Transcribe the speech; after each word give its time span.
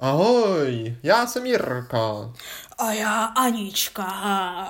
Ahoj, 0.00 0.96
já 1.02 1.26
jsem 1.26 1.46
Jirka. 1.46 2.32
A 2.78 2.92
já 2.92 3.24
Anička 3.24 4.04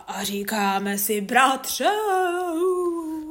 a 0.06 0.24
říkáme 0.24 0.98
si 0.98 1.20
bratře. 1.20 1.88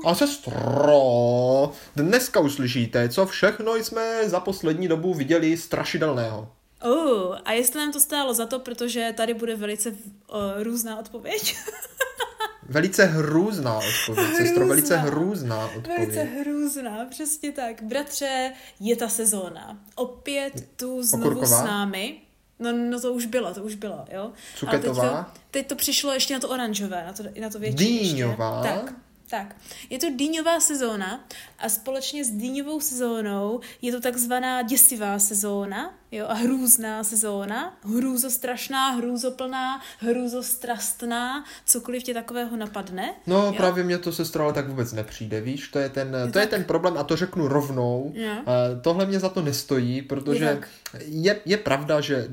A 0.06 0.16
sestro, 0.16 1.72
dneska 1.96 2.40
uslyšíte, 2.40 3.10
co 3.10 3.26
všechno 3.26 3.76
jsme 3.76 4.30
za 4.30 4.40
poslední 4.40 4.88
dobu 4.88 5.14
viděli 5.14 5.58
strašidelného. 5.58 6.52
Uh, 6.86 7.38
a 7.46 7.52
jestli 7.52 7.80
nám 7.80 7.92
to 7.92 8.00
stálo 8.00 8.34
za 8.34 8.46
to, 8.46 8.60
protože 8.60 9.14
tady 9.18 9.34
bude 9.34 9.56
velice 9.56 9.90
uh, 9.90 9.98
různá 10.64 11.00
odpověď. 11.00 11.56
Velice 12.70 13.06
hrůzná 13.06 13.78
odpověď, 13.78 14.36
sestro, 14.38 14.68
velice 14.68 14.98
hrůzná 14.98 15.66
odpověď. 15.66 16.00
Velice 16.00 16.24
hrůzná, 16.24 17.06
přesně 17.10 17.52
tak. 17.52 17.84
Bratře, 17.84 18.52
je 18.80 18.96
ta 18.96 19.10
sezóna. 19.10 19.80
Opět 19.96 20.68
tu 20.76 21.04
znovu 21.04 21.26
Okurková? 21.26 21.62
s 21.62 21.64
námi. 21.64 22.18
No, 22.60 22.72
no 22.72 23.02
to 23.02 23.14
už 23.14 23.26
bylo, 23.26 23.54
to 23.54 23.64
už 23.64 23.76
bylo, 23.76 24.06
jo. 24.12 24.32
Cuketová? 24.56 25.10
Ale 25.10 25.24
teď 25.24 25.34
to, 25.34 25.40
teď 25.52 25.68
to 25.68 25.76
přišlo 25.76 26.14
ještě 26.14 26.34
na 26.34 26.40
to 26.40 26.50
oranžové, 26.50 27.04
na 27.06 27.14
to, 27.14 27.24
na 27.42 27.50
to 27.50 27.60
větší 27.60 27.76
Dýňová? 27.78 28.62
Ještě. 28.66 28.80
Tak, 28.80 28.94
tak. 29.30 29.56
Je 29.90 30.00
to 30.00 30.08
dýňová 30.16 30.60
sezóna 30.60 31.26
a 31.60 31.70
společně 31.70 32.26
s 32.26 32.30
dýňovou 32.30 32.80
sezónou 32.82 33.60
je 33.82 33.92
to 33.92 34.02
takzvaná 34.02 34.62
děsivá 34.62 35.20
sezóna, 35.20 35.94
jo, 36.12 36.26
a 36.30 36.34
hrůzná 36.34 37.04
sezóna, 37.04 37.78
hrůzostrašná, 37.84 38.90
hrůzoplná, 38.90 39.82
hrůzostrastná, 40.00 41.46
cokoliv 41.66 42.04
tě 42.04 42.14
takového 42.14 42.58
napadne. 42.58 43.14
No 43.28 43.46
jo. 43.46 43.54
právě 43.58 43.84
mě 43.84 43.98
to 43.98 44.12
sestro 44.12 44.44
ale 44.44 44.54
tak 44.54 44.68
vůbec 44.68 44.94
nepřijde, 44.94 45.42
víš, 45.42 45.68
to 45.68 45.80
je 45.80 45.90
ten, 45.90 46.12
to 46.32 46.40
je 46.40 46.46
tak. 46.46 46.50
ten 46.50 46.64
problém 46.64 46.98
a 46.98 47.04
to 47.04 47.16
řeknu 47.16 47.48
rovnou. 47.48 48.12
Jo. 48.16 48.36
Tohle 48.82 49.06
mě 49.06 49.20
za 49.20 49.30
to 49.30 49.42
nestojí, 49.42 49.96
Je 49.96 50.04
protože 50.04 50.46
tak. 50.46 50.70
je, 51.06 51.42
je 51.46 51.58
pravda, 51.58 52.02
že, 52.02 52.28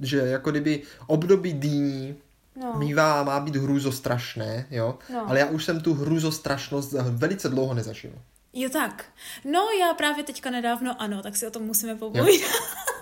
že 0.00 0.18
jako 0.18 0.50
kdyby 0.50 0.82
období 1.06 1.52
dýní 1.52 2.16
No. 2.56 2.74
mívá, 2.78 3.22
má 3.22 3.40
být 3.40 3.56
hrůzostrašné, 3.56 4.66
jo, 4.70 4.98
No. 5.12 5.28
ale 5.28 5.38
já 5.38 5.46
už 5.46 5.64
jsem 5.64 5.80
tu 5.80 5.94
hrůzostrašnost 5.94 6.92
velice 6.92 7.48
dlouho 7.48 7.74
nezažil. 7.74 8.10
Jo 8.52 8.68
tak. 8.70 9.04
No 9.44 9.66
já 9.80 9.94
právě 9.94 10.24
teďka 10.24 10.50
nedávno 10.50 10.96
ano, 11.02 11.22
tak 11.22 11.36
si 11.36 11.46
o 11.46 11.50
tom 11.50 11.62
musíme 11.62 11.94
popovídat. 11.94 12.50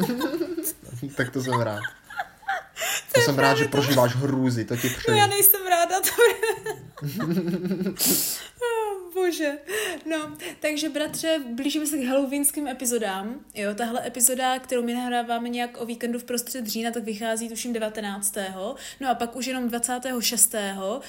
tak 1.17 1.31
to 1.31 1.43
jsem 1.43 1.61
rád. 1.61 1.81
To 3.15 3.21
jsem 3.21 3.39
rád, 3.39 3.55
že 3.55 3.65
prožíváš 3.65 4.15
hrůzy, 4.17 4.65
to 4.65 4.77
ti 4.77 4.89
No 4.91 4.95
přeji. 4.99 5.19
já 5.19 5.27
nejsem 5.27 5.61
ráda, 5.67 6.01
to 6.01 6.09
Oh, 8.63 9.04
Bože. 9.15 9.53
No, 10.11 10.37
takže 10.61 10.89
bratře, 10.89 11.41
blížíme 11.55 11.87
se 11.87 11.99
k 11.99 12.05
halloweenským 12.05 12.69
epizodám. 12.69 13.41
Jo, 13.55 13.75
tahle 13.75 14.07
epizoda, 14.07 14.59
kterou 14.59 14.83
my 14.83 14.95
nahráváme 14.95 15.49
nějak 15.49 15.81
o 15.81 15.87
víkendu 15.87 16.19
v 16.19 16.25
prostřed 16.25 16.67
října, 16.67 16.91
tak 16.91 17.05
vychází 17.05 17.49
tuším 17.49 17.73
19. 17.73 18.35
No 19.01 19.11
a 19.11 19.15
pak 19.15 19.37
už 19.37 19.47
jenom 19.47 19.69
26. 19.69 20.55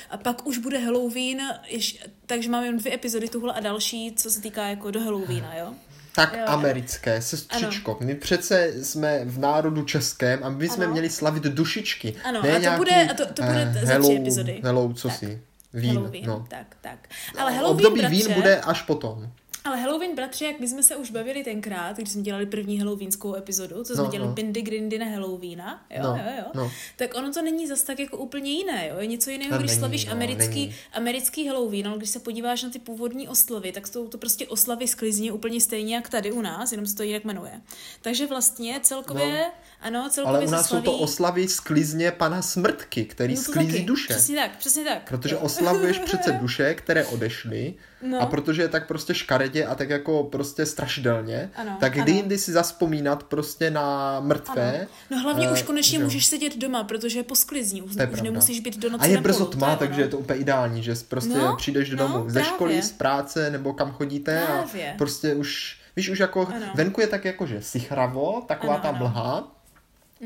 A 0.10 0.18
pak 0.18 0.48
už 0.48 0.58
bude 0.58 0.78
Halloween, 0.78 1.42
ješ, 1.68 2.00
takže 2.26 2.50
máme 2.50 2.66
jenom 2.66 2.80
dvě 2.80 2.94
epizody, 2.94 3.30
tuhle 3.30 3.54
a 3.54 3.60
další, 3.60 4.14
co 4.16 4.30
se 4.32 4.42
týká 4.42 4.68
jako 4.68 4.92
do 4.92 5.00
Halloweena, 5.00 5.56
jo? 5.58 5.74
Tak 6.16 6.34
Jo, 6.34 6.44
americké, 6.48 7.22
sestřičko, 7.22 7.98
my 8.02 8.16
přece 8.16 8.74
jsme 8.86 9.22
v 9.26 9.40
národu 9.40 9.84
českém 9.84 10.44
a 10.44 10.50
my 10.50 10.70
jsme 10.70 10.84
Ano. 10.86 10.92
měli 10.94 11.10
slavit 11.10 11.44
dušičky. 11.44 12.16
Ano, 12.24 12.42
ne 12.44 12.52
a 12.52 12.54
to 12.56 12.60
nějaký, 12.62 12.78
bude- 12.78 13.08
a 13.10 13.14
to- 13.14 13.26
to 13.26 13.44
bude 13.44 13.62
eh, 13.62 13.74
za 13.74 13.80
tři 13.80 13.88
hello, 13.88 14.16
epizody. 14.22 14.60
Hello, 14.64 14.94
co 14.94 15.08
Tak. 15.08 15.18
si? 15.18 15.42
Vín, 15.76 15.96
Halloween, 15.96 16.26
no. 16.26 16.46
tak, 16.50 16.76
tak. 16.82 17.10
Ale 17.38 17.52
Halloween, 17.52 17.76
Období 17.76 18.02
bratře, 18.02 18.18
vín 18.18 18.34
bude 18.34 18.62
až 18.62 18.82
potom. 18.82 19.32
Ale 19.66 19.78
Halloween, 19.78 20.16
bratře, 20.16 20.46
jak 20.46 20.60
my 20.60 20.68
jsme 20.68 20.84
se 20.84 20.96
už 20.96 21.12
bavili 21.12 21.44
tenkrát, 21.44 21.98
když 21.98 22.10
jsme 22.10 22.22
dělali 22.22 22.46
první 22.46 22.80
halloweenskou 22.80 23.36
epizodu, 23.36 23.84
co 23.84 23.94
jsme 23.94 24.04
No, 24.04 24.10
dělali 24.12 24.30
no. 24.30 24.36
Pindy 24.36 24.62
Grindy 24.62 25.00
na 25.00 25.06
Halloweena, 25.06 25.86
jo, 25.90 26.04
No, 26.04 26.10
jo, 26.10 26.32
jo, 26.38 26.44
no. 26.56 26.72
tak 26.96 27.16
ono 27.16 27.34
to 27.34 27.42
není 27.42 27.68
zas 27.68 27.84
tak 27.84 28.00
jako 28.00 28.18
úplně 28.18 28.52
jiné, 28.52 28.88
jo, 28.88 28.96
je 29.00 29.08
něco 29.08 29.30
jiného, 29.30 29.52
No, 29.52 29.58
když 29.58 29.72
není, 29.72 29.80
slavíš 29.80 30.06
no, 30.06 30.12
americký, 30.12 30.60
není. 30.62 30.76
americký 30.94 31.48
Halloween, 31.48 31.88
ale 31.88 31.98
když 31.98 32.10
se 32.10 32.20
podíváš 32.20 32.64
na 32.64 32.70
ty 32.70 32.80
původní 32.80 33.28
oslavy, 33.28 33.72
tak 33.72 33.88
jsou 33.88 34.08
to 34.08 34.18
prostě 34.18 34.48
oslavy 34.48 34.88
sklizně 34.88 35.32
úplně 35.32 35.62
stejně 35.62 35.96
jak 35.96 36.10
tady 36.10 36.32
u 36.32 36.42
nás, 36.42 36.72
jenom 36.72 36.86
se 36.88 36.96
to 36.96 37.04
jinak 37.04 37.24
jmenuje. 37.26 37.62
Takže 38.02 38.28
vlastně 38.28 38.80
celkově, 38.84 39.26
No. 39.46 39.52
ano, 39.82 40.10
celkově 40.12 40.38
Ale 40.38 40.48
u 40.48 40.52
nás 40.52 40.68
slaví... 40.68 40.86
jsou 40.86 40.92
to 40.92 40.98
oslavy 40.98 41.48
sklizně 41.48 42.12
pana 42.12 42.42
Smrtky, 42.42 43.06
který 43.06 43.36
No 43.36 43.42
sklízí 43.42 43.72
taky, 43.72 43.84
duše. 43.84 44.14
Přesně 44.14 44.36
tak, 44.36 44.58
přesně 44.58 44.84
tak. 44.84 45.10
Protože 45.10 45.38
oslavuješ 45.38 46.00
přece 46.00 46.32
duše, 46.42 46.74
které 46.74 47.06
odešly 47.06 47.74
No. 48.02 48.22
a 48.22 48.26
protože 48.26 48.62
je 48.62 48.68
tak 48.68 48.88
prostě 48.88 49.14
škaredě 49.14 49.66
a 49.66 49.76
tak 49.76 49.90
jako 49.90 50.24
prostě 50.24 50.66
strašidelně, 50.66 51.50
Ano, 51.56 51.78
tak 51.80 51.92
kdy 51.94 52.02
ano. 52.12 52.12
jindy 52.12 52.38
si 52.38 52.52
zaspomínat 52.52 53.24
prostě 53.24 53.72
na 53.72 54.20
mrtvé. 54.20 54.78
Ano. 54.80 54.88
No 55.10 55.20
hlavně 55.20 55.48
eh, 55.48 55.52
už 55.52 55.62
konečně 55.64 55.98
jo. 55.98 56.04
můžeš 56.04 56.26
sedět 56.26 56.58
doma, 56.58 56.84
protože 56.84 57.20
je 57.20 57.24
po 57.24 57.36
sklizní, 57.36 57.82
už, 57.82 57.96
už 58.14 58.22
nemusíš 58.22 58.60
být 58.60 58.78
do 58.78 58.90
noci 58.90 59.04
A 59.04 59.08
je 59.08 59.22
brzo 59.22 59.46
tma, 59.46 59.70
je 59.72 59.78
takže 59.78 60.02
je 60.02 60.08
to 60.08 60.18
úplně 60.18 60.40
ideální, 60.40 60.84
že 60.84 60.94
prostě 61.10 61.38
No, 61.38 61.56
přijdeš 61.56 61.92
no, 61.92 61.98
domů 61.98 62.24
ze 62.30 62.40
právě. 62.40 62.50
školy, 62.56 62.82
z 62.82 62.92
práce 62.92 63.50
nebo 63.50 63.74
kam 63.74 63.92
chodíte 63.92 64.44
Právě. 64.46 64.94
a 64.94 64.98
prostě 64.98 65.34
už, 65.36 65.78
víš, 65.96 66.10
už 66.10 66.20
jako 66.20 66.48
Ano. 66.56 66.66
venku 66.76 67.02
je 67.02 67.08
tak 67.08 67.26
jako, 67.26 67.46
že 67.46 67.62
sichravo, 67.62 68.44
taková 68.48 68.74
Ano, 68.74 68.84
ta 68.84 68.92
mlha 68.92 69.52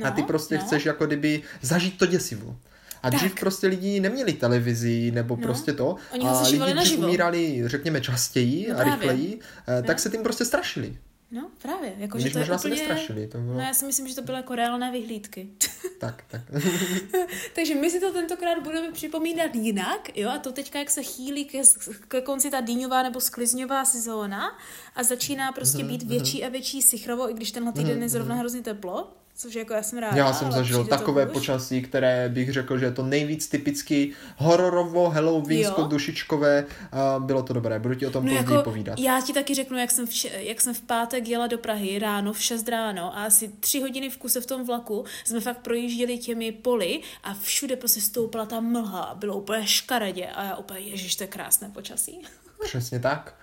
a 0.04 0.12
ty 0.12 0.22
No, 0.22 0.28
prostě 0.28 0.56
no. 0.58 0.62
chceš 0.62 0.86
jako 0.86 1.06
kdyby 1.06 1.42
zažít 1.62 1.98
to 1.98 2.06
děsivo. 2.06 2.56
A 3.04 3.10
dřív 3.10 3.32
Tak. 3.32 3.40
prostě 3.40 3.68
lidi 3.68 4.00
neměli 4.00 4.34
televizi 4.34 5.12
nebo 5.12 5.36
No. 5.36 5.42
prostě 5.42 5.74
to 5.74 5.96
Oni 6.14 6.26
a 6.28 6.42
lidi 6.42 6.74
dřív 6.80 7.00
umírali, 7.00 7.64
řekněme, 7.66 8.02
častěji 8.02 8.68
No 8.70 8.74
a 8.76 8.78
právě. 8.78 8.94
rychleji, 8.96 9.40
eh, 9.80 9.82
tak 9.84 9.98
No. 9.98 10.02
se 10.02 10.10
tím 10.10 10.24
prostě 10.24 10.46
strašili. 10.46 10.98
No, 11.32 11.50
právě. 11.62 11.94
Jako, 11.98 12.18
Když 12.18 12.28
že 12.28 12.34
to 12.34 12.38
je 12.38 12.42
možná 12.42 12.58
se 12.58 12.68
úplně... 12.68 12.82
nestrašili. 12.82 13.28
To 13.28 13.38
bylo... 13.38 13.54
No 13.54 13.60
já 13.60 13.74
si 13.74 13.86
myslím, 13.86 14.08
že 14.08 14.16
to 14.16 14.22
bylo 14.22 14.38
jako 14.38 14.56
reálné 14.56 14.92
vyhlídky. 14.92 15.48
Tak, 16.00 16.24
tak. 16.28 16.42
Takže 17.56 17.76
my 17.76 17.90
si 17.92 18.00
to 18.00 18.14
tentokrát 18.14 18.64
budeme 18.64 18.92
připomínat 18.92 19.56
jinak, 19.56 20.18
jo, 20.18 20.30
a 20.30 20.38
to 20.38 20.52
teďka, 20.52 20.80
jak 20.80 20.90
se 20.90 21.04
chýlí 21.04 21.46
ke, 21.46 21.62
ke 22.08 22.22
konci 22.22 22.50
ta 22.50 22.62
dýňová 22.62 23.04
nebo 23.04 23.20
sklizňová 23.22 23.86
sezóna 23.86 24.58
a 24.96 25.04
začíná 25.04 25.52
prostě 25.52 25.78
Mhm, 25.78 25.88
být 25.88 26.04
větší 26.04 26.44
a 26.46 26.50
větší 26.50 26.82
sichrovo, 26.82 27.30
i 27.30 27.34
když 27.34 27.52
tenhle 27.52 27.74
týden 27.74 28.02
je 28.02 28.10
zrovna 28.10 28.36
hrozně 28.36 28.62
teplo, 28.62 29.14
což 29.40 29.56
jako 29.56 29.74
já 29.74 29.84
jsem 29.84 30.00
ráda. 30.00 30.18
Já 30.18 30.34
jsem 30.34 30.52
zažil 30.52 30.86
takové 30.86 31.26
už. 31.26 31.32
počasí, 31.34 31.82
které 31.82 32.30
bych 32.30 32.54
řekl, 32.54 32.78
že 32.78 32.86
je 32.86 32.92
to 32.92 33.04
nejvíc 33.04 33.48
typicky 33.48 34.12
hororovo, 34.38 35.10
halloweensko, 35.10 35.84
dušičkové. 35.84 36.66
A 36.92 37.20
bylo 37.20 37.44
to 37.44 37.54
dobré, 37.54 37.80
budu 37.80 37.96
ti 37.96 38.08
o 38.08 38.12
tom 38.12 38.26
No 38.26 38.32
později 38.36 38.54
jako, 38.58 38.64
povídat. 38.64 39.00
já 39.00 39.22
ti 39.22 39.34
taky 39.34 39.54
řeknu, 39.56 39.78
jak 39.78 39.92
jsem, 39.92 40.08
v, 40.08 40.26
jak 40.26 40.62
jsem 40.62 40.74
v 40.74 40.82
pátek 40.82 41.28
jela 41.28 41.48
do 41.48 41.58
Prahy 41.58 42.00
ráno 42.00 42.34
v 42.34 42.42
6 42.42 42.70
ráno 42.70 43.18
a 43.18 43.26
asi 43.26 43.52
tři 43.60 43.80
hodiny 43.82 44.10
v 44.10 44.18
kuse 44.18 44.42
v 44.42 44.46
tom 44.46 44.66
vlaku 44.66 45.06
jsme 45.24 45.40
fakt 45.40 45.58
projížděli 45.60 46.18
těmi 46.18 46.52
poli 46.52 47.02
a 47.24 47.34
všude 47.34 47.76
prostě 47.76 48.02
stoupala 48.02 48.46
ta 48.46 48.60
mlha 48.60 49.16
bylo 49.16 49.38
úplně 49.38 49.68
škaredě 49.68 50.26
a 50.28 50.44
já 50.44 50.56
úplně, 50.56 50.80
ježiš, 50.80 51.16
to 51.16 51.24
je 51.24 51.28
krásné 51.28 51.70
počasí. 51.74 52.22
Přesně 52.64 53.00
tak. 53.00 53.36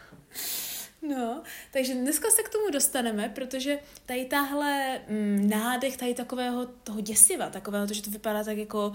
No, 1.03 1.43
takže 1.73 1.95
dneska 1.95 2.31
se 2.31 2.43
k 2.43 2.49
tomu 2.49 2.71
dostaneme, 2.73 3.29
protože 3.29 3.79
tady 4.07 4.25
tahle 4.25 5.01
mm, 5.09 5.49
nádech 5.51 5.97
tady 5.97 6.15
takového 6.15 6.67
toho 6.67 7.01
děsiva, 7.01 7.51
takového 7.51 7.87
to, 7.87 7.95
že 7.95 8.03
to 8.03 8.11
vypadá 8.11 8.45
tak 8.45 8.57
jako 8.57 8.93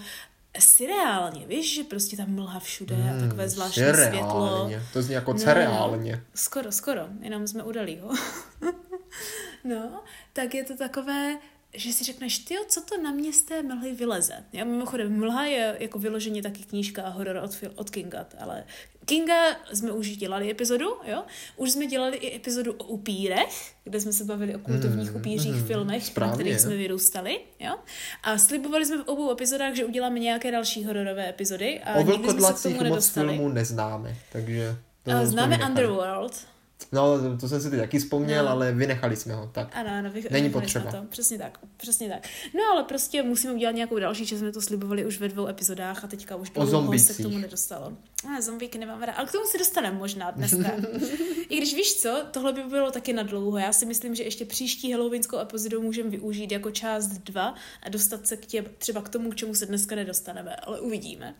surreálně, 0.59 1.47
víš, 1.47 1.75
že 1.75 1.83
prostě 1.83 2.17
ta 2.17 2.25
mlha 2.27 2.59
všude 2.59 2.95
a 2.95 3.19
takové 3.19 3.49
zvláštní 3.49 3.83
světlo. 3.93 4.71
To 4.93 5.01
zní 5.01 5.13
jako 5.13 5.33
No, 5.33 5.39
cereálně. 5.39 6.23
Skoro, 6.35 6.71
skoro, 6.71 7.07
jenom 7.21 7.47
jsme 7.47 7.63
udali 7.63 7.99
ho. 8.01 8.09
no, 9.63 10.03
tak 10.33 10.55
je 10.55 10.63
to 10.63 10.77
takové, 10.77 11.37
že 11.73 11.93
si 11.93 12.03
řekneš, 12.03 12.39
ty 12.39 12.55
co 12.67 12.81
to 12.81 13.01
na 13.01 13.11
mě 13.11 13.33
z 13.33 13.41
té 13.41 13.63
mlhy 13.63 13.93
vyleze. 13.93 14.33
Já 14.53 14.65
mimochodem, 14.65 15.19
mlha 15.19 15.45
je 15.45 15.77
jako 15.79 15.99
vyloženě 15.99 16.41
taky 16.41 16.63
knížka 16.63 17.03
a 17.03 17.09
horor 17.09 17.37
od, 17.37 17.57
od 17.75 17.89
Kinga, 17.89 18.25
ale 18.39 18.63
Kinga 19.05 19.55
jsme 19.73 19.91
už 19.91 20.17
dělali 20.17 20.51
epizodu, 20.51 20.85
jo? 21.05 21.23
Už 21.55 21.71
jsme 21.71 21.85
dělali 21.85 22.17
i 22.17 22.35
epizodu 22.35 22.73
o 22.73 22.83
upírech, 22.83 23.73
kde 23.83 24.01
jsme 24.01 24.13
se 24.13 24.23
bavili 24.23 24.55
o 24.55 24.59
kultovních 24.59 25.15
upířích 25.15 25.61
filmech, 25.67 26.03
na 26.03 26.07
správně. 26.07 26.33
kterých 26.33 26.59
jsme 26.59 26.75
vyrůstali, 26.75 27.39
jo? 27.59 27.75
A 28.23 28.37
slibovali 28.37 28.85
jsme 28.85 28.97
v 28.97 29.07
obou 29.07 29.31
epizodách, 29.31 29.75
že 29.75 29.85
uděláme 29.85 30.19
nějaké 30.19 30.51
další 30.51 30.85
hororové 30.85 31.29
epizody 31.29 31.79
a 31.79 31.95
O 31.95 32.01
nikdy 32.01 32.13
jsme 32.13 32.17
se 32.17 32.21
k 32.21 32.25
vlkodlacích 32.25 32.63
tomu 32.63 32.75
moc 32.75 32.83
nedostali. 32.83 33.27
filmů 33.27 33.49
neznáme, 33.49 34.15
takže... 34.31 34.75
To 35.03 35.11
Známe. 35.25 35.59
Underworld, 35.67 36.47
No, 36.91 37.37
to- 37.39 37.47
jsem 37.47 37.61
si 37.61 37.69
teď 37.69 37.79
taky 37.79 37.99
vzpomněl, 37.99 38.45
No. 38.45 38.51
ale 38.51 38.71
vynechali 38.71 39.15
jsme 39.15 39.33
ho. 39.33 39.49
Tak. 39.53 39.67
Ano, 39.73 39.89
ano, 39.93 40.09
vy, 40.11 40.23
Není 40.31 40.49
potřeba. 40.49 40.91
To. 40.91 40.97
Přesně 41.09 41.37
tak, 41.37 41.59
přesně 41.77 42.09
tak. 42.09 42.27
No 42.55 42.61
ale 42.73 42.83
prostě 42.83 43.23
musíme 43.23 43.53
udělat 43.53 43.71
nějakou 43.71 43.99
další, 43.99 44.25
že 44.25 44.37
jsme 44.37 44.51
to 44.51 44.61
slibovali 44.61 45.05
už 45.05 45.19
ve 45.19 45.27
dvou 45.27 45.47
epizodách 45.47 46.03
a 46.03 46.07
teďka 46.07 46.35
už 46.35 46.49
dlouho 46.49 46.97
se 46.99 47.13
k 47.13 47.23
tomu 47.23 47.37
nedostalo. 47.37 47.93
A 48.37 48.41
zombíky 48.41 48.77
nemám 48.77 48.99
ráda, 48.99 49.13
ale 49.13 49.27
k 49.27 49.31
tomu 49.31 49.45
se 49.45 49.57
dostaneme 49.57 49.97
možná 49.97 50.31
dneska. 50.31 50.71
I 51.49 51.57
když 51.57 51.73
víš 51.75 51.93
co, 52.01 52.23
tohle 52.31 52.53
by 52.53 52.63
bylo 52.63 52.91
taky 52.91 53.13
na 53.13 53.23
dlouho. 53.23 53.57
Já 53.57 53.73
si 53.73 53.85
myslím, 53.85 54.15
že 54.15 54.23
ještě 54.23 54.45
příští 54.45 54.93
halloweenskou 54.93 55.37
epizodu 55.39 55.81
můžeme 55.81 56.09
využít 56.09 56.51
jako 56.51 56.71
část 56.71 57.07
dva 57.07 57.55
a 57.83 57.89
dostat 57.89 58.27
se 58.27 58.37
k 58.37 58.45
tě, 58.45 58.65
třeba 58.77 59.01
k 59.01 59.09
tomu, 59.09 59.31
k 59.31 59.35
čemu 59.35 59.55
se 59.55 59.65
dneska 59.65 59.95
nedostaneme, 59.95 60.55
ale 60.55 60.79
uvidíme. 60.79 61.35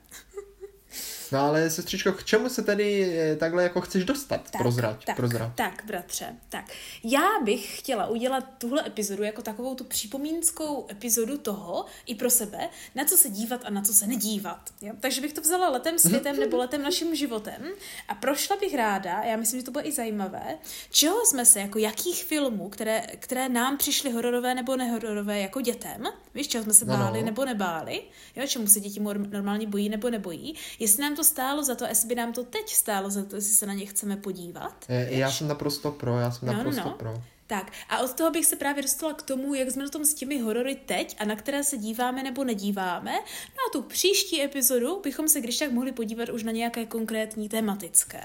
No 1.32 1.40
ale 1.40 1.70
sestřičko, 1.70 2.12
k 2.12 2.24
čemu 2.24 2.50
se 2.50 2.62
tedy 2.62 3.18
eh, 3.20 3.36
takhle 3.36 3.64
jako 3.64 3.82
chceš 3.82 4.04
dostat? 4.06 4.52
Tak, 4.52 4.62
prozrať, 4.62 5.06
tak, 5.06 5.16
prozrať. 5.16 5.52
tak, 5.56 5.84
bratře, 5.86 6.36
tak. 6.50 6.66
Já 7.04 7.28
bych 7.44 7.80
chtěla 7.80 8.08
udělat 8.08 8.44
tuhle 8.58 8.88
epizodu 8.88 9.24
jako 9.24 9.42
takovou 9.42 9.76
tu 9.76 9.84
připomínskou 9.84 10.88
epizodu 10.92 11.38
toho 11.38 11.86
i 12.06 12.16
pro 12.16 12.30
sebe, 12.30 12.70
na 12.96 13.06
co 13.06 13.18
se 13.18 13.30
dívat 13.30 13.62
a 13.66 13.70
na 13.70 13.82
co 13.82 13.94
se 13.94 14.08
nedívat. 14.08 14.70
Jo? 14.82 14.94
Takže 15.00 15.22
bych 15.22 15.34
to 15.34 15.42
vzala 15.42 15.70
letem 15.70 16.00
světem 16.00 16.40
nebo 16.40 16.58
letem 16.58 16.82
naším 16.82 17.16
životem 17.16 17.64
a 18.08 18.16
prošla 18.16 18.56
bych 18.60 18.76
ráda, 18.76 19.24
já 19.24 19.38
myslím, 19.38 19.60
že 19.60 19.66
to 19.66 19.72
bude 19.72 19.84
i 19.84 19.92
zajímavé, 19.92 20.58
čeho 20.92 21.26
jsme 21.26 21.46
se, 21.46 21.60
jako 21.60 21.80
jakých 21.80 22.24
filmů, 22.24 22.70
které, 22.70 23.02
které 23.20 23.50
nám 23.50 23.78
přišly 23.78 24.12
hororové 24.12 24.56
nebo 24.56 24.76
nehororové 24.78 25.40
jako 25.40 25.62
dětem, 25.62 26.04
víš, 26.36 26.48
čeho 26.48 26.64
jsme 26.64 26.74
se 26.74 26.86
No, 26.86 26.98
no. 26.98 27.04
báli 27.04 27.24
nebo 27.24 27.46
nebáli, 27.46 28.02
jo, 28.36 28.48
čemu 28.48 28.68
se 28.68 28.80
děti 28.80 29.00
normálně 29.30 29.68
bojí 29.68 29.90
nebo 29.90 30.10
nebojí, 30.10 30.56
jestli 30.80 31.02
nám 31.02 31.16
to 31.16 31.21
stálo 31.24 31.64
za 31.64 31.76
to, 31.76 31.86
jestli 31.86 32.08
by 32.08 32.16
nám 32.16 32.34
to 32.34 32.44
teď 32.44 32.70
stálo 32.74 33.10
za 33.10 33.26
to, 33.26 33.36
jestli 33.36 33.54
se 33.54 33.66
na 33.66 33.74
ně 33.74 33.86
chceme 33.86 34.18
podívat. 34.18 34.86
Eh, 34.90 35.08
Já 35.14 35.32
jsem 35.32 35.48
naprosto 35.48 35.92
pro, 35.92 36.20
já 36.20 36.32
jsem 36.32 36.48
No, 36.48 36.54
no, 36.54 36.58
naprosto 36.58 36.90
no. 36.90 36.96
pro. 36.96 37.24
Tak 37.48 37.72
a 37.90 38.00
od 38.00 38.14
toho 38.14 38.32
bych 38.32 38.46
se 38.46 38.56
právě 38.56 38.84
dostala 38.84 39.14
k 39.14 39.22
tomu, 39.22 39.54
jak 39.54 39.72
jsme 39.72 39.84
na 39.84 39.90
tom 39.90 40.06
s 40.06 40.14
těmi 40.14 40.40
horory 40.40 40.76
teď 40.76 41.16
a 41.20 41.26
na 41.26 41.36
které 41.36 41.64
se 41.64 41.78
díváme 41.78 42.24
nebo 42.24 42.44
nedíváme. 42.44 43.12
No 43.50 43.58
a 43.68 43.72
tu 43.74 43.82
příští 43.82 44.42
epizodu 44.44 45.00
bychom 45.04 45.28
se 45.30 45.42
když 45.42 45.58
tak 45.58 45.72
mohli 45.72 45.92
podívat 45.92 46.30
už 46.30 46.44
na 46.44 46.52
nějaké 46.52 46.86
konkrétní 46.86 47.50
tematické. 47.50 48.24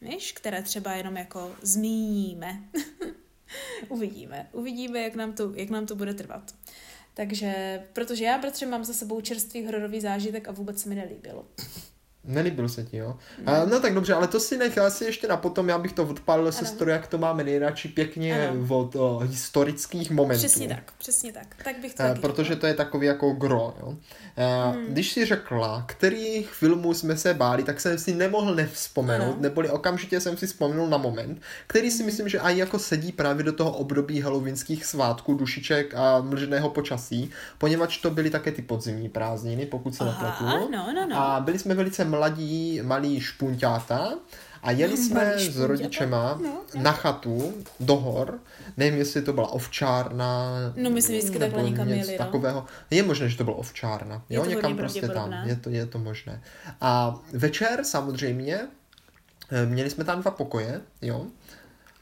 Víš, 0.00 0.32
které 0.32 0.62
třeba 0.62 0.92
jenom 0.92 1.16
jako 1.16 1.52
zmíníme. 1.62 2.62
uvidíme. 3.88 4.48
Uvidíme, 4.52 5.00
jak 5.02 5.14
nám, 5.14 5.32
to, 5.32 5.52
jak 5.54 5.70
nám 5.70 5.86
to 5.86 5.96
bude 5.96 6.14
trvat. 6.14 6.54
Takže, 7.14 7.82
protože 7.92 8.24
já, 8.24 8.38
bratře, 8.38 8.66
mám 8.66 8.84
za 8.84 8.92
sebou 8.92 9.20
čerstvý 9.20 9.64
hororový 9.64 10.00
zážitek 10.00 10.48
a 10.48 10.52
vůbec 10.52 10.82
se 10.82 10.88
mi 10.88 10.94
nelíbilo. 10.94 11.44
Nelíbil 12.24 12.68
se 12.68 12.84
ti, 12.84 12.96
jo? 12.96 13.16
A, 13.46 13.64
no 13.64 13.80
tak 13.80 13.94
dobře, 13.94 14.14
ale 14.14 14.28
to 14.28 14.40
si 14.40 14.56
nech 14.56 14.78
asi 14.78 15.04
ještě 15.04 15.28
na 15.28 15.36
potom, 15.36 15.68
já 15.68 15.78
bych 15.78 15.92
to 15.92 16.02
odpálil 16.06 16.52
sestro, 16.52 16.90
jak 16.90 17.06
to 17.06 17.18
máme 17.18 17.44
nejradši 17.44 17.88
pěkně 17.88 18.48
Ano. 18.48 18.66
od 18.76 18.96
o, 18.96 19.18
historických 19.18 20.10
momentů. 20.10 20.38
Přesně 20.38 20.68
tak, 20.68 20.92
přesně 20.98 21.32
tak. 21.32 21.56
Tak 21.64 21.78
bych 21.82 21.94
to 21.94 22.02
Eh, 22.02 22.08
taky 22.08 22.20
protože 22.20 22.56
to 22.56 22.66
je 22.66 22.74
takový 22.74 23.06
jako 23.06 23.30
gro, 23.30 23.74
jo. 23.80 23.96
Eh, 24.36 24.72
Hmm. 24.72 24.84
Když 24.88 25.12
si 25.12 25.24
řekla, 25.24 25.84
kterých 25.86 26.48
filmů 26.50 26.94
jsme 26.94 27.16
se 27.16 27.34
báli, 27.34 27.62
tak 27.62 27.80
jsem 27.80 27.98
si 27.98 28.14
nemohl 28.14 28.54
nevzpomenout, 28.54 29.32
Ano. 29.32 29.36
Neboli 29.42 29.70
okamžitě 29.70 30.20
jsem 30.20 30.36
si 30.36 30.46
vzpomněl 30.46 30.86
na 30.86 30.96
moment, 30.98 31.42
který 31.66 31.90
si 31.90 32.02
myslím, 32.02 32.28
že 32.28 32.38
i 32.38 32.58
jako 32.58 32.78
sedí 32.78 33.12
právě 33.12 33.44
do 33.44 33.52
toho 33.52 33.72
období 33.72 34.20
halloweenských 34.20 34.84
svátků, 34.84 35.34
dušiček 35.34 35.94
a 35.94 36.20
mlženého 36.20 36.70
počasí, 36.70 37.30
poněvadž 37.58 37.96
to 37.98 38.10
byly 38.10 38.30
také 38.30 38.52
ty 38.52 38.62
podzimní 38.62 39.08
prázdniny, 39.08 39.66
pokud 39.66 39.94
se 39.94 40.04
nepletu. 40.04 40.44
no, 40.44 40.68
no, 40.94 41.06
no. 41.10 41.16
A 41.16 41.40
byli 41.40 41.58
jsme 41.58 41.74
velice 41.74 42.04
mladí, 42.08 42.80
malí 42.82 43.20
špunťáta 43.20 44.14
a 44.62 44.70
jeli 44.70 44.96
jsme 44.96 45.38
s 45.38 45.58
rodičema 45.58 46.38
no, 46.42 46.60
no. 46.74 46.82
na 46.82 46.92
chatu 46.92 47.54
do 47.80 47.96
hor. 47.96 48.38
Nevím, 48.76 48.98
jestli 48.98 49.22
to 49.22 49.32
byla 49.32 49.48
ovčárna. 49.48 50.52
No, 50.76 50.90
my 50.90 51.02
jsme 51.02 51.14
vždycky 51.18 51.38
nebo 51.38 51.56
takhle 51.56 51.70
někam 51.70 51.88
něco 51.88 52.10
jeli, 52.10 52.18
no. 52.18 52.24
takového. 52.24 52.64
Je 52.90 53.02
možné, 53.02 53.28
že 53.28 53.36
to 53.36 53.44
bylo 53.44 53.56
ovčárna. 53.56 54.22
Je 54.28 54.36
Jo, 54.36 54.44
to 54.44 54.50
někam 54.50 54.76
prostě 54.76 55.08
tam. 55.08 55.32
Je 55.44 55.56
to, 55.56 55.70
je 55.70 55.86
to 55.86 55.98
možné. 55.98 56.42
A 56.80 57.18
večer 57.32 57.84
samozřejmě 57.84 58.60
eh, 59.50 59.66
měli 59.66 59.90
jsme 59.90 60.04
tam 60.04 60.20
dva 60.20 60.30
pokoje, 60.30 60.80
jo. 61.02 61.26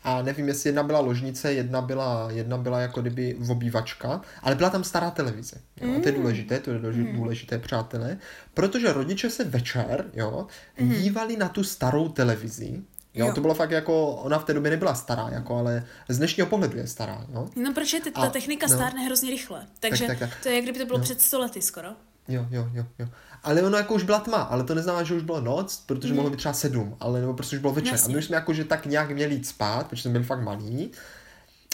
A 0.07 0.23
nevím, 0.23 0.49
jestli 0.49 0.69
jedna 0.69 0.83
byla 0.83 1.01
ložnice, 1.01 1.53
jedna 1.53 1.81
byla, 1.83 2.29
jedna 2.31 2.57
byla 2.59 2.81
jako 2.81 3.01
kdyby 3.01 3.37
obývačka, 3.51 4.21
ale 4.43 4.55
byla 4.55 4.71
tam 4.71 4.85
stará 4.85 5.11
televize. 5.11 5.57
Jo? 5.81 5.89
Mm. 5.89 6.01
To 6.03 6.09
je 6.09 6.13
důležité, 6.13 6.59
to 6.61 6.71
je 6.71 6.79
důležité, 6.79 7.13
důležité, 7.13 7.59
přátelé, 7.59 8.19
protože 8.55 8.93
rodiče 8.93 9.31
se 9.31 9.45
večer, 9.45 10.05
jo, 10.15 10.47
dívali 10.81 11.37
na 11.37 11.49
tu 11.49 11.65
starou 11.65 12.09
televizi, 12.09 12.83
jo, 13.15 13.25
Mm. 13.25 13.29
Jo. 13.29 13.35
to 13.35 13.41
bylo 13.41 13.55
fakt 13.55 13.71
jako, 13.71 14.09
ona 14.11 14.39
v 14.39 14.45
té 14.45 14.55
době 14.55 14.71
nebyla 14.71 14.95
stará, 14.95 15.29
jako, 15.33 15.57
ale 15.57 15.85
z 16.09 16.19
dnešního 16.19 16.47
pohledu 16.47 16.79
je 16.79 16.87
stará, 16.87 17.27
jo. 17.35 17.49
No, 17.57 17.73
protože 17.75 18.01
ty, 18.01 18.11
ta 18.11 18.21
A- 18.21 18.31
technika 18.31 18.67
no. 18.67 18.75
stárne 18.75 19.01
hrozně 19.05 19.31
rychle. 19.31 19.67
Takže 19.81 20.07
tak, 20.07 20.19
tak. 20.19 20.31
to 20.43 20.49
je, 20.49 20.55
jak 20.55 20.65
kdyby 20.65 20.79
to 20.79 20.87
bylo 20.87 20.99
No. 20.99 21.05
před 21.05 21.21
sto 21.23 21.39
lety 21.41 21.63
skoro. 21.63 21.89
Jo, 22.29 22.47
jo, 22.51 22.69
jo, 22.75 22.87
jo. 22.99 23.09
Ale 23.47 23.63
ono 23.63 23.77
jako 23.77 23.95
už 23.95 24.03
byla 24.03 24.19
tma, 24.21 24.37
ale 24.37 24.65
to 24.65 24.75
neznamená, 24.75 25.05
že 25.05 25.15
už 25.15 25.23
byla 25.23 25.41
noc, 25.41 25.83
protože 25.87 26.15
mohlo 26.15 26.31
být 26.31 26.37
třeba 26.37 26.53
sedm, 26.53 26.97
ale 27.01 27.21
nebo 27.21 27.35
prostě 27.35 27.57
už 27.57 27.61
bylo 27.61 27.73
večer. 27.73 27.93
Jasně. 27.93 28.15
A 28.15 28.17
my 28.17 28.23
jsme 28.23 28.37
jako, 28.37 28.53
že 28.53 28.65
tak 28.65 28.87
nějak 28.87 29.11
měli 29.11 29.35
jít 29.35 29.47
spát, 29.47 29.87
protože 29.87 30.03
jsme 30.03 30.11
byli 30.11 30.25
fakt 30.25 30.43
malí. 30.43 30.91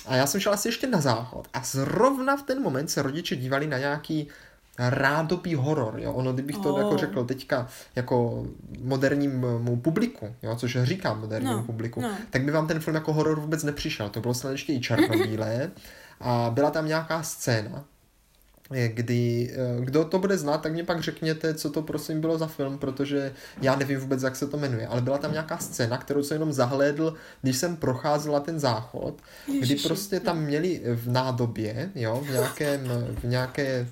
A 0.07 0.17
já 0.17 0.27
jsem 0.27 0.41
šel 0.41 0.53
asi 0.53 0.69
ještě 0.69 0.87
na 0.87 1.01
záchod 1.01 1.49
a 1.55 1.63
zrovna 1.65 2.37
v 2.37 2.43
ten 2.43 2.63
moment 2.63 2.91
se 2.91 3.03
rodiče 3.03 3.37
dívali 3.37 3.67
na 3.67 3.79
nějaký 3.79 4.29
rádoby 4.79 5.55
horor, 5.55 5.95
jo. 5.99 6.13
Ono, 6.13 6.33
kdybych 6.33 6.57
to 6.59 6.75
Oh. 6.75 6.79
jako 6.81 6.97
řekl 6.97 7.25
teďka 7.25 7.67
jako 7.97 8.47
modernímu 8.83 9.77
publiku, 9.77 10.35
jo, 10.43 10.57
což 10.57 10.79
říkám 10.83 11.21
modernímu 11.21 11.57
No, 11.57 11.63
publiku, 11.63 12.01
no. 12.01 12.11
tak 12.31 12.43
by 12.45 12.51
vám 12.53 12.67
ten 12.67 12.81
film 12.81 12.95
jako 12.95 13.13
horor 13.13 13.41
vůbec 13.41 13.63
nepřišel. 13.63 14.09
To 14.09 14.21
bylo 14.21 14.35
snad 14.35 14.51
ještě 14.51 14.73
i 14.73 14.81
černobílé 14.81 15.71
a 16.21 16.51
byla 16.55 16.71
tam 16.71 16.87
nějaká 16.89 17.23
scéna, 17.23 17.85
kdy, 18.73 19.51
eh, 19.55 19.85
kdo 19.85 20.05
to 20.05 20.19
bude 20.19 20.39
znát, 20.39 20.59
tak 20.59 20.73
mě 20.73 20.85
pak 20.85 21.01
řekněte, 21.03 21.55
co 21.55 21.71
to 21.71 21.83
prosím 21.83 22.21
bylo 22.21 22.39
za 22.39 22.47
film, 22.47 22.79
protože 22.79 23.33
já 23.63 23.77
nevím 23.77 24.01
vůbec, 24.01 24.23
jak 24.23 24.37
se 24.37 24.47
to 24.47 24.57
jmenuje, 24.57 24.87
ale 24.87 25.01
byla 25.01 25.19
tam 25.19 25.33
nějaká 25.33 25.59
scéna, 25.59 25.99
kterou 25.99 26.23
jsem 26.23 26.35
jenom 26.35 26.53
zahlédl, 26.53 27.15
když 27.43 27.57
jsem 27.57 27.77
procházela 27.77 28.41
ten 28.41 28.61
záchod, 28.61 29.15
kdy 29.47 29.57
Ježiši, 29.59 29.89
prostě 29.89 30.21
tam 30.21 30.41
měli 30.41 30.83
v 30.95 31.11
nádobě, 31.13 31.91
jo, 31.95 32.23
v 32.27 32.31
nějakém, 32.31 32.81
v 33.21 33.25
nějaké 33.25 33.87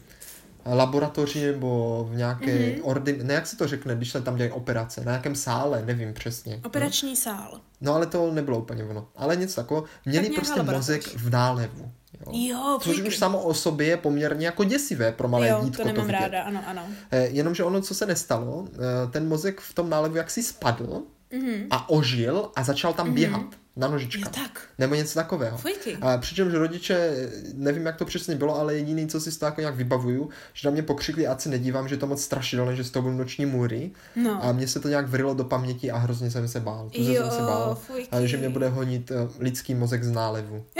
laboratoři 0.66 1.46
nebo 1.46 2.06
v 2.12 2.16
nějaké 2.16 2.46
Mhm. 2.46 2.58
mm-hmm. 2.64 2.80
ordin... 2.82 3.16
Ne, 3.26 3.34
jak 3.34 3.46
se 3.46 3.56
to 3.56 3.66
řekne, 3.68 3.94
když 3.94 4.10
se 4.10 4.20
tam 4.22 4.36
dělají 4.36 4.52
operace, 4.52 5.00
na 5.04 5.12
nějakém 5.12 5.34
sále, 5.34 5.82
nevím 5.86 6.14
přesně. 6.14 6.60
Operační 6.64 7.16
sál. 7.16 7.60
No 7.80 7.94
ale 7.94 8.06
to 8.06 8.32
nebylo 8.32 8.58
úplně 8.58 8.84
ono. 8.84 9.08
Ale 9.16 9.36
něco 9.36 9.54
takového. 9.60 9.86
Měli 10.06 10.22
nějaká 10.28 10.36
prostě 10.36 10.58
laboratoř. 10.58 10.86
mozek 10.86 11.06
v 11.16 11.30
nálevu. 11.30 11.92
Jo. 12.26 12.32
Jo, 12.32 12.78
Což 12.82 13.00
už 13.00 13.16
samo 13.18 13.42
o 13.42 13.54
sobě 13.54 13.86
je 13.86 13.96
poměrně 13.96 14.46
jako 14.46 14.64
děsivé 14.64 15.12
pro 15.12 15.28
malé 15.28 15.48
jo, 15.48 15.60
dítko 15.64 15.82
to 15.82 15.88
nemám 15.88 16.06
vidět. 16.06 16.18
ráda, 16.20 16.42
ano, 16.42 16.62
ano. 16.66 16.82
Eh, 17.10 17.26
Jenomže 17.26 17.64
ono, 17.64 17.80
co 17.80 17.94
se 17.94 18.06
nestalo, 18.06 18.64
eh, 18.74 19.10
ten 19.10 19.28
mozek 19.28 19.60
v 19.60 19.74
tom 19.74 19.90
nálevu 19.90 20.16
jaksi 20.16 20.42
spadl 20.42 21.02
Mhm. 21.32 21.66
a 21.70 21.90
ožil 21.90 22.50
a 22.56 22.64
začal 22.64 22.92
tam 22.92 23.12
běhat 23.14 23.42
na 23.76 23.88
nožičkách. 23.88 24.32
tak. 24.32 24.60
Nebo 24.78 24.94
něco 24.94 25.14
takového. 25.14 25.58
Fujky. 25.58 25.96
A 26.00 26.18
přičemž 26.18 26.54
rodiče, 26.54 27.28
nevím, 27.54 27.86
jak 27.86 27.96
to 27.96 28.04
přesně 28.04 28.34
bylo, 28.36 28.58
ale 28.58 28.74
jediný, 28.74 29.08
co 29.08 29.20
si 29.20 29.32
z 29.32 29.38
toho 29.38 29.48
jako 29.48 29.60
nějak 29.60 29.76
vybavuju, 29.76 30.28
že 30.52 30.68
na 30.68 30.72
mě 30.72 30.82
pokřikli, 30.82 31.26
ať 31.26 31.40
se 31.40 31.48
nedívám, 31.48 31.88
že 31.88 31.94
je 31.94 31.98
to 31.98 32.06
moc 32.06 32.22
strašidelné, 32.22 32.76
že 32.76 32.84
z 32.84 32.90
toho 32.90 33.02
budou 33.02 33.16
noční 33.16 33.46
můry. 33.46 33.90
No. 34.16 34.44
A 34.44 34.52
mně 34.52 34.68
se 34.68 34.80
to 34.80 34.88
nějak 34.88 35.08
vrilo 35.08 35.34
do 35.34 35.44
paměti 35.44 35.90
a 35.90 35.96
hrozně 35.98 36.30
jsem 36.30 36.48
se 36.48 36.60
bál. 36.60 36.90
To 36.96 37.02
Jo, 37.02 37.22
jsem 37.22 37.30
se 37.30 37.42
bál, 37.42 37.74
fujky. 37.74 38.08
a 38.10 38.26
že 38.26 38.36
mě 38.36 38.48
bude 38.48 38.68
honit 38.68 39.10
eh, 39.10 39.14
lidský 39.38 39.74
mozek 39.74 40.04
z 40.04 40.10
nálevu. 40.10 40.64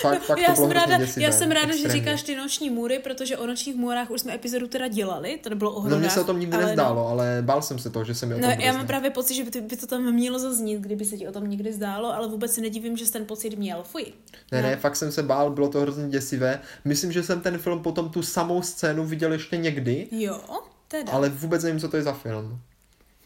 fakt, 0.00 0.22
fakt 0.22 0.36
to 0.36 0.42
já, 0.42 0.54
bylo 0.54 0.66
jsem 0.66 0.70
ráda, 0.76 0.98
děsivé, 0.98 1.26
já 1.26 1.32
jsem 1.32 1.50
ráda, 1.50 1.66
že 1.66 1.72
extrémně. 1.72 1.98
říkáš 2.00 2.22
ty 2.22 2.36
noční 2.36 2.70
můry, 2.70 2.98
protože 2.98 3.36
o 3.38 3.46
nočních 3.46 3.76
můrách 3.76 4.10
už 4.10 4.20
jsme 4.20 4.34
epizodu 4.34 4.66
teda 4.68 4.88
dělali, 4.88 5.38
to 5.42 5.50
nebylo 5.50 5.72
o 5.72 5.88
No 5.88 5.98
mně 5.98 6.10
se 6.10 6.20
o 6.20 6.24
tom 6.24 6.40
nikdy 6.40 6.56
ale 6.56 6.66
nezdálo, 6.66 7.08
ale 7.08 7.38
bál 7.40 7.62
jsem 7.62 7.78
se 7.78 7.90
toho, 7.90 8.04
že 8.04 8.14
se 8.14 8.26
mi 8.26 8.34
o 8.34 8.38
No, 8.38 8.48
tom 8.48 8.58
no 8.58 8.64
já 8.64 8.72
mám 8.72 8.80
znát. 8.80 8.86
právě 8.86 9.10
pocit, 9.10 9.34
že 9.34 9.44
by 9.44 9.50
to, 9.50 9.60
by 9.60 9.76
to 9.76 9.86
tam 9.86 10.12
mělo 10.12 10.38
zaznít, 10.38 10.80
kdyby 10.80 11.04
se 11.04 11.16
ti 11.16 11.28
o 11.28 11.32
tom 11.32 11.50
někdy 11.50 11.72
zdálo, 11.72 12.14
ale 12.14 12.28
vůbec 12.28 12.52
si 12.54 12.60
nedivím, 12.60 12.96
že 12.96 13.06
jsi 13.06 13.12
ten 13.12 13.24
pocit 13.26 13.58
měl. 13.58 13.82
Fuj. 13.82 14.04
Ne, 14.52 14.62
no. 14.62 14.68
ne, 14.68 14.76
fakt 14.76 14.96
jsem 14.96 15.12
se 15.12 15.22
bál, 15.22 15.50
bylo 15.50 15.68
to 15.68 15.80
hrozně 15.80 16.08
děsivé. 16.08 16.60
Myslím, 16.84 17.12
že 17.12 17.22
jsem 17.22 17.40
ten 17.40 17.58
film 17.58 17.82
potom 17.82 18.08
tu 18.10 18.22
samou 18.22 18.62
scénu 18.62 19.04
viděl 19.06 19.32
ještě 19.32 19.56
někdy, 19.56 20.08
Jo, 20.10 20.40
teda. 20.88 21.12
ale 21.12 21.28
vůbec 21.28 21.62
nevím, 21.62 21.80
co 21.80 21.88
to 21.88 21.96
je 21.96 22.02
za 22.02 22.12
film. 22.12 22.58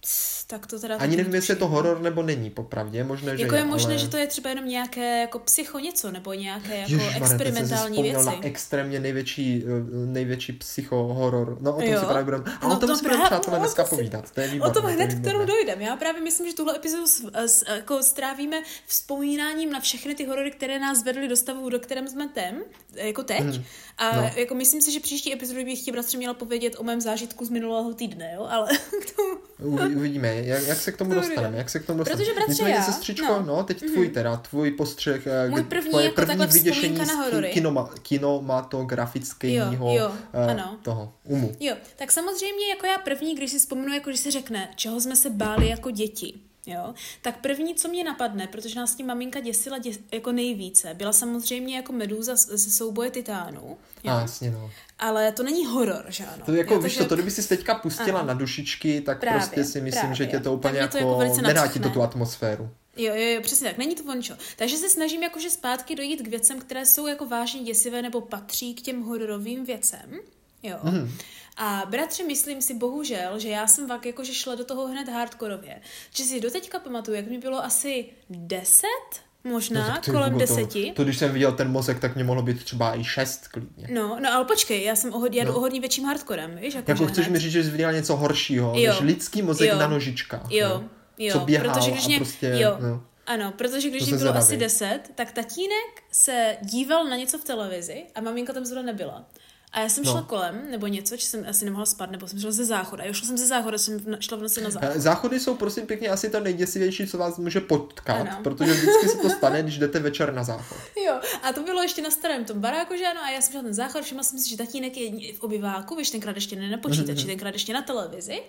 Cs, 0.05 0.32
tak 0.53 0.67
to 0.67 0.81
teda... 0.81 0.97
Ani 0.97 1.17
nevím, 1.17 1.35
jestli 1.35 1.53
je 1.53 1.57
to 1.57 1.69
horor 1.69 2.01
nebo 2.01 2.23
není, 2.23 2.51
popravdě. 2.51 2.99
Je 2.99 3.05
možné, 3.05 3.37
že 3.37 3.43
Jako 3.43 3.55
je 3.55 3.65
možné, 3.65 3.91
ale... 3.95 3.99
že 3.99 4.09
to 4.09 4.17
je 4.17 4.27
třeba 4.27 4.51
jenom 4.51 4.69
nějaké 4.69 5.21
jako 5.21 5.39
psycho 5.39 5.79
něco, 5.79 6.11
nebo 6.11 6.33
nějaké 6.33 6.77
jako 6.77 6.93
si 7.05 7.17
experimentální 7.17 7.93
vzpomněl 7.97 8.23
věci. 8.23 8.27
na 8.41 8.47
extrémně 8.47 9.01
největší, 9.01 9.65
eh, 9.67 10.07
největší 10.07 10.53
psycho-horor. 10.53 11.59
No 11.61 11.77
o 11.77 11.81
tom 11.81 11.89
Jo. 11.93 12.01
si 12.01 12.07
právě 12.07 12.25
budeme... 12.25 12.45
A 12.61 12.69
No 12.69 12.77
o 12.77 12.79
tom 12.81 12.89
to 12.89 12.97
si 12.97 13.03
budeme 13.03 13.19
právě- 13.21 13.39
přátelé 13.39 13.57
o 13.57 13.61
dneska 13.61 13.83
tom 13.83 13.89
si- 13.91 13.97
povídat. 13.97 14.31
To 14.31 14.41
je 14.41 14.49
O 14.49 14.51
výborné. 14.53 14.75
tom 14.75 14.83
to 14.83 14.89
je 14.89 14.95
hned 14.95 15.07
k 15.07 15.11
výborné. 15.11 15.33
tomu 15.33 15.47
dojdeme. 15.47 15.85
Já 15.85 15.97
právě 15.97 16.23
myslím, 16.23 16.47
že 16.51 16.55
tuhle 16.57 16.77
epizodu 16.77 17.07
s, 17.07 17.31
s, 17.35 17.65
jako 17.77 18.03
strávíme 18.03 18.63
vzpomínáním 18.87 19.73
na 19.73 19.81
všechny 19.81 20.15
ty 20.15 20.25
horory, 20.25 20.51
které 20.51 20.79
nás 20.79 21.05
vedly 21.05 21.29
do 21.29 21.37
stavu, 21.37 21.69
do 21.69 21.79
kterém 21.79 22.09
jsme 22.09 22.29
tem, 22.29 22.63
jako 22.95 23.23
teď. 23.23 23.41
Mhm. 23.41 23.65
A 23.99 24.17
No. 24.17 24.31
jako 24.37 24.55
myslím 24.55 24.81
si, 24.83 24.93
že 24.93 25.01
příští 25.01 25.33
epizodu 25.33 25.65
bych 25.65 25.83
ti 25.83 25.93
bratře 25.93 26.19
měla 26.19 26.35
povědět 26.35 26.77
o 26.79 26.83
mém 26.83 27.01
zážitku 27.01 27.45
z 27.45 27.51
minulého 27.51 27.95
týdne, 27.95 28.33
jo? 28.35 28.47
Ale 28.51 28.69
k 29.03 29.17
tomu... 29.17 29.31
Uvi- 29.63 29.97
Jak, 30.47 30.67
jak 30.67 30.79
se 30.79 30.93
k 30.93 30.97
tomu 30.97 31.11
To 31.11 31.17
dostaneme, 31.21 31.57
jak 31.59 31.71
se 31.71 31.79
k 31.79 31.87
tomu 31.87 31.99
dostaneme. 31.99 32.25
Protože, 32.25 32.35
bratře, 32.35 32.53
Nicméně, 32.53 32.75
já- 32.75 32.83
sestřičko, 32.83 33.27
no. 33.33 33.43
no, 33.47 33.65
teď 33.65 33.79
tvůj 33.93 34.09
teda, 34.09 34.37
tvůj 34.37 34.71
postřeh, 34.71 35.27
eh, 35.27 35.49
Můj 35.51 35.63
první 35.63 35.91
tvoje 35.91 36.05
jako 36.05 36.27
takhle 36.27 36.47
vzpomínka 36.47 37.05
na 37.05 37.15
z 37.15 37.17
horory. 37.17 37.51
kinoma, 37.53 37.91
kinematografického 38.03 39.73
Jo, 39.73 39.93
jo, 39.95 40.13
ano. 40.51 40.79
toho 40.83 41.13
umu. 41.25 41.53
Jo, 41.61 41.75
tak 41.97 42.13
samozřejmě 42.13 42.69
jako 42.69 42.87
já 42.87 42.99
první, 42.99 43.35
když 43.35 43.51
si 43.51 43.59
vzpomenu, 43.59 43.95
jako 43.95 44.11
když 44.11 44.21
se 44.21 44.31
řekne, 44.31 44.69
čeho 44.77 45.01
jsme 45.01 45.17
se 45.17 45.31
báli 45.31 45.69
jako 45.69 45.91
děti, 45.91 46.35
jo, 46.67 46.95
tak 47.23 47.41
první, 47.41 47.75
co 47.75 47.89
mě 47.89 48.05
napadne, 48.05 48.47
protože 48.47 48.81
nás 48.81 48.95
tím 48.95 49.07
maminka 49.07 49.41
děsila 49.41 49.79
děs, 49.79 49.99
jako 50.13 50.33
nejvíce, 50.33 50.95
byla 50.95 51.13
samozřejmě 51.13 51.77
jako 51.77 51.93
medúza 51.93 52.37
ze 52.37 52.71
souboje 52.71 53.11
titánů. 53.11 53.79
A 54.05 54.21
jasně, 54.21 54.51
no. 54.51 54.71
Ale 54.99 55.33
to 55.33 55.43
není 55.43 55.67
horor, 55.67 56.05
že 56.09 56.27
ano. 56.27 56.43
To 56.45 56.53
jako, 56.53 56.75
jo, 56.75 56.81
víš 56.81 56.93
takže... 56.93 56.99
to, 56.99 57.09
to 57.09 57.15
kdyby 57.15 57.31
si 57.31 57.49
teďka 57.49 57.75
pustila 57.75 58.19
ano. 58.19 58.29
na 58.29 58.35
dušičky, 58.35 59.01
tak 59.01 59.21
právě, 59.21 59.41
prostě 59.41 59.65
si 59.65 59.81
myslím, 59.81 60.01
právě. 60.01 60.17
že 60.17 60.27
tě 60.27 60.41
to 60.41 60.53
úplně 60.53 60.79
jako, 60.79 60.99
to 60.99 61.23
jako 61.23 61.41
nedá 61.41 61.67
ti 61.67 61.81
to 61.81 61.91
tu 61.91 62.03
atmosféru. 62.03 62.71
Jo, 62.97 63.15
jo, 63.15 63.35
jo, 63.35 63.41
přesně 63.43 63.69
tak, 63.69 63.79
není 63.79 63.95
to 63.95 64.03
vončo. 64.03 64.35
Takže 64.57 64.77
se 64.77 64.91
snažím 64.91 65.23
jakože 65.23 65.51
zpátky 65.51 65.95
dojít 65.95 66.23
k 66.23 66.29
věcem, 66.29 66.61
které 66.61 66.87
jsou 66.87 67.07
jako 67.07 67.27
vážně 67.27 67.63
děsivé 67.63 68.03
nebo 68.03 68.21
patří 68.21 68.75
k 68.75 68.83
těm 68.83 69.03
hororovým 69.03 69.65
věcem. 69.65 70.21
Jo. 70.63 70.77
Mm. 70.83 71.13
A 71.57 71.83
bratře, 71.91 72.25
myslím 72.25 72.63
si 72.63 72.75
bohužel, 72.75 73.39
že 73.39 73.49
já 73.49 73.67
jsem 73.67 73.89
pak 73.89 74.07
jakože 74.07 74.35
šla 74.35 74.55
do 74.55 74.65
toho 74.65 74.87
hned 74.87 75.09
hardkorově. 75.09 75.81
Že 76.15 76.25
si 76.25 76.41
doteďka 76.41 76.79
pamatuju, 76.79 77.17
jak 77.17 77.27
mi 77.27 77.39
bylo 77.39 77.65
asi 77.65 78.07
deset, 78.31 79.23
možná 79.45 79.89
no, 80.07 80.13
kolem 80.13 80.39
deseti. 80.39 80.89
To, 80.89 80.95
to, 80.95 81.05
když 81.05 81.19
jsem 81.19 81.33
viděl 81.33 81.53
ten 81.53 81.71
mozek, 81.71 82.01
tak 82.01 82.15
mě 82.15 82.25
mohlo 82.25 82.43
být 82.43 82.65
třeba 82.65 82.97
i 82.97 83.05
šest 83.05 83.49
klidně. 83.49 83.89
No, 83.91 84.19
no 84.21 84.33
ale 84.33 84.45
počkej, 84.45 84.85
já 84.85 84.97
jsem 84.97 85.15
ohod, 85.15 85.35
já 85.35 85.45
no. 85.45 85.57
o 85.57 85.61
hodně 85.61 85.81
větším 85.81 86.05
hardcorem, 86.05 86.57
víš? 86.57 86.75
Jako, 86.75 86.91
jako 86.91 87.07
chceš 87.07 87.27
hned. 87.27 87.33
mi 87.33 87.39
říct, 87.39 87.53
že 87.53 87.65
jsi 87.65 87.71
viděla 87.71 87.93
něco 87.93 88.17
horšího, 88.17 88.73
jo. 88.77 88.93
než 88.93 89.01
lidský 89.01 89.43
mozek 89.43 89.71
jo. 89.71 89.79
na 89.79 89.87
nožičkách. 89.87 90.51
Jo, 90.51 90.69
no? 90.69 90.89
jo. 91.19 91.33
Co 91.33 91.39
běhal 91.41 91.75
protože 91.75 91.91
když 91.91 92.07
mě, 92.07 92.17
a 92.17 92.19
prostě... 92.19 92.55
Jo. 92.59 92.79
No. 92.81 93.03
Ano, 93.27 93.53
protože 93.57 93.91
když 93.91 94.11
mi 94.11 94.19
bylo 94.19 94.37
asi 94.37 94.57
deset, 94.57 95.01
tak 95.15 95.33
tatínek 95.33 96.03
se 96.13 96.57
díval 96.63 97.05
na 97.05 97.17
něco 97.17 97.39
v 97.39 97.45
televizi 97.45 98.05
a 98.15 98.21
maminka 98.21 98.53
tam 98.53 98.65
zrovna 98.65 98.93
nebyla. 98.93 99.25
A 99.73 99.81
já 99.81 99.89
jsem 99.89 100.05
no. 100.05 100.11
šla 100.11 100.23
kolem, 100.23 100.71
nebo 100.71 100.87
něco, 100.87 101.17
že 101.17 101.27
jsem 101.27 101.47
asi 101.49 101.65
nemohla 101.65 101.87
spát, 101.87 102.11
nebo 102.11 102.29
jsem 102.29 102.41
šla 102.41 102.51
ze 102.51 102.65
záchoda. 102.65 103.05
Jo, 103.05 103.13
šla 103.13 103.27
jsem 103.27 103.39
ze 103.39 103.47
záchoda, 103.47 103.79
jsem 103.79 104.17
šla 104.21 104.37
v 104.37 104.43
noci 104.43 104.61
na 104.61 104.71
záchod. 104.71 104.91
Záchody 104.97 105.41
jsou 105.41 105.55
prosím 105.55 105.87
pěkně 105.87 106.09
asi 106.09 106.31
to 106.31 106.41
nejděsivější, 106.41 107.07
co 107.07 107.19
vás 107.19 107.39
může 107.39 107.61
potkat, 107.61 108.21
ano. 108.21 108.39
protože 108.43 108.73
vždycky 108.73 109.09
se 109.09 109.19
to 109.19 109.31
stane, 109.37 109.63
když 109.63 109.79
jdete 109.79 109.99
večer 109.99 110.33
na 110.33 110.45
záchod. 110.45 110.79
Jo, 111.07 111.21
a 111.43 111.53
to 111.53 111.63
bylo 111.63 111.83
ještě 111.83 112.03
na 112.03 112.11
starém 112.11 112.45
tom 112.45 112.61
baráku, 112.61 112.97
že 112.97 113.07
ano, 113.07 113.21
a 113.23 113.31
já 113.31 113.41
jsem 113.41 113.53
šla 113.53 113.63
ten 113.63 113.75
záchod, 113.75 114.03
všimla 114.05 114.23
jsem 114.23 114.39
si, 114.39 114.51
že 114.51 114.57
tatínek 114.57 114.97
je 114.97 115.33
v 115.33 115.41
obyváku, 115.41 115.97
víš, 115.97 116.11
tenkrát 116.11 116.37
ještě 116.37 116.57
ne 116.57 116.71
na 116.71 116.79
počítači, 116.79 117.27
tenkrát 117.27 117.53
ještě 117.55 117.73
na 117.73 117.83
televizi. 117.83 118.43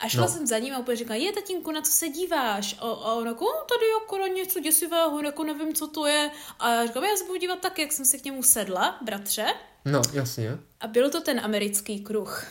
A 0.00 0.08
šla 0.08 0.22
no. 0.22 0.28
jsem 0.28 0.46
za 0.46 0.58
ním 0.58 0.74
a 0.74 0.78
úplně 0.78 0.96
říkala, 0.96 1.16
je 1.16 1.32
tatínku, 1.32 1.72
na 1.72 1.82
co 1.82 1.92
se 1.92 2.08
díváš? 2.08 2.76
A, 2.78 2.84
a 2.84 3.14
on 3.14 3.26
jako, 3.26 3.46
tady 3.68 3.86
jako 4.00 4.18
na 4.18 4.26
něco 4.26 4.60
děsivého, 4.60 5.22
jako 5.22 5.44
nevím, 5.44 5.74
co 5.74 5.86
to 5.86 6.06
je. 6.06 6.30
A 6.58 6.74
já 6.74 6.86
říkám, 6.86 7.04
já 7.04 7.16
se 7.16 7.24
budu 7.24 7.38
dívat 7.38 7.58
tak, 7.60 7.78
jak 7.78 7.92
jsem 7.92 8.04
se 8.04 8.18
k 8.18 8.24
němu 8.24 8.42
sedla, 8.42 8.98
bratře. 9.02 9.46
No, 9.90 10.02
jasně. 10.12 10.58
A 10.80 10.86
byl 10.86 11.10
to 11.10 11.20
ten 11.20 11.40
americký 11.40 12.00
kruh. 12.00 12.46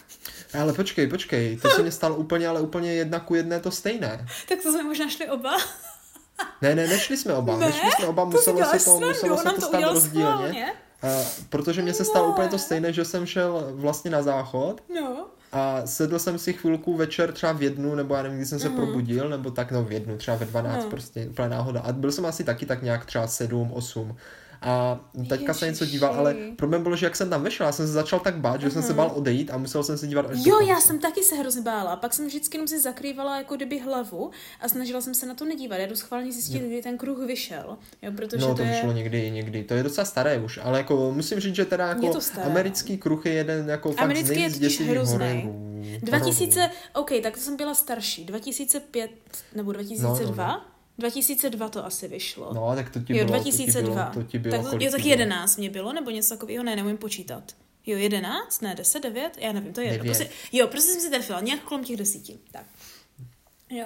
Ale 0.59 0.73
počkej, 0.73 1.07
počkej, 1.07 1.57
to 1.57 1.69
se 1.69 1.81
mě 1.81 1.91
stalo 1.91 2.15
úplně, 2.15 2.47
ale 2.47 2.61
úplně 2.61 2.93
jedna 2.93 3.19
ku 3.19 3.35
jedné 3.35 3.59
to 3.59 3.71
stejné. 3.71 4.27
tak 4.49 4.61
to 4.63 4.71
jsme 4.71 4.83
možná 4.83 5.09
šli 5.09 5.29
oba. 5.29 5.57
ne, 6.61 6.75
ne, 6.75 6.87
nešli 6.87 7.17
jsme 7.17 7.33
oba. 7.33 7.57
Ne? 7.57 7.65
Nešli 7.65 7.91
jsme 7.91 8.05
oba, 8.05 8.25
muselo 8.25 8.65
se 8.65 8.85
to, 8.85 8.99
muselo 8.99 9.37
se 9.37 9.43
to, 9.43 9.55
to 9.55 9.61
stát 9.61 9.81
rozdílně. 9.81 10.73
Uh, 11.03 11.25
protože 11.49 11.81
mně 11.81 11.93
se 11.93 12.05
stalo 12.05 12.29
úplně 12.29 12.47
to 12.47 12.57
stejné, 12.57 12.93
že 12.93 13.05
jsem 13.05 13.25
šel 13.25 13.67
vlastně 13.71 14.11
na 14.11 14.21
záchod. 14.21 14.83
No. 14.95 15.25
A 15.51 15.81
sedl 15.85 16.19
jsem 16.19 16.39
si 16.39 16.53
chvilku 16.53 16.97
večer 16.97 17.31
třeba 17.31 17.51
v 17.51 17.63
jednu, 17.63 17.95
nebo 17.95 18.15
já 18.15 18.23
nevím, 18.23 18.37
kdy 18.37 18.45
jsem 18.45 18.59
se 18.59 18.69
mm. 18.69 18.75
probudil, 18.75 19.29
nebo 19.29 19.51
tak, 19.51 19.71
no 19.71 19.83
v 19.83 19.91
jednu, 19.91 20.17
třeba 20.17 20.37
ve 20.37 20.45
dvanáct, 20.45 20.83
no. 20.83 20.89
prostě 20.89 21.27
úplně 21.29 21.49
náhoda. 21.49 21.81
A 21.81 21.91
byl 21.91 22.11
jsem 22.11 22.25
asi 22.25 22.43
taky 22.43 22.65
tak 22.65 22.81
nějak 22.81 23.05
třeba 23.05 23.27
sedm, 23.27 23.71
osm. 23.73 24.17
A 24.61 24.99
teďka 25.29 25.35
Ježiši. 25.35 25.59
se 25.59 25.67
něco 25.67 25.85
díval, 25.85 26.13
ale 26.13 26.35
problém 26.55 26.83
bylo, 26.83 26.95
že 26.95 27.05
jak 27.05 27.15
jsem 27.15 27.29
tam 27.29 27.43
vešel, 27.43 27.65
já 27.65 27.71
jsem 27.71 27.87
se 27.87 27.93
začal 27.93 28.19
tak 28.19 28.37
bát, 28.37 28.61
že 28.61 28.71
jsem 28.71 28.83
se 28.83 28.93
bál 28.93 29.11
odejít 29.15 29.51
a 29.51 29.57
musel 29.57 29.83
jsem 29.83 29.97
se 29.97 30.07
dívat 30.07 30.25
až 30.25 30.37
Jo, 30.45 30.59
já 30.59 30.81
jsem 30.81 30.99
taky 30.99 31.23
se 31.23 31.35
hrozně 31.35 31.61
bála. 31.61 31.95
Pak 31.95 32.13
jsem 32.13 32.27
vždycky 32.27 32.57
jenom 32.57 32.67
si 32.67 32.79
zakrývala 32.79 33.37
jako 33.37 33.55
kdyby 33.55 33.79
hlavu 33.79 34.31
a 34.61 34.69
snažila 34.69 35.01
jsem 35.01 35.13
se 35.13 35.25
na 35.25 35.33
to 35.33 35.45
nedívat. 35.45 35.79
Já 35.79 35.85
jdu 35.87 35.95
schválně 35.95 36.31
zjistit, 36.31 36.59
kdy 36.59 36.81
ten 36.81 36.97
kruh 36.97 37.17
vyšel. 37.27 37.77
Jo, 38.01 38.11
protože 38.11 38.41
no, 38.41 38.47
to, 38.47 38.55
to 38.55 38.61
je... 38.61 38.69
vyšlo 38.69 38.91
někdy, 38.91 39.31
někdy. 39.31 39.63
To 39.63 39.73
je 39.73 39.83
docela 39.83 40.05
staré 40.05 40.39
už, 40.39 40.59
ale 40.63 40.77
jako 40.77 41.11
musím 41.11 41.39
říct, 41.39 41.55
že 41.55 41.65
teda 41.65 41.87
jako 41.87 42.19
americký 42.43 42.97
kruh 42.97 43.25
je 43.25 43.33
jeden 43.33 43.69
jako 43.69 43.91
fakt 43.91 44.03
americký 44.03 44.35
z 44.35 44.37
nejzděsivých 44.37 44.97
hororů. 44.97 45.67
2000, 46.01 46.69
OK, 46.93 47.11
tak 47.23 47.33
to 47.33 47.39
jsem 47.39 47.57
byla 47.57 47.73
starší. 47.73 48.25
2005 48.25 49.11
nebo 49.55 49.71
2002. 49.71 50.47
No, 50.47 50.53
no, 50.53 50.57
no. 50.57 50.76
2002 50.97 51.69
to 51.69 51.85
asi 51.85 52.07
vyšlo. 52.07 52.53
No, 52.53 52.75
tak 52.75 52.89
to 52.89 52.99
ti 52.99 53.13
bylo. 53.13 53.19
Jo, 53.19 53.25
2002. 53.25 54.11
To 54.13 54.23
ti 54.23 54.39
bylo, 54.39 54.57
to 54.57 54.63
ti 54.63 54.67
bylo 54.67 54.71
tak, 54.71 54.81
jo, 54.81 54.91
tak 54.91 55.05
11 55.05 55.57
mě 55.57 55.69
bylo, 55.69 55.93
nebo 55.93 56.11
něco 56.11 56.29
takového, 56.29 56.63
ne, 56.63 56.75
neumím 56.75 56.97
počítat. 56.97 57.43
Jo, 57.85 57.97
11, 57.97 58.61
ne, 58.61 58.75
10, 58.75 59.03
9, 59.03 59.37
já 59.37 59.51
nevím, 59.51 59.73
to 59.73 59.81
je 59.81 59.87
jedno. 59.87 60.05
Prostě, 60.05 60.29
jo, 60.51 60.67
prostě 60.67 60.91
jsem 60.91 61.01
si 61.01 61.09
trefila, 61.09 61.41
nějak 61.41 61.61
kolem 61.61 61.83
těch 61.83 61.97
desíti. 61.97 62.39
Tak. 62.51 62.65
Jo. 63.69 63.85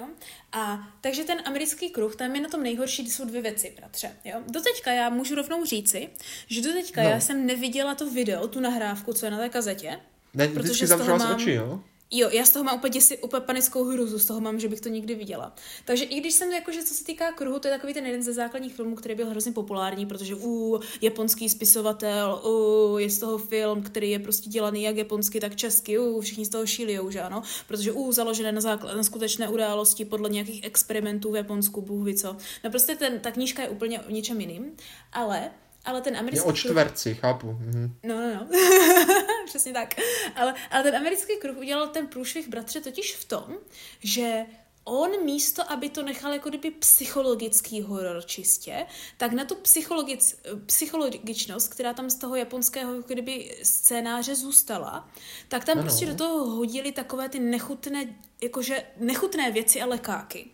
A 0.52 0.88
takže 1.00 1.24
ten 1.24 1.42
americký 1.44 1.90
kruh, 1.90 2.16
tam 2.16 2.34
je 2.34 2.42
na 2.42 2.48
tom 2.48 2.62
nejhorší, 2.62 3.10
jsou 3.10 3.24
dvě 3.24 3.42
věci, 3.42 3.72
bratře. 3.76 4.10
Jo. 4.24 4.40
Doteďka 4.50 4.92
já 4.92 5.10
můžu 5.10 5.34
rovnou 5.34 5.64
říci, 5.64 6.08
že 6.46 6.62
doteďka 6.62 7.02
no. 7.02 7.08
já 7.08 7.20
jsem 7.20 7.46
neviděla 7.46 7.94
to 7.94 8.10
video, 8.10 8.48
tu 8.48 8.60
nahrávku, 8.60 9.12
co 9.12 9.26
je 9.26 9.30
na 9.30 9.38
té 9.38 9.48
kazetě. 9.48 10.00
Ne, 10.34 10.48
protože 10.48 10.86
z 10.86 10.98
toho 10.98 11.18
mám... 11.18 11.36
oči, 11.36 11.50
jo? 11.50 11.80
Jo, 12.14 12.28
já 12.32 12.44
z 12.44 12.50
toho 12.50 12.64
mám 12.64 12.76
úplně, 12.76 12.90
děsi, 12.90 13.18
úplně 13.18 13.40
panickou 13.40 13.84
hruzu, 13.84 14.18
z 14.18 14.26
toho 14.26 14.40
mám, 14.40 14.60
že 14.60 14.68
bych 14.68 14.80
to 14.80 14.88
nikdy 14.88 15.14
viděla. 15.14 15.54
Takže 15.84 16.04
i 16.04 16.20
když 16.20 16.34
jsem, 16.34 16.52
jakože 16.52 16.82
co 16.82 16.94
se 16.94 17.04
týká 17.04 17.32
kruhu, 17.32 17.58
to 17.58 17.68
je 17.68 17.74
takový 17.74 17.94
ten 17.94 18.06
jeden 18.06 18.22
ze 18.22 18.32
základních 18.32 18.74
filmů, 18.74 18.96
který 18.96 19.14
byl 19.14 19.30
hrozně 19.30 19.52
populární, 19.52 20.06
protože 20.06 20.34
u 20.34 20.80
japonský 21.00 21.48
spisovatel, 21.48 22.42
u 22.44 22.98
je 22.98 23.10
z 23.10 23.18
toho 23.18 23.38
film, 23.38 23.82
který 23.82 24.10
je 24.10 24.18
prostě 24.18 24.50
dělaný 24.50 24.82
jak 24.82 24.96
japonsky, 24.96 25.40
tak 25.40 25.56
česky, 25.56 25.98
u 25.98 26.20
všichni 26.20 26.44
z 26.44 26.48
toho 26.48 26.66
šílijou, 26.66 27.10
že 27.10 27.20
ano, 27.20 27.42
protože 27.68 27.92
u 27.92 28.12
založené 28.12 28.52
na, 28.52 28.60
základ, 28.60 28.96
na 28.96 29.02
skutečné 29.02 29.48
události 29.48 30.04
podle 30.04 30.28
nějakých 30.28 30.64
experimentů 30.64 31.32
v 31.32 31.36
Japonsku, 31.36 31.80
bůh 31.80 32.06
ví 32.06 32.14
co. 32.14 32.36
No 32.64 32.70
prostě 32.70 32.96
ten, 32.96 33.20
ta 33.20 33.30
knížka 33.30 33.62
je 33.62 33.68
úplně 33.68 34.00
o 34.00 34.10
něčem 34.10 34.40
jiným, 34.40 34.76
ale 35.12 35.50
ale 35.84 36.00
ten 36.00 36.16
americký... 36.16 36.46
Je 36.46 36.52
o 36.52 36.56
čtverci, 36.56 37.10
kruh... 37.10 37.20
chápu. 37.20 37.46
Mhm. 37.46 37.94
No, 38.02 38.20
no, 38.20 38.34
no. 38.34 38.46
Přesně 39.46 39.72
tak. 39.72 39.94
Ale, 40.36 40.54
ale 40.70 40.82
ten 40.82 40.96
americký 40.96 41.36
kruh 41.36 41.56
udělal 41.56 41.88
ten 41.88 42.06
průšvih 42.06 42.48
bratře 42.48 42.80
totiž 42.80 43.16
v 43.16 43.24
tom, 43.24 43.54
že 44.00 44.46
on 44.84 45.24
místo, 45.24 45.72
aby 45.72 45.88
to 45.88 46.02
nechal 46.02 46.32
jako 46.32 46.48
kdyby 46.48 46.70
psychologický 46.70 47.82
horor 47.82 48.22
čistě, 48.26 48.86
tak 49.16 49.32
na 49.32 49.44
tu 49.44 49.54
psychologic, 49.54 50.40
psychologičnost, 50.66 51.74
která 51.74 51.94
tam 51.94 52.10
z 52.10 52.14
toho 52.14 52.36
japonského 52.36 52.94
jako 52.94 53.08
kdyby 53.08 53.56
scénáře 53.62 54.34
zůstala, 54.34 55.08
tak 55.48 55.64
tam 55.64 55.78
ano. 55.78 55.82
prostě 55.82 56.06
do 56.06 56.14
toho 56.14 56.46
hodili 56.46 56.92
takové 56.92 57.28
ty 57.28 57.38
nechutné, 57.38 58.06
jakože 58.42 58.84
nechutné 58.96 59.50
věci 59.50 59.82
a 59.82 59.86
lekáky. 59.86 60.50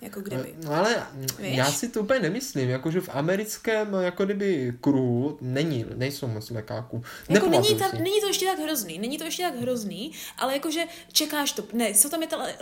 Jako 0.00 0.20
kdyby. 0.20 0.54
No 0.64 0.74
ale 0.74 1.06
Víš? 1.38 1.56
já 1.56 1.72
si 1.72 1.88
to 1.88 2.00
úplně 2.00 2.20
nemyslím, 2.20 2.68
jakože 2.68 3.00
v 3.00 3.08
americkém 3.12 3.94
jako 3.94 4.24
kdyby 4.24 4.74
kruhu 4.80 5.38
není, 5.40 5.84
nejsou 5.94 6.26
moc 6.26 6.50
lekáků. 6.50 7.02
Jako 7.28 7.48
není, 7.48 7.74
tam, 7.74 7.90
není 7.92 8.20
to 8.20 8.26
ještě 8.26 8.46
tak 8.46 8.58
hrozný, 8.58 8.98
není 8.98 9.18
to 9.18 9.24
ještě 9.24 9.42
tak 9.42 9.60
hrozný, 9.60 10.12
ale 10.38 10.52
jakože 10.52 10.84
čekáš 11.12 11.52
to, 11.52 11.64
ne, 11.72 11.94
co 11.94 12.08
tam 12.08 12.22
je 12.22 12.28
tele, 12.28 12.54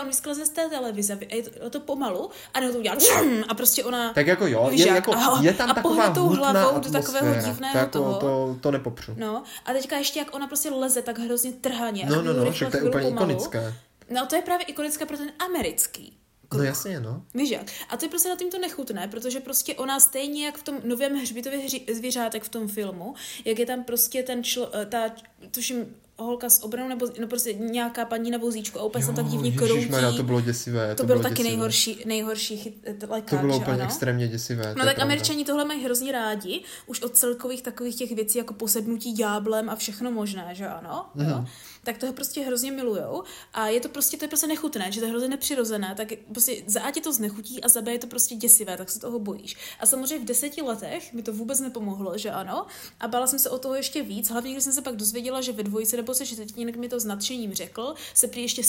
on 0.00 0.06
vyskleze 0.06 0.46
z 0.46 0.50
té 0.50 0.68
televize, 0.68 1.18
je 1.28 1.42
to, 1.42 1.70
to 1.70 1.80
pomalu 1.80 2.30
a 2.54 2.60
ne 2.60 2.72
to 2.72 2.78
udělá 2.78 2.96
a 3.48 3.54
prostě 3.54 3.84
ona... 3.84 4.12
Tak 4.12 4.26
jako 4.26 4.46
jo, 4.46 4.68
je, 4.72 4.88
jako, 4.88 5.14
je 5.40 5.52
tam 5.52 5.70
a 5.70 5.74
taková 5.74 6.10
tou 6.10 6.28
hlavou 6.28 6.80
do 6.80 6.90
takového 6.90 7.34
divného 7.34 7.72
to, 7.72 7.78
jako, 7.78 7.90
toho. 7.90 8.14
To, 8.14 8.56
to 8.60 8.70
nepopřu. 8.70 9.14
No 9.16 9.42
a 9.64 9.72
teďka 9.72 9.96
ještě 9.96 10.18
jak 10.18 10.34
ona 10.34 10.46
prostě 10.46 10.70
leze 10.70 11.02
tak 11.02 11.18
hrozně 11.18 11.52
trhaně. 11.52 12.06
No, 12.08 12.22
no, 12.22 12.32
no, 12.32 12.52
však 12.52 12.70
to 12.70 12.76
je 12.76 12.82
úplně 12.82 13.08
ikonické. 13.08 13.74
No 14.10 14.26
to 14.26 14.36
je 14.36 14.42
právě 14.42 14.66
ikonické 14.66 15.06
pro 15.06 15.16
ten 15.16 15.32
americký 15.38 16.21
kruh. 16.52 16.62
No 16.62 16.66
jasně, 16.68 17.00
no. 17.00 17.22
Víš 17.34 17.50
jak? 17.50 17.66
A 17.88 17.96
to 17.96 18.04
je 18.04 18.08
prostě 18.08 18.28
na 18.28 18.36
tím 18.36 18.50
to 18.50 18.58
nechutné, 18.58 19.08
protože 19.08 19.40
prostě 19.40 19.74
ona 19.74 20.00
stejně 20.00 20.46
jak 20.46 20.58
v 20.58 20.62
tom 20.62 20.76
novém 20.84 21.16
hřbitově 21.16 21.60
zvířátek 21.92 22.42
v 22.44 22.48
tom 22.48 22.68
filmu, 22.68 23.14
jak 23.44 23.58
je 23.58 23.66
tam 23.66 23.84
prostě 23.84 24.22
ten 24.22 24.44
člo, 24.44 24.70
eh, 24.76 24.86
ta, 24.86 25.10
tuším, 25.50 25.86
holka 26.18 26.50
s 26.50 26.62
obranou, 26.62 26.88
nebo 26.88 27.06
no 27.20 27.26
prostě 27.26 27.52
nějaká 27.52 28.04
paní 28.04 28.30
na 28.30 28.38
vozíčku 28.38 28.80
a 28.80 28.82
úplně 28.82 29.04
se 29.04 29.12
tak 29.12 29.26
divně 29.26 29.52
kroutí. 29.52 29.90
to 30.16 30.22
bylo 30.22 30.40
děsivé. 30.40 30.88
To, 30.88 30.94
to 31.02 31.06
bylo, 31.06 31.18
bylo 31.18 31.22
taky 31.22 31.34
děsivé. 31.34 31.48
nejhorší, 31.48 32.02
nejhorší 32.06 32.56
chyt, 32.56 32.74
eh, 32.84 32.96
lekák, 33.08 33.30
To 33.30 33.36
bylo 33.36 33.56
úplně 33.56 33.74
ano? 33.74 33.84
extrémně 33.84 34.28
děsivé. 34.28 34.74
No 34.78 34.84
tak 34.84 34.98
američani 34.98 35.44
tohle 35.44 35.64
mají 35.64 35.84
hrozně 35.84 36.12
rádi, 36.12 36.62
už 36.86 37.02
od 37.02 37.16
celkových 37.16 37.62
takových 37.62 37.96
těch 37.96 38.12
věcí 38.12 38.38
jako 38.38 38.54
posednutí 38.54 39.12
dňáblem 39.12 39.70
a 39.70 39.76
všechno 39.76 40.10
možné, 40.10 40.48
že 40.52 40.68
ano? 40.68 41.06
Mm. 41.14 41.28
Jo? 41.28 41.44
Tak 41.84 41.98
to 41.98 42.12
prostě 42.12 42.40
hrozně 42.40 42.72
milujou 42.72 43.22
a 43.54 43.68
je 43.68 43.80
to 43.80 43.88
prostě, 43.88 44.16
to 44.16 44.24
je 44.24 44.28
prostě 44.28 44.46
nechutné, 44.46 44.92
že 44.92 45.00
to 45.00 45.06
je 45.06 45.10
hrozně 45.10 45.28
nepřirozené, 45.28 45.94
tak 45.96 46.08
prostě 46.32 46.62
za 46.66 46.80
A 46.80 46.90
tě 46.90 47.00
to 47.00 47.12
znechutí 47.12 47.62
a 47.62 47.68
za 47.68 47.82
B 47.82 47.92
je 47.92 47.98
to 47.98 48.06
prostě 48.06 48.34
děsivé, 48.34 48.76
tak 48.76 48.90
se 48.90 49.00
toho 49.00 49.18
bojíš. 49.18 49.56
A 49.80 49.86
samozřejmě 49.86 50.18
v 50.18 50.24
deseti 50.24 50.62
letech 50.62 51.12
mi 51.12 51.22
to 51.22 51.32
vůbec 51.32 51.60
nepomohlo, 51.60 52.18
že 52.18 52.30
ano, 52.30 52.66
a 53.00 53.08
bála 53.08 53.26
jsem 53.26 53.38
se 53.38 53.50
o 53.50 53.58
toho 53.58 53.74
ještě 53.74 54.02
víc, 54.02 54.30
hlavně 54.30 54.52
když 54.52 54.64
jsem 54.64 54.72
se 54.72 54.82
pak 54.82 54.96
dozvěděla, 54.96 55.40
že 55.40 55.52
ve 55.52 55.62
dvojice 55.62 55.96
nebo 55.96 56.14
se, 56.14 56.24
že 56.24 56.36
teď 56.36 56.56
mi 56.56 56.88
to 56.88 57.00
s 57.00 57.04
nadšením 57.04 57.54
řekl, 57.54 57.94
se 58.14 58.28
prý 58.28 58.42
ještě 58.42 58.62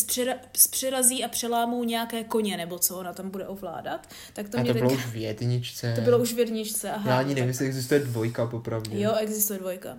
zpřerazí 0.58 1.24
a 1.24 1.28
přelámou 1.28 1.84
nějaké 1.84 2.24
koně, 2.24 2.58
nebo 2.58 2.80
co 2.80 2.98
ona 2.98 3.14
tam 3.14 3.30
bude 3.30 3.48
ovládat. 3.48 4.10
Tak 4.34 4.50
to, 4.50 4.60
a 4.60 4.64
to 4.64 4.74
bylo 4.74 4.90
tak... 4.90 4.98
už 4.98 5.06
v 5.06 5.16
jedničce. 5.16 5.94
To 5.96 6.02
bylo 6.02 6.20
už 6.20 6.34
v 6.34 6.40
jedničce, 6.40 6.92
aha. 6.92 7.10
Já 7.10 7.20
ani 7.20 7.36
nevím, 7.36 7.48
jestli 7.48 7.66
existuje 7.66 8.00
dvojka 8.00 8.48
popravdě. 8.48 9.02
Jo, 9.02 9.16
existuje 9.16 9.60
dvojka. 9.60 9.98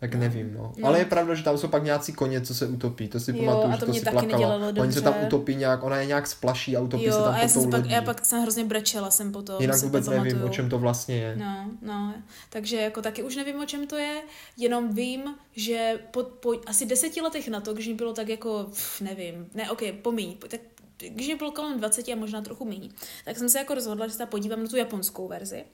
Tak 0.00 0.14
nevím, 0.14 0.54
no. 0.54 0.72
no. 0.76 0.88
Ale 0.88 0.98
je 0.98 1.04
pravda, 1.04 1.34
že 1.34 1.44
tam 1.44 1.58
jsou 1.58 1.68
pak 1.68 1.84
nějací 1.84 2.12
koně, 2.12 2.40
co 2.40 2.54
se 2.54 2.66
utopí, 2.66 3.08
to 3.08 3.20
si 3.20 3.30
jo, 3.30 3.44
pamatuju, 3.44 3.72
že 3.72 3.78
to, 3.78 3.86
to 3.86 3.92
si 3.92 4.00
plakala. 4.00 4.72
Oni 4.78 4.92
se 4.92 5.00
tam 5.00 5.14
utopí 5.26 5.54
nějak, 5.54 5.82
ona 5.82 5.96
je 5.96 6.06
nějak 6.06 6.26
splaší 6.26 6.76
a 6.76 6.80
utopí 6.80 7.04
jo, 7.04 7.12
se 7.12 7.18
tam 7.18 7.34
a 7.34 7.38
já, 7.38 7.48
jsem 7.48 7.70
pak, 7.70 7.86
já 7.86 8.02
pak 8.02 8.24
jsem 8.24 8.42
hrozně 8.42 8.64
brečela 8.64 9.10
jsem 9.10 9.32
po 9.32 9.42
to. 9.42 9.56
Jinak 9.60 9.82
vůbec 9.82 10.08
nevím, 10.08 10.22
pamatuju. 10.22 10.46
o 10.46 10.48
čem 10.48 10.70
to 10.70 10.78
vlastně 10.78 11.16
je. 11.16 11.36
No, 11.36 11.70
no, 11.82 12.14
takže 12.50 12.76
jako 12.76 13.02
taky 13.02 13.22
už 13.22 13.36
nevím, 13.36 13.60
o 13.60 13.66
čem 13.66 13.86
to 13.86 13.96
je, 13.96 14.22
jenom 14.56 14.94
vím, 14.94 15.34
že 15.52 16.00
po, 16.10 16.22
po 16.22 16.54
asi 16.66 16.86
deseti 16.86 17.20
letech 17.20 17.48
na 17.48 17.60
to, 17.60 17.74
když 17.74 17.88
mi 17.88 17.94
bylo 17.94 18.12
tak 18.12 18.28
jako, 18.28 18.66
pff, 18.70 19.00
nevím, 19.00 19.46
ne, 19.54 19.70
ok, 19.70 19.82
pomíň, 20.02 20.36
tak 20.48 20.60
když 20.96 21.28
mi 21.28 21.34
bylo 21.34 21.50
kolem 21.50 21.78
20 21.78 22.08
a 22.08 22.16
možná 22.16 22.42
trochu 22.42 22.64
méně, 22.64 22.88
tak 23.24 23.36
jsem 23.36 23.48
se 23.48 23.58
jako 23.58 23.74
rozhodla, 23.74 24.06
že 24.06 24.14
se 24.14 24.26
podívám 24.26 24.62
na 24.62 24.68
tu 24.68 24.76
japonskou 24.76 25.28
verzi. 25.28 25.64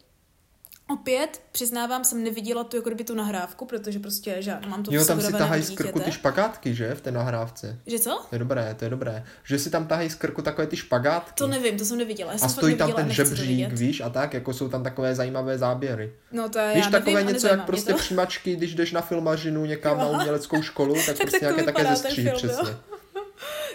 Opět, 0.88 1.40
přiznávám, 1.52 2.04
jsem 2.04 2.24
neviděla 2.24 2.64
tu 2.64 2.76
jako 2.76 2.88
kdyby 2.88 3.04
tu 3.04 3.14
nahrávku, 3.14 3.64
protože 3.64 3.98
prostě 3.98 4.36
že 4.38 4.58
mám 4.68 4.82
to 4.82 4.94
Jo, 4.94 5.04
tam 5.04 5.20
si 5.20 5.32
tahají 5.32 5.62
z 5.62 5.70
krku 5.70 6.00
ty 6.00 6.12
špagátky, 6.12 6.74
že, 6.74 6.94
v 6.94 7.00
té 7.00 7.10
nahrávce. 7.10 7.78
Že 7.86 7.98
co? 7.98 8.10
To 8.10 8.34
je 8.34 8.38
dobré, 8.38 8.74
to 8.78 8.84
je 8.84 8.90
dobré. 8.90 9.24
Že 9.44 9.58
si 9.58 9.70
tam 9.70 9.86
tahají 9.86 10.10
z 10.10 10.14
krku 10.14 10.42
takové 10.42 10.66
ty 10.66 10.76
špagátky. 10.76 11.34
To 11.34 11.46
nevím, 11.46 11.78
to 11.78 11.84
jsem 11.84 11.98
neviděla. 11.98 12.32
Já 12.32 12.38
a 12.42 12.48
stojí 12.48 12.74
tam 12.74 12.92
ten 12.92 13.10
žebřík, 13.10 13.72
víš, 13.72 14.00
a 14.00 14.10
tak, 14.10 14.34
jako 14.34 14.52
jsou 14.54 14.68
tam 14.68 14.82
takové 14.82 15.14
zajímavé 15.14 15.58
záběry. 15.58 16.12
No 16.32 16.48
to 16.48 16.58
je, 16.58 16.74
víš, 16.74 16.84
já 16.84 16.90
takové 16.90 17.12
nevím, 17.12 17.32
něco 17.32 17.46
jak 17.46 17.66
prostě 17.66 17.92
to. 17.92 18.26
když 18.44 18.74
jdeš 18.74 18.92
na 18.92 19.00
filmařinu 19.00 19.64
někam 19.64 19.98
na 19.98 20.06
uměleckou 20.06 20.62
školu, 20.62 20.94
tak, 20.94 21.04
tak 21.06 21.16
prostě 21.16 21.38
nějaké 21.40 21.62
také 21.62 21.86
zestří, 21.96 22.28
přesně. 22.34 22.76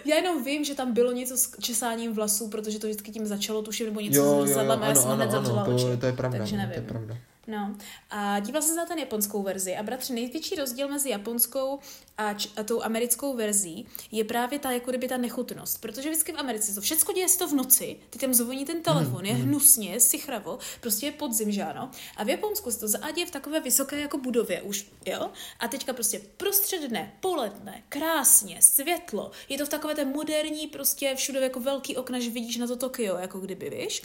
Já 0.05 0.15
jenom 0.15 0.43
vím, 0.43 0.63
že 0.63 0.75
tam 0.75 0.93
bylo 0.93 1.12
něco 1.12 1.38
s 1.38 1.59
česáním 1.59 2.13
vlasů, 2.13 2.50
protože 2.50 2.79
to 2.79 2.88
vždycky 2.88 3.12
tím 3.12 3.25
začalo, 3.25 3.62
tuším, 3.62 3.86
nebo 3.86 4.00
něco 4.00 4.19
jo, 4.19 4.47
s 4.47 4.50
zadlem 4.50 4.83
a 4.83 4.88
já 4.88 4.95
jsem 4.95 5.12
hned 5.12 5.31
zavřela 5.31 5.65
to, 5.65 5.97
to 5.97 6.05
je 6.05 6.13
pravda, 6.13 6.38
takže 6.38 6.57
nevím. 6.57 6.74
to 6.74 6.79
je 6.79 6.86
pravda. 6.86 7.17
No 7.48 7.75
a 8.10 8.39
díval 8.39 8.62
jsem 8.62 8.72
se 8.72 8.75
na 8.75 8.86
ten 8.86 9.00
japonskou 9.00 9.44
verzi 9.44 9.75
a 9.75 9.84
bratři, 9.84 10.13
největší 10.13 10.56
rozdíl 10.56 10.88
mezi 10.88 11.10
japonskou 11.10 11.80
a, 12.18 12.34
č- 12.34 12.50
a 12.58 12.63
tou 12.63 12.84
americkou 12.84 13.36
verzí 13.36 13.88
je 14.12 14.24
právě 14.24 14.60
ta, 14.60 14.72
jako 14.72 14.92
kdyby 14.92 15.08
ta 15.08 15.18
nechutnost, 15.18 15.82
protože 15.82 16.10
vždycky 16.10 16.32
v 16.34 16.39
Americe 16.39 16.75
to 16.75 16.82
všechno 16.82 17.13
děje 17.13 17.30
se 17.30 17.39
to 17.39 17.48
v 17.48 17.54
noci, 17.54 17.98
ty 18.10 18.20
tam 18.20 18.34
zvoní 18.34 18.66
ten 18.66 18.82
telefon, 18.82 19.20
mm, 19.20 19.25
je 19.25 19.34
mm. 19.34 19.42
hnusně, 19.42 20.00
sichravo, 20.00 20.60
prostě 20.82 21.06
je 21.06 21.12
podzim, 21.12 21.51
že 21.51 21.63
ano. 21.63 21.92
A 22.18 22.24
v 22.24 22.30
Japonsku 22.30 22.72
se 22.72 22.80
to 22.80 22.88
zaděje 22.88 23.25
v 23.27 23.32
takové 23.32 23.60
vysoké 23.60 24.00
jako 24.00 24.18
budově 24.18 24.62
už, 24.62 24.88
jo? 25.06 25.32
A 25.60 25.68
teďka 25.68 25.94
prostě 25.94 26.22
prostředne, 26.38 27.13
poledne, 27.20 27.84
krásně, 27.89 28.62
světlo, 28.62 29.32
je 29.50 29.58
to 29.58 29.66
v 29.66 29.70
takové 29.70 29.96
té 29.96 30.06
moderní, 30.06 30.68
prostě 30.68 31.16
všude 31.16 31.39
jako 31.39 31.60
velký 31.60 31.98
okna, 31.98 32.20
že 32.20 32.30
vidíš 32.30 32.58
na 32.58 32.68
to 32.68 32.75
Tokio, 32.75 33.18
jako 33.18 33.39
kdyby, 33.39 33.70
víš. 33.70 34.01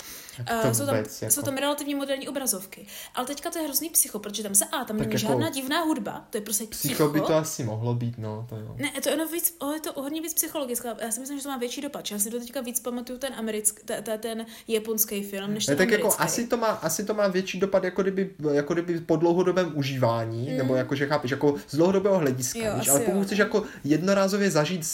Uh, 0.65 0.73
jsou, 0.73 0.87
tam, 0.87 0.97
jako... 0.97 1.11
jsou 1.29 1.43
tam 1.43 1.57
relativně 1.57 1.97
moderní 1.97 2.29
obrazovky. 2.29 2.87
Ale 3.15 3.27
teďka 3.35 3.51
to 3.51 3.59
je 3.59 3.65
hrozný 3.65 3.91
psycho, 3.91 4.19
protože 4.19 4.43
tam 4.43 4.55
se 4.55 4.65
a 4.65 4.85
tam 4.85 4.97
není 4.97 5.13
jako 5.13 5.19
žádná 5.19 5.51
divná 5.51 5.81
hudba, 5.81 6.27
to 6.31 6.39
je 6.39 6.43
prostě 6.43 6.67
psycho. 6.67 6.95
Psycho 6.95 7.09
by 7.09 7.21
to 7.21 7.35
asi 7.35 7.65
mohlo 7.65 7.95
být, 7.95 8.19
no, 8.19 8.47
to 8.49 8.57
jo. 8.57 8.75
Ne, 8.79 8.93
to 9.03 9.09
je, 9.09 9.15
ono 9.15 9.27
víc, 9.29 9.57
je 9.75 9.81
to 9.81 10.03
hodně 10.03 10.23
víc 10.23 10.35
psychologická. 10.35 10.97
Já 11.01 11.11
si 11.11 11.21
myslím, 11.21 11.39
že 11.39 11.43
to 11.43 11.49
má 11.49 11.57
větší 11.57 11.81
dopad. 11.81 12.11
Já 12.11 12.19
si 12.19 12.31
to 12.31 12.41
teďka 12.41 12.61
víc 12.61 12.81
pamatuju 12.81 13.19
ten 13.19 13.35
americký, 13.35 13.83
ten, 13.85 14.21
ten 14.21 14.47
japonský 14.69 15.23
film, 15.23 15.55
než 15.55 15.67
ten 15.67 15.77
tak 15.77 15.89
americký. 15.89 16.07
jako 16.09 16.23
asi 16.23 16.47
to, 16.47 16.57
má, 16.57 16.67
asi 16.67 17.05
to 17.05 17.15
má 17.15 17.29
větší 17.29 17.61
dopad, 17.61 17.85
jako 17.85 18.03
kdyby, 18.03 18.31
jako 18.53 18.73
kdyby 18.73 19.01
po 19.01 19.17
dlouhodobém 19.17 19.73
užívání, 19.75 20.51
mm. 20.51 20.57
nebo 20.57 20.77
jako, 20.77 20.95
že 20.95 21.07
chápeš, 21.07 21.31
jako 21.31 21.55
z 21.69 21.77
dlouhodobého 21.77 22.19
hlediska, 22.19 22.59
jo, 22.59 22.73
víš, 22.79 22.89
ale 22.89 23.01
pokud 23.01 23.19
jo. 23.19 23.25
chceš 23.25 23.39
jako 23.39 23.65
jednorázově 23.85 24.51
zažít 24.51 24.87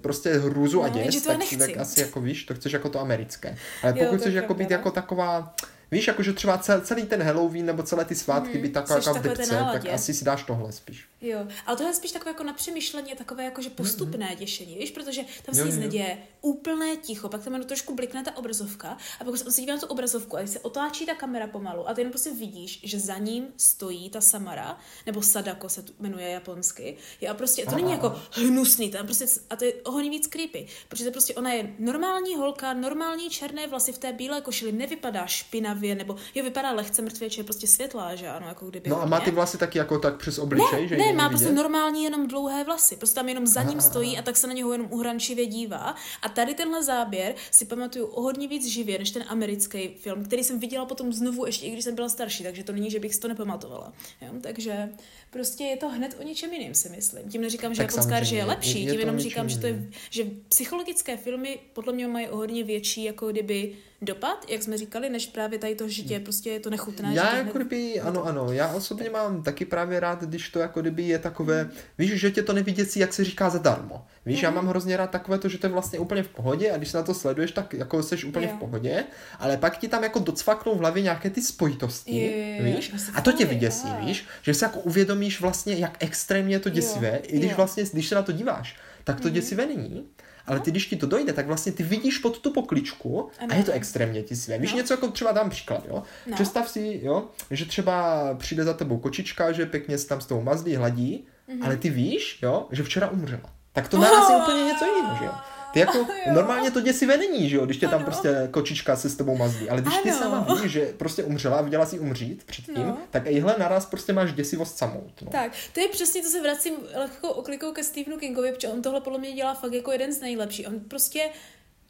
prostě 0.00 0.32
hruzu 0.38 0.78
no, 0.78 0.84
a 0.84 0.88
děs, 0.88 1.22
tak, 1.22 1.38
tak, 1.58 1.76
asi 1.76 2.00
jako 2.00 2.20
víš, 2.20 2.44
to 2.44 2.54
chceš 2.54 2.72
jako 2.72 2.88
to 2.88 3.00
americké. 3.00 3.58
Ale 3.82 3.92
pokud 3.92 4.12
jo, 4.12 4.18
chceš 4.18 4.34
jako 4.34 4.54
být 4.54 4.70
jako 4.70 4.90
taková 4.90 5.54
Víš, 5.90 6.06
jakože 6.06 6.32
třeba 6.32 6.58
celý 6.58 7.06
ten 7.06 7.22
Halloween 7.22 7.66
nebo 7.66 7.82
celé 7.82 8.04
ty 8.04 8.14
svátky 8.14 8.52
hmm, 8.52 8.62
by 8.62 8.68
taková 8.68 8.98
jako 8.98 9.14
v 9.14 9.22
depce, 9.22 9.66
tak 9.72 9.86
asi 9.86 10.14
si 10.14 10.24
dáš 10.24 10.42
tohle 10.42 10.72
spíš. 10.72 11.08
Jo, 11.20 11.46
ale 11.66 11.76
tohle 11.76 11.90
je 11.90 11.94
spíš 11.94 12.12
takové 12.12 12.30
jako 12.30 12.44
na 12.44 12.52
přemýšlení, 12.52 13.14
takové 13.14 13.44
jako 13.44 13.62
že 13.62 13.70
postupné 13.70 14.26
mm-hmm. 14.26 14.36
děšení, 14.36 14.78
víš, 14.78 14.90
protože 14.90 15.22
tam 15.42 15.54
se 15.54 15.64
nic 15.64 15.76
neděje, 15.76 16.18
úplné 16.40 16.96
ticho, 16.96 17.28
pak 17.28 17.44
tam 17.44 17.52
jenom 17.52 17.68
trošku 17.68 17.94
blikne 17.94 18.24
ta 18.24 18.36
obrazovka 18.36 18.96
a 19.20 19.24
pak 19.24 19.36
se 19.36 19.60
dívá 19.60 19.74
na 19.74 19.80
tu 19.80 19.86
obrazovku 19.86 20.36
a 20.36 20.40
když 20.40 20.50
se 20.50 20.60
otáčí 20.60 21.06
ta 21.06 21.14
kamera 21.14 21.46
pomalu 21.46 21.88
a 21.88 21.94
ty 21.94 22.00
jenom 22.00 22.12
prostě 22.12 22.30
vidíš, 22.30 22.80
že 22.82 23.00
za 23.00 23.18
ním 23.18 23.46
stojí 23.56 24.10
ta 24.10 24.20
Samara, 24.20 24.78
nebo 25.06 25.22
Sadako 25.22 25.68
se 25.68 25.84
jmenuje 25.98 26.28
japonsky, 26.28 26.96
jo, 27.20 27.30
a 27.30 27.34
prostě 27.34 27.64
to 27.64 27.74
není 27.74 27.92
jako 27.92 28.22
hnusný, 28.32 28.90
tam 28.90 29.06
prostě, 29.06 29.26
a 29.50 29.56
to 29.56 29.64
je 29.64 29.72
o 29.74 29.90
hodně 29.90 30.10
víc 30.10 30.26
creepy, 30.26 30.66
protože 30.88 31.04
to 31.04 31.10
prostě 31.10 31.34
ona 31.34 31.52
je 31.52 31.74
normální 31.78 32.36
holka, 32.36 32.72
normální 32.72 33.30
černé 33.30 33.66
vlasy 33.66 33.92
v 33.92 33.98
té 33.98 34.12
bílé 34.12 34.40
košili, 34.40 34.72
nevypadá 34.72 35.26
špinavě, 35.26 35.77
nebo 35.80 36.16
jo, 36.34 36.44
vypadá 36.44 36.72
lehce 36.72 37.02
mrtvě, 37.02 37.28
je 37.36 37.44
prostě 37.44 37.66
světlá, 37.66 38.14
že 38.14 38.28
ano, 38.28 38.46
jako 38.48 38.66
kdyby. 38.66 38.90
No 38.90 39.02
a 39.02 39.06
má 39.06 39.20
ty 39.20 39.30
vlasy 39.30 39.58
taky 39.58 39.78
jako 39.78 39.98
tak 39.98 40.16
přes 40.16 40.38
obličej, 40.38 40.82
ne, 40.82 40.88
že 40.88 40.96
ne, 40.96 41.12
má 41.12 41.28
vidět? 41.28 41.28
prostě 41.28 41.54
normální 41.54 42.04
jenom 42.04 42.26
dlouhé 42.26 42.64
vlasy. 42.64 42.96
Prostě 42.96 43.14
tam 43.14 43.28
jenom 43.28 43.46
za 43.46 43.62
ním 43.62 43.80
stojí 43.80 44.18
a 44.18 44.22
tak 44.22 44.36
se 44.36 44.46
na 44.46 44.52
něho 44.52 44.72
jenom 44.72 44.88
uhrančivě 44.90 45.46
dívá. 45.46 45.94
A 46.22 46.28
tady 46.28 46.54
tenhle 46.54 46.84
záběr 46.84 47.34
si 47.50 47.64
pamatuju 47.64 48.06
o 48.06 48.22
hodně 48.22 48.48
víc 48.48 48.66
živě 48.66 48.98
než 48.98 49.10
ten 49.10 49.24
americký 49.28 49.88
film, 49.88 50.24
který 50.24 50.44
jsem 50.44 50.58
viděla 50.58 50.86
potom 50.86 51.12
znovu 51.12 51.46
ještě, 51.46 51.66
i 51.66 51.70
když 51.70 51.84
jsem 51.84 51.94
byla 51.94 52.08
starší, 52.08 52.42
takže 52.42 52.64
to 52.64 52.72
není, 52.72 52.90
že 52.90 53.00
bych 53.00 53.14
si 53.14 53.20
to 53.20 53.28
nepamatovala. 53.28 53.92
Jo? 54.20 54.28
Takže 54.40 54.88
prostě 55.30 55.64
je 55.64 55.76
to 55.76 55.88
hned 55.88 56.16
o 56.20 56.22
něčem 56.22 56.52
jiným, 56.52 56.74
si 56.74 56.88
myslím. 56.88 57.30
Tím 57.30 57.40
neříkám, 57.40 57.74
že 57.74 57.82
japonská 57.82 58.18
je 58.18 58.44
lepší, 58.44 58.84
je 58.84 58.90
tím 58.90 59.00
jenom 59.00 59.18
říkám, 59.18 59.48
že, 59.48 59.58
to 59.58 59.66
je, 59.66 59.88
že 60.10 60.24
psychologické 60.48 61.16
filmy 61.16 61.58
podle 61.72 61.92
mě 61.92 62.08
mají 62.08 62.28
o 62.28 62.36
hodně 62.36 62.64
větší 62.64 63.04
jako 63.04 63.28
kdyby 63.28 63.76
dopad, 64.02 64.44
jak 64.48 64.62
jsme 64.62 64.78
říkali, 64.78 65.10
než 65.10 65.26
právě 65.26 65.58
tady 65.68 65.76
to 65.76 65.88
žitě, 65.88 66.20
prostě 66.20 66.50
je 66.50 66.60
to 66.60 66.70
nechutné. 66.70 67.14
Já 67.14 67.36
jako 67.36 67.50
hned... 67.50 67.56
kdyby, 67.56 68.00
ano, 68.00 68.24
ano, 68.24 68.52
já 68.52 68.68
osobně 68.68 69.10
mám 69.10 69.42
taky 69.42 69.64
právě 69.64 70.00
rád, 70.00 70.22
když 70.22 70.48
to 70.48 70.58
jako 70.58 70.80
kdyby 70.80 71.02
je 71.02 71.18
takové, 71.18 71.64
mm. 71.64 71.70
víš, 71.98 72.12
že 72.12 72.30
tě 72.30 72.42
to 72.42 72.52
neviděcí, 72.52 73.00
jak 73.00 73.12
se 73.12 73.24
říká 73.24 73.50
zadarmo. 73.50 74.06
Víš, 74.26 74.38
mm. 74.38 74.44
já 74.44 74.50
mhm. 74.50 74.56
mám 74.56 74.66
hrozně 74.66 74.96
rád 74.96 75.10
takové 75.10 75.38
to, 75.38 75.48
že 75.48 75.58
to 75.58 75.66
je 75.66 75.72
vlastně 75.72 75.98
úplně 75.98 76.22
v 76.22 76.28
pohodě 76.28 76.72
a 76.72 76.76
když 76.76 76.88
se 76.88 76.96
na 76.96 77.02
to 77.02 77.14
sleduješ, 77.14 77.52
tak 77.52 77.74
jako 77.74 78.02
jsi 78.02 78.24
úplně 78.24 78.46
jo. 78.46 78.52
v 78.56 78.58
pohodě, 78.58 79.04
ale 79.38 79.56
pak 79.56 79.78
ti 79.78 79.88
tam 79.88 80.02
jako 80.02 80.18
docvaknou 80.18 80.74
v 80.74 80.78
hlavě 80.78 81.02
nějaké 81.02 81.30
ty 81.30 81.42
spojitosti, 81.42 82.16
je, 82.16 82.62
víš, 82.62 82.92
a 83.14 83.20
to 83.20 83.32
tě 83.32 83.44
vyděsí, 83.44 83.88
víš, 84.00 84.26
že 84.42 84.54
si 84.54 84.64
jako 84.64 84.78
uvědomíš 84.78 85.40
vlastně, 85.40 85.74
jak 85.74 85.96
extrémně 86.00 86.54
je 86.54 86.60
to 86.60 86.68
děsivé, 86.68 87.10
jo. 87.10 87.20
i 87.22 87.38
když 87.38 87.50
jo. 87.50 87.56
vlastně, 87.56 87.84
když 87.92 88.08
se 88.08 88.14
na 88.14 88.22
to 88.22 88.32
díváš, 88.32 88.76
tak 89.04 89.20
to 89.20 89.28
mm. 89.28 89.34
děsivé 89.34 89.66
není 89.66 90.08
ale 90.48 90.60
ty, 90.60 90.70
když 90.70 90.86
ti 90.86 90.96
to 90.96 91.06
dojde, 91.06 91.32
tak 91.32 91.46
vlastně 91.46 91.72
ty 91.72 91.82
vidíš 91.82 92.18
pod 92.18 92.38
tu 92.38 92.52
pokličku 92.52 93.30
ano. 93.38 93.48
a 93.52 93.54
je 93.54 93.64
to 93.64 93.72
extrémně 93.72 94.24
své. 94.34 94.58
Víš 94.58 94.70
no. 94.70 94.76
něco 94.76 94.92
jako 94.92 95.08
třeba 95.08 95.32
dám 95.32 95.50
příklad, 95.50 95.84
jo? 95.88 96.02
No. 96.26 96.34
Představ 96.34 96.68
si, 96.68 97.00
jo, 97.02 97.24
že 97.50 97.64
třeba 97.64 98.28
přijde 98.34 98.64
za 98.64 98.74
tebou 98.74 98.98
kočička, 98.98 99.52
že 99.52 99.66
pěkně 99.66 99.98
se 99.98 100.08
tam 100.08 100.20
s 100.20 100.26
tou 100.26 100.42
mazdí 100.42 100.74
hladí, 100.74 101.26
mm-hmm. 101.48 101.64
ale 101.64 101.76
ty 101.76 101.90
víš, 101.90 102.38
jo, 102.42 102.68
že 102.70 102.82
včera 102.82 103.08
umřela. 103.08 103.50
Tak 103.72 103.88
to 103.88 103.98
naraz 103.98 104.30
je 104.30 104.36
úplně 104.36 104.64
něco 104.64 104.84
jiného, 104.84 105.16
že 105.18 105.24
jo? 105.24 105.32
Ty 105.72 105.80
jako, 105.80 106.06
normálně 106.32 106.70
to 106.70 106.80
děsivé 106.80 107.16
není, 107.16 107.48
že 107.48 107.56
jo, 107.56 107.64
když 107.64 107.76
tě 107.76 107.88
tam 107.88 107.94
ano. 107.94 108.04
prostě 108.04 108.48
kočička 108.50 108.96
se 108.96 109.08
s 109.08 109.16
tebou 109.16 109.36
mazlí, 109.36 109.70
ale 109.70 109.80
když 109.80 109.94
ano. 109.94 110.02
ty 110.02 110.12
sama 110.12 110.46
víš, 110.54 110.72
že 110.72 110.92
prostě 110.96 111.24
umřela 111.24 111.58
a 111.58 111.62
viděla 111.62 111.86
si 111.86 111.98
umřít 111.98 112.44
předtím, 112.44 112.86
no. 112.86 112.98
tak 113.10 113.26
ihle 113.26 113.56
naraz 113.58 113.86
prostě 113.86 114.12
máš 114.12 114.32
děsivost 114.32 114.78
samou. 114.78 115.10
No. 115.22 115.30
Tak, 115.30 115.52
to 115.72 115.80
je 115.80 115.88
přesně, 115.88 116.22
to 116.22 116.28
se 116.28 116.42
vracím 116.42 116.74
lehkou 116.94 117.28
oklikou 117.28 117.72
ke 117.72 117.84
Stephenu 117.84 118.18
Kingovi, 118.18 118.52
protože 118.52 118.68
on 118.68 118.82
tohle 118.82 119.00
podle 119.00 119.18
mě 119.18 119.32
dělá 119.32 119.54
fakt 119.54 119.72
jako 119.72 119.92
jeden 119.92 120.12
z 120.12 120.20
nejlepších. 120.20 120.68
On 120.68 120.80
prostě 120.80 121.30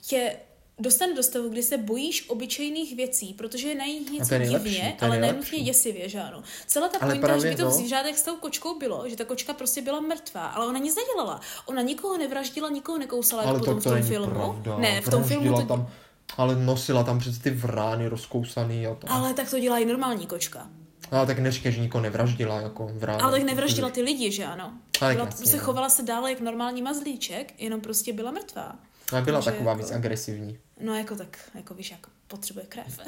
tě 0.06 0.36
dostane 0.78 1.14
do 1.14 1.22
stavu, 1.22 1.48
kdy 1.48 1.62
se 1.62 1.78
bojíš 1.78 2.28
obyčejných 2.28 2.96
věcí, 2.96 3.34
protože 3.34 3.68
je 3.68 3.74
na 3.74 3.84
nich 3.84 4.10
něco 4.10 4.38
divně, 4.38 4.96
ale 5.00 5.20
nenutně 5.20 5.60
děsivě, 5.62 6.08
že 6.08 6.20
ano. 6.20 6.42
Celá 6.66 6.88
ta 6.88 6.98
pointa, 6.98 7.38
že 7.38 7.48
by 7.48 7.56
to 7.56 7.64
no. 7.64 7.70
v 7.70 7.72
zvířátech 7.72 8.18
s 8.18 8.22
tou 8.22 8.36
kočkou 8.36 8.78
bylo, 8.78 9.08
že 9.08 9.16
ta 9.16 9.24
kočka 9.24 9.52
prostě 9.52 9.82
byla 9.82 10.00
mrtvá, 10.00 10.46
ale 10.46 10.66
ona 10.66 10.78
nic 10.78 10.96
nedělala. 10.96 11.40
Ona 11.66 11.82
nikoho 11.82 12.18
nevraždila, 12.18 12.70
nikoho 12.70 12.98
nekousala, 12.98 13.42
ale 13.42 13.52
jako 13.52 13.64
to, 13.64 13.74
potom 13.74 13.80
v 13.80 13.84
tom 13.94 14.02
filmu. 14.02 14.34
Pravda. 14.34 14.78
Ne, 14.78 15.00
v 15.00 15.10
tom 15.10 15.24
filmu 15.24 15.56
to... 15.56 15.66
tam, 15.66 15.88
ale 16.36 16.56
nosila 16.56 17.04
tam 17.04 17.18
přece 17.18 17.40
ty 17.40 17.50
vrány 17.50 18.08
rozkousaný 18.08 18.86
a 18.86 18.94
to. 18.94 19.10
Ale 19.10 19.34
tak 19.34 19.50
to 19.50 19.58
dělá 19.58 19.78
i 19.78 19.84
normální 19.84 20.26
kočka. 20.26 20.70
Ale 21.10 21.26
tak 21.26 21.38
neříkej, 21.38 21.72
že 21.72 21.80
nikoho 21.80 22.02
nevraždila 22.02 22.60
jako 22.60 22.90
vrát. 22.92 23.22
Ale 23.22 23.32
tak 23.32 23.42
nevraždila 23.42 23.90
ty 23.90 24.02
lidi, 24.02 24.32
že 24.32 24.44
ano. 24.44 24.72
Ale 25.00 25.14
byla, 25.14 25.26
jasně, 25.26 25.38
prostě 25.38 25.56
no. 25.56 25.62
chovala 25.62 25.88
se 25.88 26.02
dále 26.02 26.30
jak 26.30 26.40
normální 26.40 26.82
mazlíček, 26.82 27.54
jenom 27.58 27.80
prostě 27.80 28.12
byla 28.12 28.30
mrtvá. 28.30 28.76
A 29.12 29.20
byla 29.20 29.38
Takže 29.38 29.50
taková 29.50 29.70
jako... 29.70 29.82
víc 29.82 29.92
agresivní. 29.92 30.58
No 30.80 30.94
jako 30.94 31.16
tak, 31.16 31.38
jako 31.54 31.74
víš, 31.74 31.90
jako 31.90 32.10
potřebuje 32.28 32.66
krev. 32.68 32.98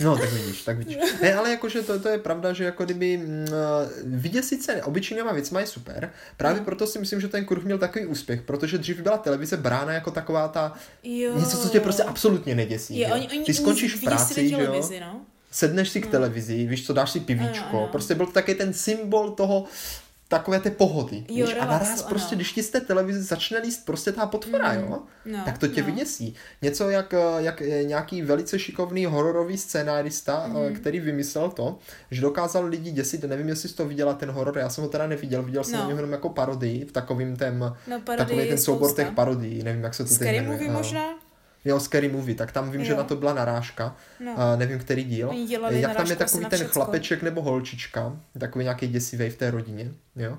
no, 0.00 0.18
tak 0.18 0.32
vidíš, 0.32 0.62
tak 0.62 0.78
vidíš. 0.78 0.96
Ne, 1.22 1.34
ale 1.34 1.50
jakože 1.50 1.82
to, 1.82 2.00
to 2.00 2.08
je 2.08 2.18
pravda, 2.18 2.52
že 2.52 2.64
jako 2.64 2.84
kdyby 2.84 3.16
uh, 3.16 3.52
vidět 4.04 4.42
sice 4.42 4.82
obyčejnýma 4.82 5.32
věcma 5.32 5.60
je 5.60 5.66
super, 5.66 6.12
právě 6.36 6.60
no. 6.60 6.64
proto 6.64 6.86
si 6.86 6.98
myslím, 6.98 7.20
že 7.20 7.28
ten 7.28 7.44
kruh 7.44 7.64
měl 7.64 7.78
takový 7.78 8.06
úspěch, 8.06 8.42
protože 8.42 8.78
dřív 8.78 9.00
byla 9.00 9.18
televize 9.18 9.56
brána 9.56 9.92
jako 9.92 10.10
taková 10.10 10.48
ta, 10.48 10.74
jo. 11.02 11.38
něco, 11.38 11.56
co 11.56 11.68
tě 11.68 11.80
prostě 11.80 12.02
absolutně 12.02 12.54
neděsí. 12.54 12.98
Je, 12.98 13.12
oni, 13.12 13.28
oni, 13.28 13.44
Ty 13.44 13.54
skončíš 13.54 13.94
v 13.94 14.04
práci, 14.04 14.48
že 14.48 14.54
jo? 14.54 14.82
No? 15.00 15.20
sedneš 15.52 15.88
si 15.88 16.00
k 16.00 16.04
no. 16.04 16.10
televizi, 16.10 16.66
víš 16.66 16.86
co, 16.86 16.92
dáš 16.92 17.10
si 17.10 17.20
pivíčko, 17.20 17.72
no, 17.72 17.80
no. 17.80 17.86
prostě 17.86 18.14
byl 18.14 18.26
to 18.26 18.32
taky 18.32 18.54
ten 18.54 18.72
symbol 18.72 19.30
toho, 19.30 19.64
takové 20.36 20.60
ty 20.60 20.70
pohody. 20.70 21.24
Jo, 21.28 21.46
víš? 21.46 21.56
A 21.60 21.64
naraz 21.64 22.00
ano. 22.00 22.08
prostě, 22.08 22.34
když 22.36 22.52
ti 22.52 22.62
z 22.62 22.70
té 22.70 22.80
televize 22.80 23.22
začne 23.22 23.58
líst 23.58 23.86
prostě 23.86 24.12
ta 24.12 24.26
potvora, 24.26 24.72
Mm, 24.72 24.80
jo, 24.80 24.98
no, 25.26 25.42
tak 25.44 25.58
to 25.58 25.68
tě 25.68 25.80
no. 25.80 25.86
vyděsí. 25.86 26.34
Něco 26.62 26.90
jak, 26.90 27.14
eh, 27.14 27.18
jak 27.38 27.62
eh, 27.62 27.84
nějaký 27.84 28.22
velice 28.22 28.58
šikovný 28.58 29.04
hororový 29.06 29.58
scénárista, 29.58 30.46
mm. 30.46 30.74
který 30.74 31.00
vymyslel 31.00 31.50
to, 31.50 31.78
že 32.10 32.20
dokázal 32.20 32.64
lidi 32.64 32.90
děsit, 32.90 33.24
nevím, 33.24 33.48
jestli 33.48 33.68
jsi 33.68 33.74
to 33.76 33.86
viděla 33.86 34.14
ten 34.14 34.30
horor, 34.30 34.58
já 34.58 34.68
jsem 34.68 34.84
ho 34.84 34.90
teda 34.90 35.06
neviděl, 35.06 35.42
viděl 35.42 35.64
jsem 35.64 35.72
No. 35.74 35.78
no. 35.82 35.86
něho 35.88 35.98
jenom 35.98 36.12
jako 36.12 36.28
parodii, 36.28 36.84
v 36.84 36.92
takovým 36.92 37.36
tém, 37.36 37.76
No, 37.86 38.00
takový 38.16 38.48
ten 38.48 38.58
soubor 38.58 38.94
těch 38.94 39.10
parodií, 39.10 39.62
nevím, 39.62 39.82
jak 39.82 39.94
se 39.94 40.04
to 40.04 40.14
teď 40.14 40.42
jmenuje. 40.42 40.70
možná? 40.70 41.04
Jo, 41.64 41.80
Scary 41.80 42.08
Movie, 42.08 42.34
tak 42.34 42.52
tam 42.52 42.70
vím, 42.70 42.80
jo. 42.80 42.86
že 42.86 42.94
na 42.94 43.04
to 43.04 43.16
byla 43.16 43.34
narážka. 43.34 43.96
No. 44.20 44.34
A 44.36 44.56
nevím, 44.56 44.78
který 44.78 45.04
díl. 45.04 45.28
Oni 45.30 45.52
Jak 45.70 45.96
tam 45.96 46.06
je 46.06 46.16
takový 46.16 46.46
ten 46.46 46.64
chlapeček 46.64 47.22
nebo 47.22 47.42
holčička, 47.42 48.16
takový 48.38 48.64
nějaký 48.64 48.88
děsivý 48.88 49.30
v 49.30 49.36
té 49.36 49.50
rodině, 49.50 49.92
jo. 50.16 50.38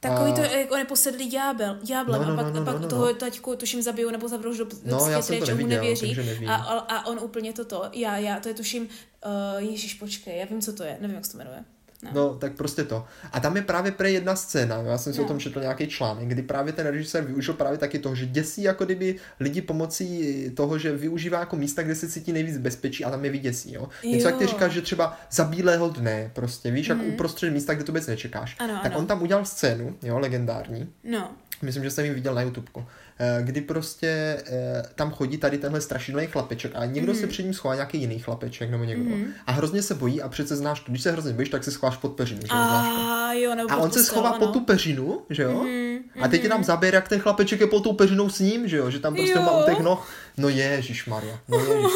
Takový 0.00 0.32
to, 0.32 0.40
jak 0.40 0.72
on 0.72 0.78
je 0.78 0.84
posedlý 0.84 1.30
ďábel, 1.30 1.78
ďáblem 1.82 2.22
No, 2.22 2.28
no, 2.28 2.32
a 2.32 2.36
pak, 2.36 2.54
no, 2.54 2.60
no, 2.60 2.66
pak 2.66 2.74
no, 2.74 2.80
no. 2.80 2.88
toho 2.88 3.14
taťku 3.14 3.56
tuším 3.56 3.82
zabijou 3.82 4.10
nebo 4.10 4.28
zavřou 4.28 4.56
do, 4.56 4.64
do 4.64 4.76
No, 4.84 5.08
já 5.08 5.22
jsem 5.22 5.22
psychiatrie, 5.22 5.40
to 5.40 5.46
čemu 5.46 5.56
neviděl, 5.56 5.80
nevěří. 5.80 6.14
nevím. 6.16 6.50
A, 6.50 6.54
a, 6.54 6.78
a, 6.78 7.06
on 7.06 7.18
úplně 7.22 7.52
toto, 7.52 7.90
já, 7.92 8.16
já, 8.16 8.40
to 8.40 8.48
je 8.48 8.54
tuším, 8.54 8.82
uh, 8.82 9.62
Ježíš, 9.70 9.94
počkej, 9.94 10.38
já 10.38 10.44
vím, 10.46 10.60
co 10.60 10.72
to 10.72 10.82
je, 10.82 10.96
nevím, 11.00 11.16
jak 11.16 11.24
se 11.24 11.32
to 11.32 11.38
jmenuje. 11.38 11.64
No. 12.04 12.10
No, 12.14 12.34
tak 12.34 12.52
prostě 12.52 12.84
to. 12.84 13.04
A 13.32 13.40
tam 13.40 13.56
je 13.56 13.62
právě 13.62 13.92
pre 13.92 14.10
jedna 14.10 14.36
scéna, 14.36 14.76
já 14.76 14.98
jsem 14.98 15.12
si 15.12 15.18
No. 15.18 15.24
o 15.24 15.28
tom 15.28 15.38
četl 15.40 15.60
nějaký 15.60 15.86
článek, 15.86 16.28
kdy 16.28 16.42
právě 16.42 16.72
ten 16.72 16.86
režisér 16.86 17.24
využil 17.24 17.54
právě 17.54 17.78
taky 17.78 17.98
toho, 17.98 18.14
že 18.14 18.26
děsí 18.26 18.62
jako 18.62 18.84
kdyby 18.84 19.16
lidi 19.40 19.62
pomocí 19.62 20.50
toho, 20.56 20.78
že 20.78 20.96
využívá 20.96 21.38
jako 21.40 21.56
místa, 21.56 21.82
kde 21.82 21.94
se 21.94 22.08
cítí 22.08 22.32
nejvíc 22.32 22.58
bezpečí 22.58 23.04
a 23.04 23.10
tam 23.10 23.24
je 23.24 23.30
vyděsí, 23.30 23.72
jo. 23.74 23.88
Něco 24.04 24.28
jak 24.28 24.36
ty 24.36 24.44
Jo. 24.44 24.48
říkáš, 24.50 24.72
že 24.72 24.82
třeba 24.82 25.18
za 25.30 25.44
bílého 25.44 25.88
dne, 25.88 26.30
prostě, 26.34 26.70
víš, 26.70 26.88
Mhm. 26.88 26.98
jako 27.00 27.12
uprostřed 27.14 27.50
místa, 27.50 27.74
kde 27.74 27.84
to 27.84 27.92
vůbec 27.92 28.06
nečekáš. 28.06 28.56
Ano, 28.58 28.78
tak 28.82 28.92
ano. 28.92 28.98
on 29.00 29.06
tam 29.06 29.22
udělal 29.22 29.44
scénu, 29.44 29.96
jo, 30.02 30.18
legendární, 30.18 30.88
No, 31.04 31.30
Myslím, 31.62 31.84
že 31.84 31.90
jsem 31.90 32.04
ji 32.04 32.10
viděl 32.14 32.34
na 32.34 32.42
YouTubeku. 32.42 32.84
Eh, 33.18 33.42
Kdy 33.42 33.60
prostě 33.60 34.42
eh, 34.46 34.82
tam 34.94 35.10
chodí 35.10 35.38
tady 35.38 35.58
tenhle 35.58 35.80
strašidelný 35.80 36.26
chlapeček 36.26 36.72
a 36.74 36.84
někdo 36.84 37.12
Mhm. 37.12 37.20
se 37.20 37.26
před 37.26 37.42
ním 37.42 37.54
schová 37.54 37.74
nějaký 37.74 37.98
jiný 37.98 38.18
chlapeček 38.18 38.70
nebo 38.70 38.84
někdo. 38.84 39.10
A 39.46 39.52
hrozně 39.52 39.82
se 39.82 39.94
bojí 39.94 40.22
a 40.22 40.28
přece 40.28 40.56
znáš 40.56 40.80
to, 40.80 40.90
když 40.92 41.02
se 41.02 41.10
hrozně 41.12 41.32
bojíš, 41.32 41.48
tak 41.48 41.64
se 41.64 41.70
schováš 41.70 41.96
pod 41.96 42.12
peřinu, 42.12 42.40
že 42.40 42.48
a 42.50 43.32
jo, 43.32 43.54
nebo 43.54 43.72
A 43.72 43.76
on 43.76 43.90
se 43.90 44.04
schová 44.04 44.28
ano. 44.30 44.38
pod 44.38 44.52
tu 44.52 44.60
peřinu, 44.60 45.22
že 45.30 45.42
jo? 45.42 45.52
Mhm, 45.62 45.98
A 46.24 46.28
teď 46.28 46.42
je 46.42 46.48
tam 46.48 46.64
záběr, 46.64 46.94
jak 46.94 47.08
ten 47.08 47.20
chlapeček 47.20 47.60
je 47.60 47.66
pod 47.66 47.84
tou 47.84 47.92
peřinou 47.92 48.28
s 48.30 48.38
ním, 48.40 48.68
že 48.68 48.76
jo? 48.76 48.90
Že 48.90 48.98
tam 48.98 49.14
prostě 49.14 49.32
Jo. 49.32 49.42
má 49.42 49.62
u 49.64 49.70
těch 49.70 49.80
noh. 49.80 50.08
No 50.36 50.48
ježíš 50.48 51.06
Maria, 51.06 51.38
no 51.48 51.58
ježíš 51.58 51.92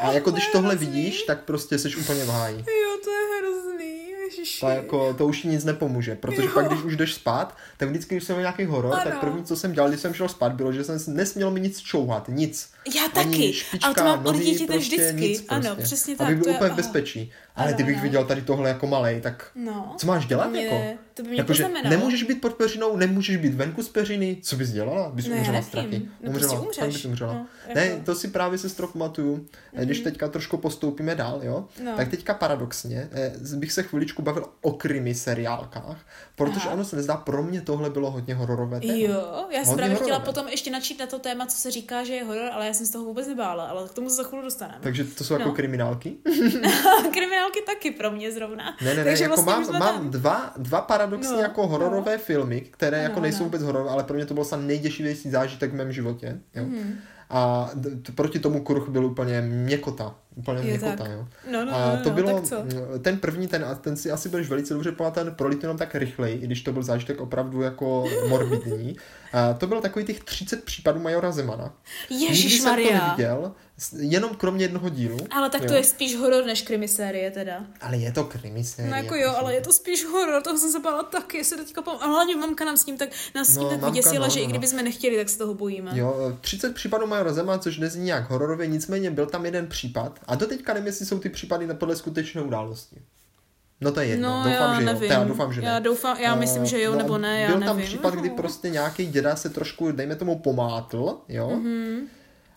A 0.00 0.12
jako 0.12 0.30
když 0.30 0.46
tohle 0.52 0.76
vidíš, 0.76 1.22
tak 1.22 1.40
prostě 1.44 1.78
jsi 1.78 1.96
úplně 1.96 2.24
v 2.24 2.28
háji. 2.28 2.56
Jo, 2.58 2.98
to 3.04 3.10
je 3.10 3.16
hrozný, 3.40 3.93
ježiši. 4.24 4.60
To, 4.60 4.68
jako, 4.68 5.14
to 5.14 5.26
už 5.26 5.40
ti 5.42 5.48
nic 5.48 5.64
nepomůže, 5.64 6.14
protože 6.14 6.42
Jo. 6.42 6.50
pak, 6.54 6.68
když 6.68 6.82
už 6.82 6.96
jdeš 6.96 7.14
spát, 7.14 7.56
tak 7.76 7.88
vždycky, 7.88 8.14
když 8.14 8.24
jsem 8.24 8.36
měl 8.36 8.42
nějaký 8.42 8.64
horor, 8.64 8.92
Ano. 8.94 9.04
tak 9.04 9.20
první, 9.20 9.44
co 9.44 9.56
jsem 9.56 9.72
dělal, 9.72 9.88
když 9.88 10.00
jsem 10.00 10.14
šel 10.14 10.28
spát, 10.28 10.52
bylo, 10.52 10.72
že 10.72 10.84
jsem 10.84 10.98
nesměl 11.06 11.50
mi 11.50 11.60
nic 11.60 11.80
čouhat, 11.80 12.28
nic. 12.28 12.70
Já 12.96 13.02
Ani 13.02 13.12
taky, 13.12 13.52
špička, 13.52 13.86
ale 13.86 13.94
to 13.94 14.04
mám 14.04 14.18
od 14.18 14.22
nohy, 14.32 14.44
dítěte 14.44 14.72
prostě 14.72 14.96
vždycky. 14.96 15.28
Nic 15.28 15.44
Ano, 15.48 15.62
prostě. 15.62 15.82
přesně 15.82 16.16
tak, 16.16 16.26
Aby 16.26 16.36
byl 16.36 16.48
je- 16.48 16.54
úplně 16.54 16.68
v 16.68 16.72
aha. 16.72 16.76
bezpečí. 16.76 17.32
Ale 17.56 17.66
Ano, 17.66 17.74
kdybych 17.74 17.94
ano. 17.94 18.02
viděl 18.02 18.24
tady 18.24 18.42
tohle 18.42 18.68
jako 18.68 18.86
malej, 18.86 19.20
tak 19.20 19.50
No. 19.54 19.94
co 19.98 20.06
máš 20.06 20.26
dělat? 20.26 20.50
Mě- 20.50 20.64
jako? 20.66 20.98
To 21.14 21.22
by 21.22 21.28
mě 21.28 21.38
Jakože 21.38 21.62
poznamenalo. 21.64 21.96
nemůžeš 21.96 22.22
být 22.22 22.40
pod 22.40 22.54
peřinou, 22.54 22.96
nemůžeš 22.96 23.36
být 23.36 23.54
venku 23.54 23.82
z 23.82 23.88
peřiny. 23.88 24.38
Co 24.42 24.56
bys 24.56 24.70
dělala? 24.70 25.10
Bys 25.10 25.26
No, 25.26 25.32
já 25.34 25.38
umřela 25.40 25.62
strachy. 25.62 26.02
No, 26.22 26.30
umřela, 26.30 26.52
prostě 26.52 26.56
umřeš. 26.82 26.94
bys 26.96 27.04
umřela. 27.04 27.32
No, 27.34 27.46
Ne, 27.74 27.86
jako- 27.86 28.02
to 28.04 28.14
si 28.14 28.28
právě 28.28 28.58
se 28.58 28.68
strop 28.68 28.92
pamatuju. 28.92 29.46
Když 29.72 30.00
teďka 30.00 30.28
trošku 30.28 30.56
postoupíme 30.56 31.14
dál, 31.14 31.40
jo? 31.42 31.64
No. 31.84 31.96
Tak 31.96 32.08
teďka 32.08 32.34
paradoxně 32.34 33.08
eh, 33.12 33.32
bych 33.56 33.72
se 33.72 33.82
chviličku 33.82 34.22
bavil 34.22 34.48
o 34.62 34.72
krimi 34.72 35.14
seriálkách, 35.14 35.98
protože 36.36 36.60
Aha. 36.60 36.70
ono 36.70 36.84
se 36.84 36.96
nezdá, 36.96 37.16
pro 37.16 37.42
mě 37.42 37.60
tohle 37.60 37.90
bylo 37.90 38.10
hodně 38.10 38.34
hororové 38.34 38.80
téma. 38.80 38.92
Jo, 38.96 39.46
já 39.56 39.64
jsem 39.64 39.76
právě 39.76 39.96
chtěla 39.96 40.20
potom 40.20 40.48
ještě 40.48 40.70
načít 40.70 40.98
na 41.00 41.06
to 41.06 41.18
téma, 41.18 41.46
co 41.46 41.56
se 41.56 41.70
říká, 41.70 42.04
že 42.04 42.14
je 42.14 42.24
horor, 42.24 42.48
ale 42.52 42.66
já 42.66 42.72
jsem 42.74 42.86
z 42.86 42.90
toho 42.90 43.04
vůbec 43.04 43.26
nebála, 43.26 43.64
ale 43.64 43.88
k 43.88 43.92
tomu 43.92 44.10
se 44.10 44.16
za 44.16 44.22
chvíli 44.22 44.44
dostaneme. 44.44 44.78
Takže 44.82 45.04
to 45.04 45.24
jsou 45.24 45.34
jako 45.34 45.48
No. 45.48 45.54
kriminálky? 45.54 46.14
Kriminálky 47.12 47.60
taky 47.66 47.90
pro 47.90 48.10
mě 48.10 48.32
zrovna. 48.32 48.76
Ne, 48.82 48.88
ne, 48.90 48.94
ne, 48.94 49.04
Takže 49.04 49.24
jako 49.24 49.42
vlastně 49.42 49.72
mám, 49.78 49.94
mám 49.96 50.10
dva, 50.10 50.52
dva 50.56 50.80
paradoxně 51.06 51.36
No, 51.36 51.42
jako 51.42 51.66
hororové 51.66 52.18
filmy, 52.18 52.60
které 52.60 53.02
jako 53.02 53.20
nejsou 53.20 53.36
ano. 53.38 53.44
vůbec 53.44 53.62
hororové, 53.62 53.90
ale 53.90 54.04
pro 54.04 54.14
mě 54.16 54.26
to 54.26 54.34
byl 54.34 54.44
snad 54.44 54.60
nejděšivější 54.60 55.30
zážitek 55.30 55.70
v 55.70 55.74
mém 55.74 55.92
životě. 55.92 56.38
Jo? 56.54 56.64
Mhm. 56.64 56.94
A 57.30 57.70
t- 58.02 58.12
proti 58.12 58.38
tomu 58.38 58.60
kruh 58.64 58.88
byl 58.88 59.04
úplně 59.06 59.40
měkota. 59.40 60.14
Úplně 60.34 60.58
Jo, 60.58 60.64
měkota, 60.66 61.06
jo. 61.10 61.26
No, 61.52 61.64
no, 61.64 61.74
A 61.74 61.96
no, 61.96 62.02
to 62.02 62.08
no, 62.08 62.14
bylo, 62.14 62.40
co? 62.42 62.56
ten 63.02 63.18
první, 63.18 63.48
ten, 63.48 63.66
ten 63.80 63.96
si 63.96 64.10
asi 64.10 64.28
budeš 64.28 64.48
velice 64.48 64.74
dobře 64.74 64.92
pamatovat, 64.92 65.26
ten 65.26 65.34
prolit 65.34 65.62
jenom 65.62 65.78
tak 65.78 65.94
rychleji, 65.94 66.36
i 66.38 66.46
když 66.46 66.62
to 66.62 66.72
byl 66.72 66.82
zážitek 66.82 67.20
opravdu 67.20 67.62
jako 67.62 68.04
morbidní. 68.28 68.96
A 69.32 69.52
to 69.54 69.66
bylo 69.66 69.80
takový 69.80 70.04
těch 70.04 70.24
30 70.24 70.64
případů 70.64 71.00
Majora 71.00 71.32
Zemana. 71.32 71.74
Nikdy 72.10 72.26
Ježíš 72.26 72.54
jsem 72.54 72.64
to 72.64 72.70
Maria. 72.70 73.06
neviděl, 73.06 73.52
jenom 73.98 74.34
kromě 74.34 74.64
jednoho 74.64 74.88
dílu. 74.88 75.18
Ale 75.30 75.50
tak 75.50 75.60
to 75.60 75.72
jo. 75.72 75.74
je 75.74 75.84
spíš 75.84 76.16
horor 76.16 76.44
než 76.46 76.62
krimisérie 76.62 77.30
teda. 77.30 77.64
Ale 77.80 77.96
je 77.96 78.12
to 78.12 78.24
krimi 78.24 78.64
série. 78.64 78.90
No 78.90 78.96
jako 78.96 79.14
jo, 79.14 79.34
ale 79.36 79.54
je 79.54 79.60
to 79.60 79.72
spíš 79.72 80.04
horor, 80.04 80.42
toho 80.42 80.58
jsem 80.58 80.72
se 80.72 80.80
bála 80.80 81.02
taky, 81.02 81.44
se 81.44 81.56
teďka 81.56 81.82
pam... 81.82 81.96
A 82.00 82.06
hlavně 82.06 82.36
mamka 82.36 82.64
nám 82.64 82.76
s 82.76 82.84
tím 82.84 82.96
tak, 82.98 83.08
nás 83.34 83.48
s 83.48 83.52
tím 83.54 83.62
No, 83.62 83.68
tak 83.70 83.80
mamka, 83.80 83.94
vyděsila, 83.94 84.26
no, 84.26 84.32
že 84.32 84.40
i 84.40 84.44
no. 84.44 84.50
kdyby 84.50 84.66
jsme 84.66 84.82
nechtěli, 84.82 85.16
tak 85.16 85.28
se 85.28 85.38
toho 85.38 85.54
bojíme. 85.54 85.90
Jo, 85.94 86.36
30 86.40 86.74
případů 86.74 87.06
Majora 87.06 87.32
Zema, 87.32 87.58
což 87.58 87.78
nezní 87.78 88.04
nějak 88.04 88.30
hororově, 88.30 88.66
nicméně 88.66 89.10
byl 89.10 89.26
tam 89.26 89.44
jeden 89.44 89.66
případ. 89.66 90.20
A 90.26 90.34
do 90.34 90.46
teďka 90.46 90.74
nevím, 90.74 90.86
jestli 90.86 91.06
jsou 91.06 91.18
ty 91.18 91.28
případy 91.28 91.66
na 91.66 91.74
podle 91.74 91.96
skutečné 91.96 92.42
události. 92.42 92.96
No 93.80 93.92
to 93.92 94.00
je 94.00 94.06
jedno, 94.06 94.28
No, 94.28 94.44
doufám, 94.44 94.72
já 94.72 94.80
že 94.80 94.86
nevím. 94.86 95.02
jo. 95.02 95.08
Já 95.12 95.24
doufám, 95.24 95.52
že 95.52 95.60
ne. 95.60 95.66
Já 95.66 95.78
doufám, 95.78 96.16
já 96.20 96.34
myslím, 96.34 96.66
že 96.66 96.82
jo, 96.82 96.92
No, 96.92 96.98
nebo 96.98 97.18
ne, 97.18 97.40
já 97.40 97.46
Byl 97.48 97.58
nevím. 97.58 97.66
tam 97.76 97.82
případ, 97.82 98.14
kdy 98.14 98.30
prostě 98.30 98.70
nějaký 98.70 99.06
děda 99.06 99.36
se 99.36 99.48
trošku, 99.50 99.92
dejme 99.92 100.16
tomu, 100.16 100.38
pomátl, 100.38 101.18
jo. 101.28 101.48
Mm-hmm. 101.48 102.00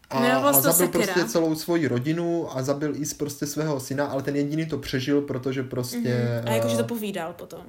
A, 0.09 0.17
a 0.37 0.51
to 0.53 0.61
zabil 0.61 0.73
Sekera. 0.87 1.03
prostě 1.13 1.29
celou 1.29 1.55
svoji 1.55 1.87
rodinu 1.87 2.57
a 2.57 2.63
zabil 2.63 2.95
i 2.95 3.05
prostě 3.17 3.45
svého 3.45 3.79
syna, 3.79 4.05
ale 4.05 4.23
ten 4.23 4.35
jediný 4.35 4.65
to 4.65 4.77
přežil, 4.77 5.21
protože 5.21 5.63
prostě... 5.63 5.97
Mhm. 6.39 6.47
A 6.47 6.51
jakože 6.51 6.73
eh, 6.73 6.77
to 6.77 6.83
povídal 6.83 7.33
potom. 7.33 7.61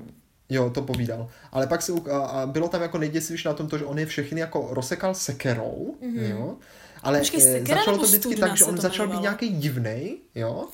Jo, 0.51 0.71
to 0.71 0.83
povídal. 0.83 1.29
Ale 1.53 1.67
pak 1.67 1.83
se, 1.83 1.93
a, 2.13 2.19
a 2.19 2.47
bylo 2.47 2.69
tam 2.69 2.83
jako 2.83 2.99
nejděsivější 2.99 3.49
na 3.49 3.55
tom 3.55 3.69
to, 3.69 3.79
že 3.79 3.85
on 3.85 3.99
je 3.99 4.07
všechny 4.07 4.41
jako 4.41 4.69
rozsekal 4.71 5.15
sekerou, 5.15 5.95
mm-hmm. 6.03 6.31
jo. 6.31 6.57
Ale 7.03 7.19
Počkej, 7.19 7.41
sekera 7.41 7.79
začalo 7.81 7.99
to 7.99 8.05
vždycky 8.07 8.37
tak, 8.37 8.57
že 8.57 8.65
on 8.65 8.79
začal 8.81 9.09
být 9.09 9.21
nějaký 9.21 9.49
divnej, 9.49 10.19
jo. 10.35 10.69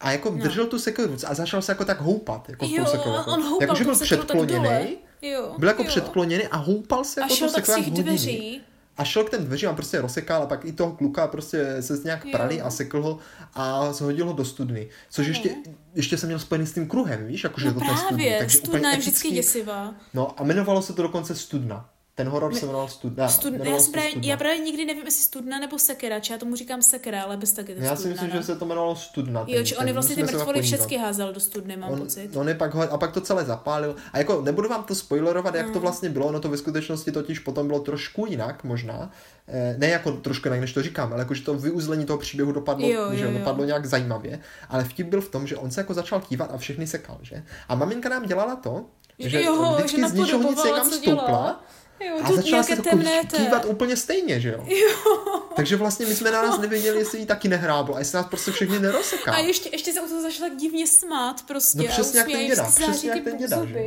A 0.00 0.12
jako 0.12 0.30
No. 0.30 0.36
držel 0.38 0.66
tu 0.66 0.78
sekeru 0.78 1.16
a 1.26 1.34
začal 1.34 1.62
se 1.62 1.72
jako 1.72 1.84
tak 1.84 2.00
houpat, 2.00 2.48
jako 2.48 2.66
s 2.66 2.68
tou 2.68 2.76
Jo, 2.76 2.86
sekerou. 2.86 3.14
a 3.14 3.26
on 3.26 3.42
houpal 3.42 3.60
jako, 3.60 3.74
že 3.74 3.84
byl 3.84 3.94
předkloněný. 3.98 4.96
Jo, 5.22 5.54
byl 5.58 5.68
jako 5.68 5.82
jo. 5.82 5.88
předkloněný 5.88 6.44
a 6.46 6.56
houpal 6.56 7.04
se 7.04 7.20
A 7.20 7.24
jako 7.24 7.34
šel 7.34 7.48
tou 7.48 7.54
tak 7.54 7.66
z 7.66 7.74
těch 7.74 7.88
hodiny. 7.90 8.60
A 8.96 9.04
šel 9.04 9.24
k 9.24 9.30
těm 9.30 9.44
dveřím 9.44 9.68
a 9.68 9.72
prostě 9.72 10.00
rozsekal 10.00 10.42
a 10.42 10.46
pak 10.46 10.64
i 10.64 10.72
toho 10.72 10.92
kluka 10.92 11.26
prostě 11.26 11.82
se 11.82 12.00
nějak 12.04 12.24
Jo. 12.24 12.30
prali 12.32 12.60
a 12.60 12.70
sekl 12.70 13.02
ho 13.02 13.18
a 13.54 13.92
zhodil 13.92 14.26
ho 14.26 14.32
do 14.32 14.44
studny. 14.44 14.88
Což 15.10 15.26
ještě, 15.26 15.50
ještě 15.94 16.18
jsem 16.18 16.28
měl 16.28 16.38
spojený 16.38 16.66
s 16.66 16.72
tím 16.72 16.88
kruhem, 16.88 17.26
víš, 17.26 17.44
jakože 17.44 17.66
No 17.66 17.74
to 17.74 17.80
ten 17.80 17.96
studny. 17.96 18.08
právě, 18.24 18.38
takže 18.38 18.58
studna 18.58 18.90
je 18.90 18.98
vždycky 18.98 19.30
děsivá. 19.30 19.94
No 20.14 20.40
a 20.40 20.42
jmenovalo 20.44 20.82
se 20.82 20.92
to 20.92 21.02
dokonce 21.02 21.34
Studna. 21.34 21.88
Ten 22.18 22.28
horor 22.28 22.54
se 22.54 22.66
jmenoval 22.66 22.88
Studna. 22.88 23.28
Studna, 23.28 23.64
já, 23.64 23.78
se 23.80 23.90
právě, 23.90 24.10
Studna. 24.10 24.28
já 24.30 24.36
právě 24.36 24.58
nikdy 24.58 24.84
nevím, 24.84 25.04
jestli 25.04 25.22
studna 25.24 25.58
nebo 25.58 25.78
sekera, 25.78 26.20
či 26.20 26.32
já 26.32 26.38
tomu 26.38 26.56
říkám 26.56 26.82
sekera, 26.82 27.22
ale 27.22 27.36
bez 27.36 27.52
taky 27.52 27.74
to 27.74 27.82
Já 27.82 27.96
si 27.96 28.02
studna, 28.02 28.12
myslím, 28.12 28.30
no. 28.30 28.36
že 28.36 28.46
se 28.46 28.56
to 28.56 28.64
jmenovalo 28.64 28.96
Studna. 28.96 29.44
Jo, 29.46 29.64
či 29.64 29.76
on 29.76 29.92
vlastně 29.92 30.16
ty 30.16 30.22
mrtvoly 30.22 30.62
všechny 30.62 30.96
házel 30.96 31.32
do 31.32 31.40
studny, 31.40 31.76
mám 31.76 31.90
On, 31.92 31.98
pocit. 31.98 32.36
on 32.36 32.48
je 32.48 32.54
pak 32.54 32.74
ho, 32.74 32.82
a 32.92 32.98
pak 32.98 33.12
to 33.12 33.20
celé 33.20 33.44
zapálil. 33.44 33.96
A 34.12 34.18
jako 34.18 34.42
nebudu 34.42 34.68
vám 34.68 34.84
to 34.84 34.94
spoilerovat, 34.94 35.54
jak 35.54 35.66
Mm. 35.66 35.72
to 35.72 35.80
vlastně 35.80 36.08
bylo, 36.10 36.32
no 36.32 36.40
to 36.40 36.48
ve 36.48 36.56
skutečnosti 36.56 37.12
totiž 37.12 37.38
potom 37.38 37.66
bylo 37.66 37.80
trošku 37.80 38.26
jinak 38.26 38.64
možná. 38.64 39.10
Eh, 39.48 39.74
Ne 39.78 39.88
jako 39.88 40.12
trošku 40.12 40.48
jinak, 40.48 40.60
než 40.60 40.72
to 40.72 40.82
říkám, 40.82 41.12
ale 41.12 41.20
jakože 41.22 41.42
to 41.42 41.54
vyuzlení 41.54 42.04
toho 42.06 42.18
příběhu 42.18 42.52
dopadlo, 42.52 42.88
Jo, 42.88 43.08
že 43.14 43.24
jo, 43.24 43.30
jo. 43.30 43.38
dopadlo 43.38 43.64
nějak 43.64 43.86
zajímavě. 43.86 44.40
Ale 44.68 44.84
vtip 44.84 45.06
byl 45.06 45.20
v 45.20 45.28
tom, 45.28 45.46
že 45.46 45.56
on 45.56 45.70
se 45.70 45.80
jako 45.80 45.94
začal 45.94 46.20
kývat 46.20 46.50
a 46.54 46.56
všechny 46.58 46.86
sekal, 46.86 47.18
že? 47.22 47.44
A 47.68 47.74
maminka 47.74 48.08
nám 48.08 48.26
dělala 48.26 48.56
to, 48.56 48.84
že 49.18 49.42
Jo, 49.42 49.74
vždycky 49.78 50.00
že 50.00 50.08
z 50.08 50.12
ničeho 50.12 50.42
nic 50.50 50.64
někam 50.64 50.90
stoupla 50.90 51.64
Jo, 52.00 52.18
a 52.22 52.32
začala 52.32 52.62
se 52.62 52.72
jako 52.72 52.98
kývat 53.36 53.64
úplně 53.64 53.96
stejně, 53.96 54.40
že 54.40 54.48
jo? 54.48 54.64
jo? 54.66 55.42
Takže 55.56 55.76
vlastně 55.76 56.06
my 56.06 56.14
jsme 56.14 56.30
nás 56.30 56.58
nevěděli, 56.58 56.98
jestli 56.98 57.18
jí 57.18 57.26
taky 57.26 57.48
nehráblo 57.48 57.94
a 57.94 57.98
jestli 57.98 58.16
nás 58.16 58.26
prostě 58.26 58.50
všechny 58.50 58.78
neroseká. 58.78 59.32
A 59.32 59.38
ještě, 59.38 59.68
ještě 59.72 59.92
se 59.92 60.00
u 60.00 60.08
toho 60.08 60.22
začala 60.22 60.48
tak 60.48 60.58
divně 60.58 60.86
smát 60.86 61.42
prostě. 61.46 61.78
No 61.78 61.84
přesně 61.84 62.18
jak 62.18 62.28
ten 62.28 62.46
děda, 62.46 62.64
přesně 62.64 63.10
jak 63.10 63.24
ten 63.24 63.36
děda, 63.36 63.64
že? 63.64 63.78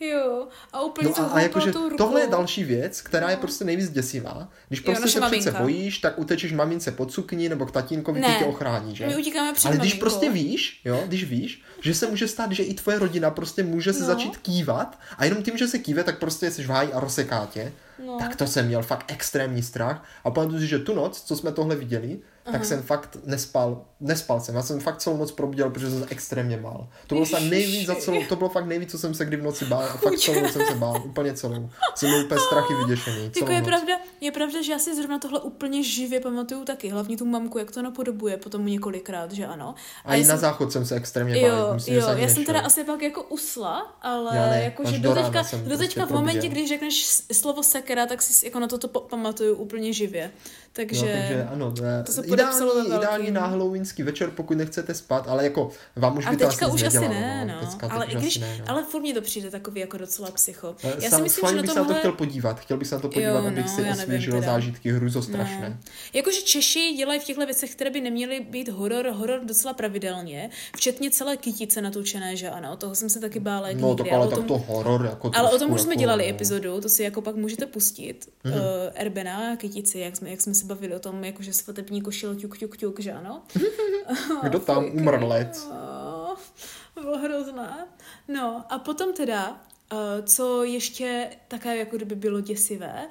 Jo, 0.00 0.48
a 0.72 0.80
úplně 0.82 1.10
No 1.18 1.24
a, 1.24 1.26
a 1.26 1.40
jakože 1.40 1.72
tohle 1.98 2.20
je 2.20 2.26
další 2.26 2.64
věc, 2.64 3.00
která 3.00 3.30
je 3.30 3.36
prostě 3.36 3.64
nejvíc 3.64 3.90
děsivá. 3.90 4.48
Když 4.68 4.80
Jo, 4.80 4.84
prostě 4.84 5.02
se 5.02 5.08
přece 5.08 5.20
maminka. 5.20 5.60
bojíš, 5.62 5.98
tak 5.98 6.18
utečeš 6.18 6.52
mamince 6.52 6.90
pod 6.92 7.12
sukni 7.12 7.48
nebo 7.48 7.66
k 7.66 7.70
tatínkovi, 7.72 8.20
Ne. 8.20 8.36
tě 8.38 8.44
ochrání, 8.44 8.96
že? 8.96 9.06
My 9.06 9.16
utíkáme 9.16 9.52
před 9.52 9.68
Ale 9.68 9.76
když 9.76 9.94
prostě 9.94 10.30
víš, 10.30 10.80
jo, 10.84 11.02
když 11.06 11.24
víš, 11.24 11.62
že 11.80 11.94
se 11.94 12.06
může 12.06 12.28
stát, 12.28 12.52
že 12.52 12.62
i 12.62 12.74
tvoje 12.74 12.98
rodina 12.98 13.30
prostě 13.30 13.62
může 13.62 13.92
se 13.92 14.00
No. 14.00 14.06
začít 14.06 14.36
kývat 14.36 14.98
a 15.18 15.24
jenom 15.24 15.42
tím, 15.42 15.58
že 15.58 15.68
se 15.68 15.78
kýve, 15.78 16.04
tak 16.04 16.18
prostě 16.18 16.50
jsi 16.50 16.62
v 16.64 16.68
háji 16.68 16.92
a 16.92 17.00
rozseká 17.00 17.46
tě. 17.52 17.72
No. 18.06 18.18
Tak 18.18 18.36
to 18.36 18.46
jsem 18.46 18.66
měl 18.66 18.82
fakt 18.82 19.04
extrémní 19.12 19.62
strach. 19.62 20.04
A 20.24 20.30
pamatuju 20.30 20.60
si, 20.60 20.66
že 20.66 20.78
tu 20.78 20.94
noc, 20.94 21.22
co 21.22 21.36
jsme 21.36 21.52
tohle 21.52 21.76
viděli, 21.76 22.18
tak 22.52 22.64
jsem 22.64 22.82
fakt 22.82 23.16
nespal, 23.24 23.84
nespal 24.00 24.40
jsem, 24.40 24.54
já 24.54 24.62
jsem 24.62 24.80
fakt 24.80 24.98
celou 24.98 25.16
noc 25.16 25.32
probídal, 25.32 25.70
protože 25.70 25.90
jsem 25.90 26.06
extrémně 26.10 26.56
bál. 26.56 26.88
To 27.06 27.14
bylo 27.14 27.26
nejvíc 27.48 27.86
za 27.86 27.94
celou, 27.94 28.24
to 28.28 28.36
bylo 28.36 28.48
fakt 28.50 28.66
nejvíc, 28.66 28.90
co 28.90 28.98
jsem 28.98 29.14
se 29.14 29.24
kdy 29.24 29.36
v 29.36 29.42
noci 29.42 29.64
bál, 29.64 29.82
a 29.82 29.96
fakt 29.96 30.18
celou 30.18 30.40
noc 30.42 30.52
jsem 30.52 30.66
se 30.66 30.74
bál, 30.74 31.02
úplně 31.04 31.34
celou. 31.34 31.70
Jsem 31.94 32.10
byl 32.10 32.24
úplně 32.24 32.40
strachy 32.40 32.74
vyděšený, 32.86 33.30
celou 33.30 33.42
Jako 33.44 33.52
je 33.52 33.60
noc. 33.60 33.68
pravda, 33.68 33.94
je 34.20 34.32
pravda, 34.32 34.62
že 34.62 34.72
já 34.72 34.78
si 34.78 34.94
zrovna 34.96 35.18
tohle 35.18 35.40
úplně 35.40 35.82
živě 35.82 36.20
pamatuju 36.20 36.64
taky, 36.64 36.88
hlavně 36.88 37.16
tu 37.16 37.24
mamku, 37.24 37.58
jak 37.58 37.70
to 37.70 37.82
napodobuje 37.82 38.36
potom 38.36 38.66
několikrát, 38.66 39.32
že 39.32 39.46
ano. 39.46 39.74
A 40.04 40.14
i 40.14 40.20
já 40.20 40.26
na 40.26 40.32
jsem- 40.32 40.38
záchod 40.40 40.72
jsem 40.72 40.86
se 40.86 40.94
extrémně 40.94 41.34
bál, 41.48 41.58
Jo, 41.58 41.70
myslím, 41.74 41.94
jo, 41.94 42.00
že 42.00 42.06
jsem 42.06 42.18
já 42.18 42.28
jsem 42.28 42.38
nešel. 42.38 42.54
teda 42.54 42.60
asi 42.66 42.84
pak 42.84 43.02
jako 43.02 43.22
usla, 43.22 43.96
ale 44.02 44.36
Já 44.36 44.46
ne, 44.50 44.64
jako, 44.64 44.82
až 44.82 44.88
že 44.88 44.98
do 44.98 45.14
teďka, 45.14 45.44
jsem 45.44 45.58
do 45.60 45.64
prostě 45.68 45.84
teďka 45.86 46.06
v 46.06 46.10
momentě, 46.10 46.40
probíjel. 46.40 46.52
když 46.54 46.68
řekneš 46.68 47.06
slovo 47.32 47.62
sekera, 47.62 48.06
tak 48.06 48.22
si 48.22 48.46
jako 48.46 48.60
na 48.60 48.66
toto 48.68 48.88
pamatuju 48.88 49.54
úplně 49.54 49.92
živě. 49.92 50.30
Takže, 50.76 51.06
No, 51.06 51.12
takže 51.12 51.44
ano, 51.52 51.74
to 52.06 52.12
se 52.12 52.22
podepsalo 52.22 52.86
ideální, 52.86 53.02
ideální 53.02 53.30
na 53.30 53.46
halloweenský 53.46 54.02
večer, 54.02 54.30
pokud 54.30 54.56
nechcete 54.56 54.94
spát, 54.94 55.28
ale 55.28 55.44
jako 55.44 55.70
vám 55.96 56.18
už 56.18 56.26
a 56.26 56.30
by 56.30 56.36
to 56.36 56.46
asi 56.46 56.66
už 56.66 56.72
nic 56.72 56.82
asi 56.82 56.98
nedělalo, 56.98 57.20
ne, 57.20 57.44
no. 57.44 57.66
Teďka, 57.66 57.88
ale, 57.88 58.06
i 58.06 58.16
když, 58.16 58.38
ne, 58.38 58.56
no. 58.58 58.64
ale 58.68 58.82
furt 58.82 59.00
mě 59.00 59.14
to 59.14 59.20
přijde 59.20 59.50
takový 59.50 59.80
jako 59.80 59.98
docela 59.98 60.30
psycho. 60.30 60.76
Eh, 60.84 60.92
Já 61.00 61.10
Sam- 61.10 61.18
si 61.18 61.22
myslím, 61.22 61.48
že 61.48 61.56
na 61.56 61.62
bych 61.62 61.70
se 61.70 61.78
na 61.78 61.84
to 61.84 61.94
chtěl 61.94 62.12
podívat, 62.12 62.60
chtěl 62.60 62.76
bych 62.76 62.88
se 62.88 62.94
na 62.94 63.00
to 63.00 63.08
podívat, 63.08 63.30
Jo, 63.30 63.46
abych 63.46 63.64
no, 63.64 63.70
si 63.70 63.90
osvěžil 63.90 64.42
zážitky 64.42 64.92
hruzostrašné. 64.92 65.68
No. 65.68 65.90
Jakože 66.12 66.40
Češi 66.40 66.92
dělají 66.96 67.20
v 67.20 67.24
těchto 67.24 67.46
věcech, 67.46 67.72
které 67.74 67.90
by 67.90 68.00
neměly 68.00 68.40
být 68.40 68.68
horor, 68.68 69.06
horor 69.08 69.40
docela 69.44 69.72
pravidelně, 69.74 70.50
včetně 70.76 71.10
celé 71.10 71.36
kytice 71.36 71.82
natočené, 71.82 72.36
že 72.36 72.50
ano, 72.50 72.76
toho 72.76 72.94
jsem 72.94 73.10
se 73.10 73.20
taky 73.20 73.40
bála 73.40 73.68
No, 73.74 73.94
tak 73.94 74.12
ale 74.12 74.28
tak 74.28 74.44
to 74.44 74.58
horor, 74.58 75.06
jako 75.10 75.30
Ale 75.34 75.50
o 75.50 75.58
tom 75.58 75.72
už 75.72 75.80
jsme 75.80 75.92
jako, 75.92 76.00
dělali 76.00 76.24
no. 76.24 76.30
epizodu, 76.30 76.80
to 76.80 76.88
si 76.88 77.02
jako 77.02 77.22
pak 77.22 77.36
můžete 77.36 77.66
pustit. 77.66 78.28
Mm-hmm. 78.44 78.52
Uh, 78.52 78.58
Erbena 78.94 79.56
Kytici, 79.56 79.98
jak 79.98 80.16
jsme, 80.16 80.30
jak 80.30 80.40
jsme 80.40 80.54
se 80.64 80.68
bavili 80.68 80.94
o 80.94 80.98
tom, 80.98 81.24
jakože 81.24 81.52
svatební 81.52 82.02
košil 82.02 82.34
ťuk, 82.34 82.58
ťuk, 82.58 82.76
ťuk, 82.76 83.00
že 83.00 83.12
ano? 83.12 83.42
Kdo 84.42 84.58
tam 84.60 84.84
umrlec? 84.84 85.68
Bylo 86.94 87.18
hrozné. 87.18 87.86
No 88.28 88.64
a 88.68 88.78
potom 88.78 89.12
teda, 89.12 89.60
uh, 89.92 90.24
co 90.24 90.64
ještě 90.64 91.30
také 91.48 91.76
jako 91.76 91.96
kdyby 91.96 92.14
bylo 92.14 92.40
děsivé, 92.40 93.08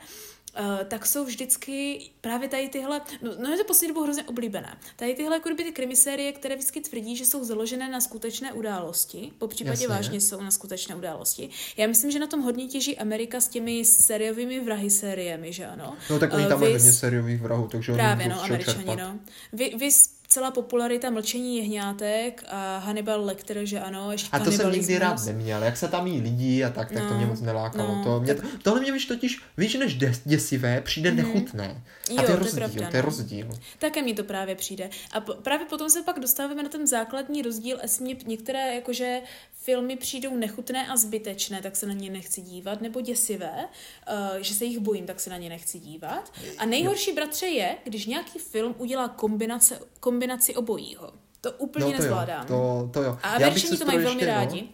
Uh, 0.59 0.83
tak 0.87 1.05
jsou 1.05 1.25
vždycky 1.25 2.01
právě 2.21 2.49
tady 2.49 2.69
tyhle, 2.69 3.01
no, 3.21 3.31
no 3.43 3.49
je 3.49 3.57
to 3.57 3.63
poslední 3.63 3.87
dobou 3.93 4.03
hrozně 4.03 4.23
oblíbené, 4.23 4.77
tady 4.95 5.13
tyhle 5.13 5.35
jako 5.35 5.49
kdyby 5.49 5.63
ty 5.63 5.71
krimisérie, 5.71 6.31
které 6.31 6.55
vždycky 6.55 6.81
tvrdí, 6.81 7.17
že 7.17 7.25
jsou 7.25 7.43
založené 7.43 7.89
na 7.89 8.01
skutečné 8.01 8.53
události, 8.53 9.31
po 9.37 9.47
případě 9.47 9.71
Jasně. 9.73 9.87
vážně 9.87 10.21
jsou 10.21 10.41
na 10.41 10.51
skutečné 10.51 10.95
události. 10.95 11.49
Já 11.77 11.87
myslím, 11.87 12.11
že 12.11 12.19
na 12.19 12.27
tom 12.27 12.41
hodně 12.41 12.67
těží 12.67 12.97
Amerika 12.97 13.41
s 13.41 13.47
těmi 13.47 13.85
sériovými 13.85 14.59
vrahy 14.59 14.89
sériemi, 14.89 15.53
že 15.53 15.65
ano? 15.65 15.95
No 16.09 16.19
tak 16.19 16.33
oni 16.33 16.43
Uh, 16.43 16.49
tam 16.49 16.59
mají 16.59 16.73
vys- 16.73 16.81
hodně 16.81 16.93
sériových 16.93 17.41
vrahů, 17.41 17.67
takže 17.67 17.91
oni 17.91 17.97
Právě, 17.99 18.27
no, 18.27 18.43
američani, 18.43 18.77
čerpat. 18.77 18.99
no. 18.99 19.19
Vy, 19.53 19.73
vy 19.79 19.89
celá 20.33 20.51
popularita 20.51 21.09
mlčení 21.09 21.57
jehňátek 21.57 22.43
a 22.47 22.77
Hannibal 22.77 23.25
Lecter, 23.25 23.65
že 23.65 23.79
ano, 23.79 24.11
ještě 24.11 24.29
A 24.31 24.39
to 24.39 24.51
jsem 24.51 24.71
nikdy 24.71 24.97
rád 24.99 25.25
neměl, 25.25 25.63
jak 25.63 25.77
se 25.77 25.87
tam 25.87 26.07
jí 26.07 26.21
lidi 26.21 26.63
a 26.63 26.69
tak, 26.69 26.91
tak 26.91 27.03
to 27.03 27.09
No, 27.09 27.17
mě 27.17 27.25
moc 27.25 27.41
nelákalo. 27.41 27.95
no, 27.95 28.03
to 28.03 28.19
mě, 28.19 28.35
tohle 28.63 28.81
mě 28.81 28.91
víš 28.91 29.05
totiž, 29.05 29.41
víš, 29.57 29.73
než 29.73 29.97
děsivé, 30.25 30.81
přijde 30.81 31.11
nechutné. 31.11 31.83
A. 32.09 32.11
Jo, 32.11 32.15
to 32.15 32.21
je 32.21 32.25
to 32.25 32.31
je 32.31 32.37
rozdíl, 32.37 32.59
pravda, 32.59 32.89
to 32.89 32.95
je 32.95 33.01
no. 33.01 33.09
rozdíl. 33.09 33.49
Také 33.79 34.01
mi 34.01 34.13
to 34.13 34.23
právě 34.23 34.55
přijde. 34.55 34.89
A 35.11 35.21
po, 35.21 35.33
právě 35.33 35.65
potom 35.65 35.89
se 35.89 36.01
pak 36.03 36.19
dostáváme 36.19 36.63
na 36.63 36.69
ten 36.69 36.87
základní 36.87 37.41
rozdíl, 37.41 37.79
jestli 37.81 38.03
mě 38.05 38.15
některé 38.25 38.75
jakože 38.75 39.21
filmy 39.63 39.95
přijdou 39.95 40.37
nechutné 40.37 40.87
a 40.87 40.97
zbytečné, 40.97 41.61
tak 41.61 41.75
se 41.75 41.85
na 41.85 41.93
ně 41.93 42.09
nechci 42.09 42.41
dívat, 42.41 42.81
nebo 42.81 43.01
děsivé, 43.01 43.65
uh, 44.11 44.37
že 44.41 44.53
se 44.53 44.65
jich 44.65 44.79
bojím, 44.79 45.05
tak 45.05 45.19
se 45.19 45.29
na 45.29 45.37
ně 45.37 45.49
nechci 45.49 45.79
dívat. 45.79 46.33
A 46.57 46.65
nejhorší, 46.65 47.11
bratře, 47.11 47.45
je, 47.45 47.77
když 47.83 48.05
nějaký 48.05 48.39
film 48.39 48.75
udělá 48.77 49.07
kombinace, 49.07 49.79
kombinaci 50.23 50.55
obojího. 50.55 51.09
To 51.41 51.51
úplně 51.51 51.85
No 51.85 51.91
to 51.91 51.95
jo, 51.95 51.99
nezvládám. 52.01 52.45
to, 52.45 52.89
to 52.93 53.03
jo. 53.03 53.17
A 53.23 53.27
Já 53.33 53.37
bych 53.37 53.47
američani 53.47 53.77
to 53.77 53.85
mají 53.85 53.97
velmi 53.97 54.21
ještě, 54.21 54.25
no, 54.25 54.33
rádi. 54.37 54.67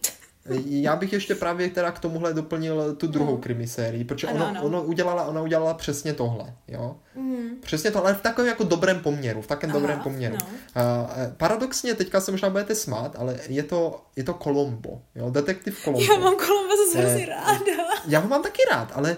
Já 0.64 0.96
bych 0.96 1.12
ještě 1.12 1.34
právě 1.34 1.68
teda 1.70 1.90
k 1.90 1.98
tomuhle 1.98 2.34
doplnil 2.34 2.94
tu 2.94 3.06
druhou 3.06 3.32
No. 3.32 3.38
krimisérii, 3.38 4.04
protože 4.04 4.26
Ano, 4.26 4.36
ono, 4.36 4.46
ano. 4.48 4.62
ono 4.62 4.82
udělala, 4.82 5.24
ona 5.24 5.42
udělala 5.42 5.74
přesně 5.74 6.12
tohle, 6.14 6.54
jo. 6.68 6.96
Mm. 7.14 7.48
Přesně 7.62 7.90
tohle, 7.90 8.10
ale 8.10 8.18
v 8.18 8.22
takovém 8.22 8.48
jako 8.48 8.64
dobrém 8.64 9.00
poměru, 9.00 9.42
v 9.42 9.46
takovém 9.46 9.70
Aha, 9.70 9.80
dobrém 9.80 10.00
poměru. 10.00 10.36
no. 10.40 10.46
Uh, 10.82 11.32
paradoxně, 11.36 11.94
teďka 11.94 12.20
se 12.20 12.30
možná 12.30 12.50
budete 12.50 12.74
smát, 12.74 13.16
ale 13.18 13.38
je 13.48 13.62
to, 13.62 14.02
je 14.16 14.24
to 14.24 14.34
Colombo, 14.34 15.02
jo, 15.14 15.30
detektiv 15.30 15.84
Colombo. 15.84 16.12
Já 16.12 16.18
mám 16.20 16.36
Kolumba 16.36 16.74
zase 16.86 16.98
Eh, 16.98 17.02
hrozně 17.02 17.26
ráda. 17.26 17.58
Já 18.06 18.18
ho 18.20 18.28
mám 18.28 18.42
taky 18.42 18.62
rád, 18.70 18.92
ale 18.94 19.16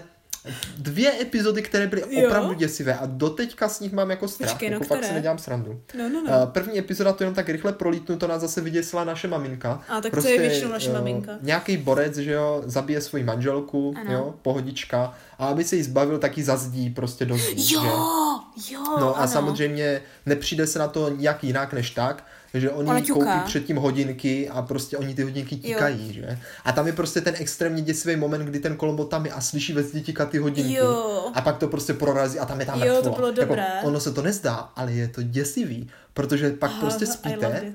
dvě 0.77 1.21
epizody, 1.21 1.61
které 1.61 1.87
byly 1.87 2.03
Jo? 2.09 2.27
opravdu 2.27 2.53
děsivé 2.53 2.93
a 2.93 3.05
doteďka 3.05 3.69
s 3.69 3.79
nich 3.79 3.93
mám 3.93 4.09
jako 4.09 4.27
strach, 4.27 4.49
Počkej, 4.51 4.69
no 4.69 4.73
jako 4.75 4.83
fakt 4.85 4.97
si 4.97 5.01
které? 5.03 5.13
nedělám 5.15 5.37
srandu. 5.37 5.81
No, 5.97 6.09
no, 6.09 6.23
no. 6.27 6.39
Uh, 6.39 6.45
první 6.45 6.79
epizoda 6.79 7.13
to 7.13 7.23
jenom 7.23 7.35
tak 7.35 7.49
rychle 7.49 7.73
prolítnu, 7.73 8.17
to 8.17 8.27
nás 8.27 8.41
zase 8.41 8.61
vyděsila 8.61 9.03
naše 9.03 9.27
maminka. 9.27 9.83
A, 9.89 10.01
tak 10.01 10.11
to 10.21 10.27
je 10.27 10.39
většinou 10.39 10.71
naše 10.71 10.89
eh, 10.89 10.93
maminka. 10.93 11.31
Nějaký 11.41 11.77
borec, 11.77 12.17
že 12.17 12.31
jo, 12.31 12.61
zabije 12.65 13.01
svoji 13.01 13.23
manželku, 13.23 13.93
Ano. 14.01 14.13
jo, 14.13 14.33
pohodička, 14.41 15.13
a 15.39 15.45
aby 15.47 15.63
se 15.63 15.75
jí 15.75 15.83
zbavil, 15.83 16.19
tak 16.19 16.37
ji 16.37 16.43
zazdí 16.43 16.89
prostě 16.89 17.25
do 17.25 17.37
zdí, 17.37 17.63
že? 17.63 17.75
Jo, 17.75 18.39
jo, 18.71 18.83
No 18.99 19.15
a 19.17 19.19
ano. 19.19 19.27
samozřejmě 19.31 20.01
nepřijde 20.25 20.67
se 20.67 20.79
na 20.79 20.87
to 20.87 21.09
nějak 21.09 21.43
jinak 21.43 21.73
než 21.73 21.89
tak, 21.89 22.23
že 22.53 22.71
oni 22.71 22.89
Ona 22.89 22.99
koupí 22.99 23.07
ťuká. 23.07 23.43
předtím 23.45 23.77
hodinky 23.77 24.49
a 24.49 24.61
prostě 24.61 24.97
oni 24.97 25.15
ty 25.15 25.23
hodinky 25.23 25.55
tíkají, 25.55 26.13
že? 26.13 26.39
A 26.65 26.71
tam 26.71 26.87
je 26.87 26.93
prostě 26.93 27.21
ten 27.21 27.33
extrémně 27.37 27.81
děsivý 27.81 28.15
moment, 28.15 28.45
kdy 28.45 28.59
ten 28.59 28.75
Kolombo 28.75 29.05
tam 29.05 29.25
je 29.25 29.31
a 29.31 29.41
slyší 29.41 29.73
ve 29.73 29.83
zdi 29.83 30.01
tíkat 30.01 30.29
ty 30.29 30.37
hodinky. 30.37 30.73
Jo. 30.73 31.31
A 31.33 31.41
pak 31.41 31.57
to 31.57 31.67
prostě 31.67 31.93
prorazí 31.93 32.39
a 32.39 32.45
tam 32.45 32.59
je 32.59 32.65
tam 32.65 32.83
Jo, 32.83 33.01
to 33.01 33.09
bylo 33.09 33.31
dobré. 33.31 33.61
Jako, 33.75 33.87
ono 33.87 33.99
se 33.99 34.11
to 34.13 34.21
nezdá, 34.21 34.55
ale 34.75 34.91
je 34.91 35.07
to 35.07 35.23
děsivý, 35.23 35.89
protože 36.13 36.49
pak 36.49 36.71
Aha, 36.71 36.81
prostě 36.81 37.05
spíte 37.05 37.73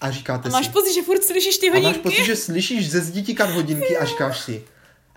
a 0.00 0.10
říkáte 0.10 0.48
A 0.48 0.52
máš 0.52 0.66
si... 0.66 0.72
pocit, 0.72 0.94
že 0.94 1.02
furt 1.02 1.24
slyšíš 1.24 1.58
ty 1.58 1.70
a 1.70 1.74
máš 1.74 1.82
hodinky? 1.82 2.00
pocit, 2.02 2.24
že 2.24 2.36
slyšíš 2.36 2.90
ze 2.90 3.00
zdi 3.00 3.22
tíkat 3.22 3.50
hodinky 3.50 3.98
a 3.98 4.04
říkáš 4.04 4.40
si... 4.40 4.64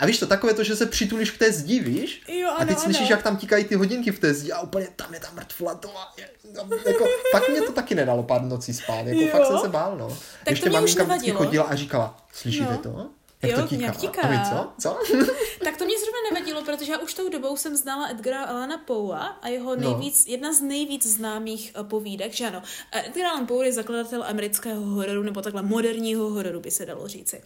A 0.01 0.05
víš 0.05 0.19
to, 0.19 0.27
takové 0.27 0.53
to, 0.53 0.63
že 0.63 0.75
se 0.75 0.85
přitulíš 0.85 1.31
k 1.31 1.37
té 1.37 1.51
zdi, 1.51 1.79
víš? 1.79 2.23
Jo, 2.27 2.49
a 2.57 2.59
teď 2.65 2.69
ano, 2.69 2.79
slyšíš, 2.83 3.01
ano. 3.01 3.09
jak 3.09 3.23
tam 3.23 3.37
tíkají 3.37 3.63
ty 3.65 3.75
hodinky 3.75 4.11
v 4.11 4.19
té 4.19 4.33
zdi 4.33 4.51
a 4.51 4.61
úplně 4.61 4.87
tam 4.95 5.13
je 5.13 5.19
ta 5.19 5.27
mrtvola, 5.33 5.75
to 5.75 5.91
je, 6.17 6.29
no, 6.55 6.77
jako, 6.87 7.05
fakt 7.31 7.49
mě 7.49 7.61
to 7.61 7.71
taky 7.71 7.95
nedalo 7.95 8.23
pár 8.23 8.41
nocí 8.41 8.73
spát, 8.73 9.07
jako 9.07 9.21
Jo. 9.21 9.27
fakt 9.31 9.45
jsem 9.47 9.57
se 9.59 9.69
bál, 9.69 9.97
no. 9.97 10.07
to 10.43 10.49
Ještě 10.49 10.69
mě 10.69 10.79
už 10.81 10.95
maminka 10.95 11.03
vždycky 11.03 11.27
nevadilo. 11.27 11.37
chodila 11.45 11.63
a 11.63 11.75
říkala, 11.75 12.17
slyšíte 12.33 12.71
No. 12.71 12.77
to? 12.77 13.09
Jak 13.41 13.51
Jo, 13.51 13.61
to 13.61 13.67
tíká? 13.67 13.79
nějak 13.79 13.97
tíká. 13.97 14.21
A 14.21 14.27
my 14.29 14.39
co? 14.49 14.71
Co? 14.79 14.99
Tak 15.63 15.77
to 15.77 15.85
mě 15.85 15.95
zrovna 15.99 16.19
nevadilo, 16.33 16.61
protože 16.63 16.91
já 16.91 16.97
už 16.97 17.13
tou 17.13 17.29
dobou 17.29 17.57
jsem 17.57 17.77
znala 17.77 18.07
Edgara 18.11 18.43
Allana 18.43 18.77
Poua 18.77 19.19
a 19.19 19.47
jeho 19.47 19.75
No. 19.75 19.81
nejvíc, 19.81 20.27
jedna 20.27 20.53
z 20.53 20.61
nejvíc 20.61 21.07
známých 21.07 21.71
uh, 21.79 21.87
povídek, 21.87 22.33
že 22.33 22.47
ano. 22.47 22.61
Eh, 22.91 23.07
Edgar 23.07 23.25
Allan 23.25 23.47
Poe 23.47 23.65
je 23.65 23.73
zakladatel 23.73 24.23
amerického 24.23 24.81
hororu, 24.81 25.23
nebo 25.23 25.41
takhle 25.41 25.61
moderního 25.61 26.29
hororu 26.29 26.59
by 26.59 26.71
se 26.71 26.85
dalo 26.85 27.07
říci. 27.07 27.41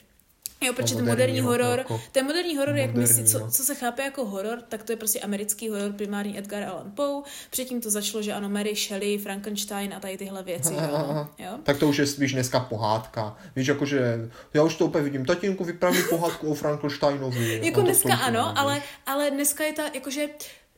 Jo, 0.66 0.74
protože 0.74 0.96
No, 0.96 1.00
ten 1.00 1.10
moderní 1.10 1.40
horor, 1.40 1.78
jako 1.80 2.02
ten 2.12 2.26
moderní 2.26 2.58
horor, 2.58 2.76
jak 2.76 2.94
my 2.94 3.08
si, 3.08 3.24
co, 3.24 3.48
co 3.52 3.64
se 3.64 3.76
chápe 3.76 4.04
jako 4.04 4.26
horor, 4.26 4.62
tak 4.70 4.84
to 4.84 4.92
je 4.92 4.96
prostě 4.96 5.20
americký 5.20 5.70
horor, 5.70 5.92
primární 5.92 6.38
Edgar 6.40 6.64
Allan 6.64 6.92
Poe. 6.92 7.24
Předtím 7.50 7.82
to 7.82 7.90
začalo, 7.90 8.22
že 8.24 8.34
ano, 8.34 8.50
Mary 8.50 8.76
Shelley, 8.76 9.18
Frankenstein 9.18 9.94
a 9.94 10.00
tady 10.00 10.18
tyhle 10.18 10.44
věci, 10.44 10.74
že 10.74 10.80
ano. 10.80 11.30
Jo? 11.40 11.52
Tak 11.64 11.78
to 11.78 11.88
už 11.88 11.98
je 11.98 12.06
spíš 12.08 12.34
dneska 12.34 12.60
pohádka. 12.60 13.38
Víš, 13.56 13.68
jakože 13.68 14.30
já 14.54 14.64
už 14.64 14.76
to 14.76 14.86
úplně 14.86 15.04
vidím. 15.04 15.26
Tatínku 15.26 15.64
vypráví 15.64 16.04
pohádku 16.10 16.52
o 16.52 16.56
Frankensteinovi. 16.56 17.60
Jako 17.66 17.82
dneska 17.82 18.16
ano, 18.16 18.42
víš. 18.50 18.54
ale, 18.56 18.82
ale 19.06 19.32
dneska 19.32 19.64
je 19.64 19.74
ta, 19.74 19.84
jakože 19.94 20.28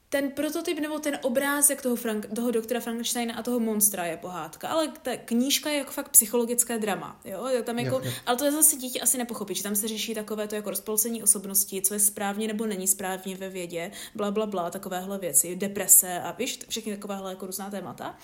ten 0.09 0.31
prototyp 0.31 0.79
nebo 0.79 0.99
ten 0.99 1.19
obrázek 1.21 1.81
toho, 1.81 1.95
Frank, 1.95 2.25
toho 2.35 2.51
doktora 2.51 2.79
Frankensteina 2.79 3.35
a 3.35 3.43
toho 3.43 3.59
monstra 3.59 4.05
je 4.05 4.17
pohádka, 4.17 4.67
ale 4.67 4.87
ta 5.01 5.17
knížka 5.17 5.69
je 5.69 5.77
jako 5.77 5.91
fakt 5.91 6.09
psychologické 6.09 6.77
drama, 6.77 7.19
jo, 7.25 7.47
tam 7.63 7.79
jako, 7.79 7.95
Jo, 7.95 8.01
jo. 8.05 8.11
ale 8.25 8.37
to 8.37 8.45
je 8.45 8.51
zase 8.51 8.75
dítě 8.75 8.99
asi 8.99 9.17
nepochopí, 9.17 9.55
že 9.55 9.63
tam 9.63 9.75
se 9.75 9.87
řeší 9.87 10.15
takové 10.15 10.47
to 10.47 10.55
jako 10.55 10.69
rozpolcení 10.69 11.23
osobnosti, 11.23 11.81
co 11.81 11.93
je 11.93 11.99
správně 11.99 12.47
nebo 12.47 12.65
není 12.65 12.87
správně 12.87 13.35
ve 13.35 13.49
vědě, 13.49 13.91
bla, 14.15 14.31
bla, 14.31 14.45
bla, 14.45 14.69
takovéhle 14.69 15.17
věci, 15.17 15.55
deprese 15.55 16.21
a 16.21 16.31
víš, 16.31 16.59
všechny 16.69 16.95
takovéhle 16.95 17.31
jako 17.31 17.45
různá 17.45 17.69
témata. 17.69 18.17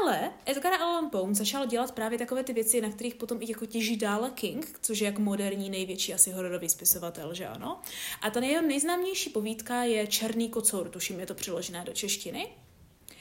Ale 0.00 0.30
Edgar 0.46 0.72
Allan 0.72 1.10
Poe 1.10 1.34
začal 1.34 1.66
dělat 1.66 1.92
právě 1.92 2.18
takové 2.18 2.44
ty 2.44 2.52
věci, 2.52 2.80
na 2.80 2.90
kterých 2.90 3.14
potom 3.14 3.38
i 3.42 3.50
jako 3.50 3.66
těží 3.66 3.96
dále 3.96 4.30
King, 4.30 4.78
což 4.82 5.00
je 5.00 5.06
jako 5.06 5.22
moderní 5.22 5.70
největší 5.70 6.14
asi 6.14 6.30
hororový 6.30 6.68
spisovatel, 6.68 7.34
že 7.34 7.46
ano. 7.46 7.80
A 8.22 8.30
ta 8.30 8.40
jeho 8.40 8.66
nejznámější 8.66 9.30
povídka 9.30 9.82
je 9.82 10.06
Černý 10.06 10.48
kocour, 10.48 10.88
tuším 10.88 11.17
je 11.20 11.26
to 11.26 11.34
přeložené 11.34 11.84
do 11.84 11.92
češtiny. 11.92 12.48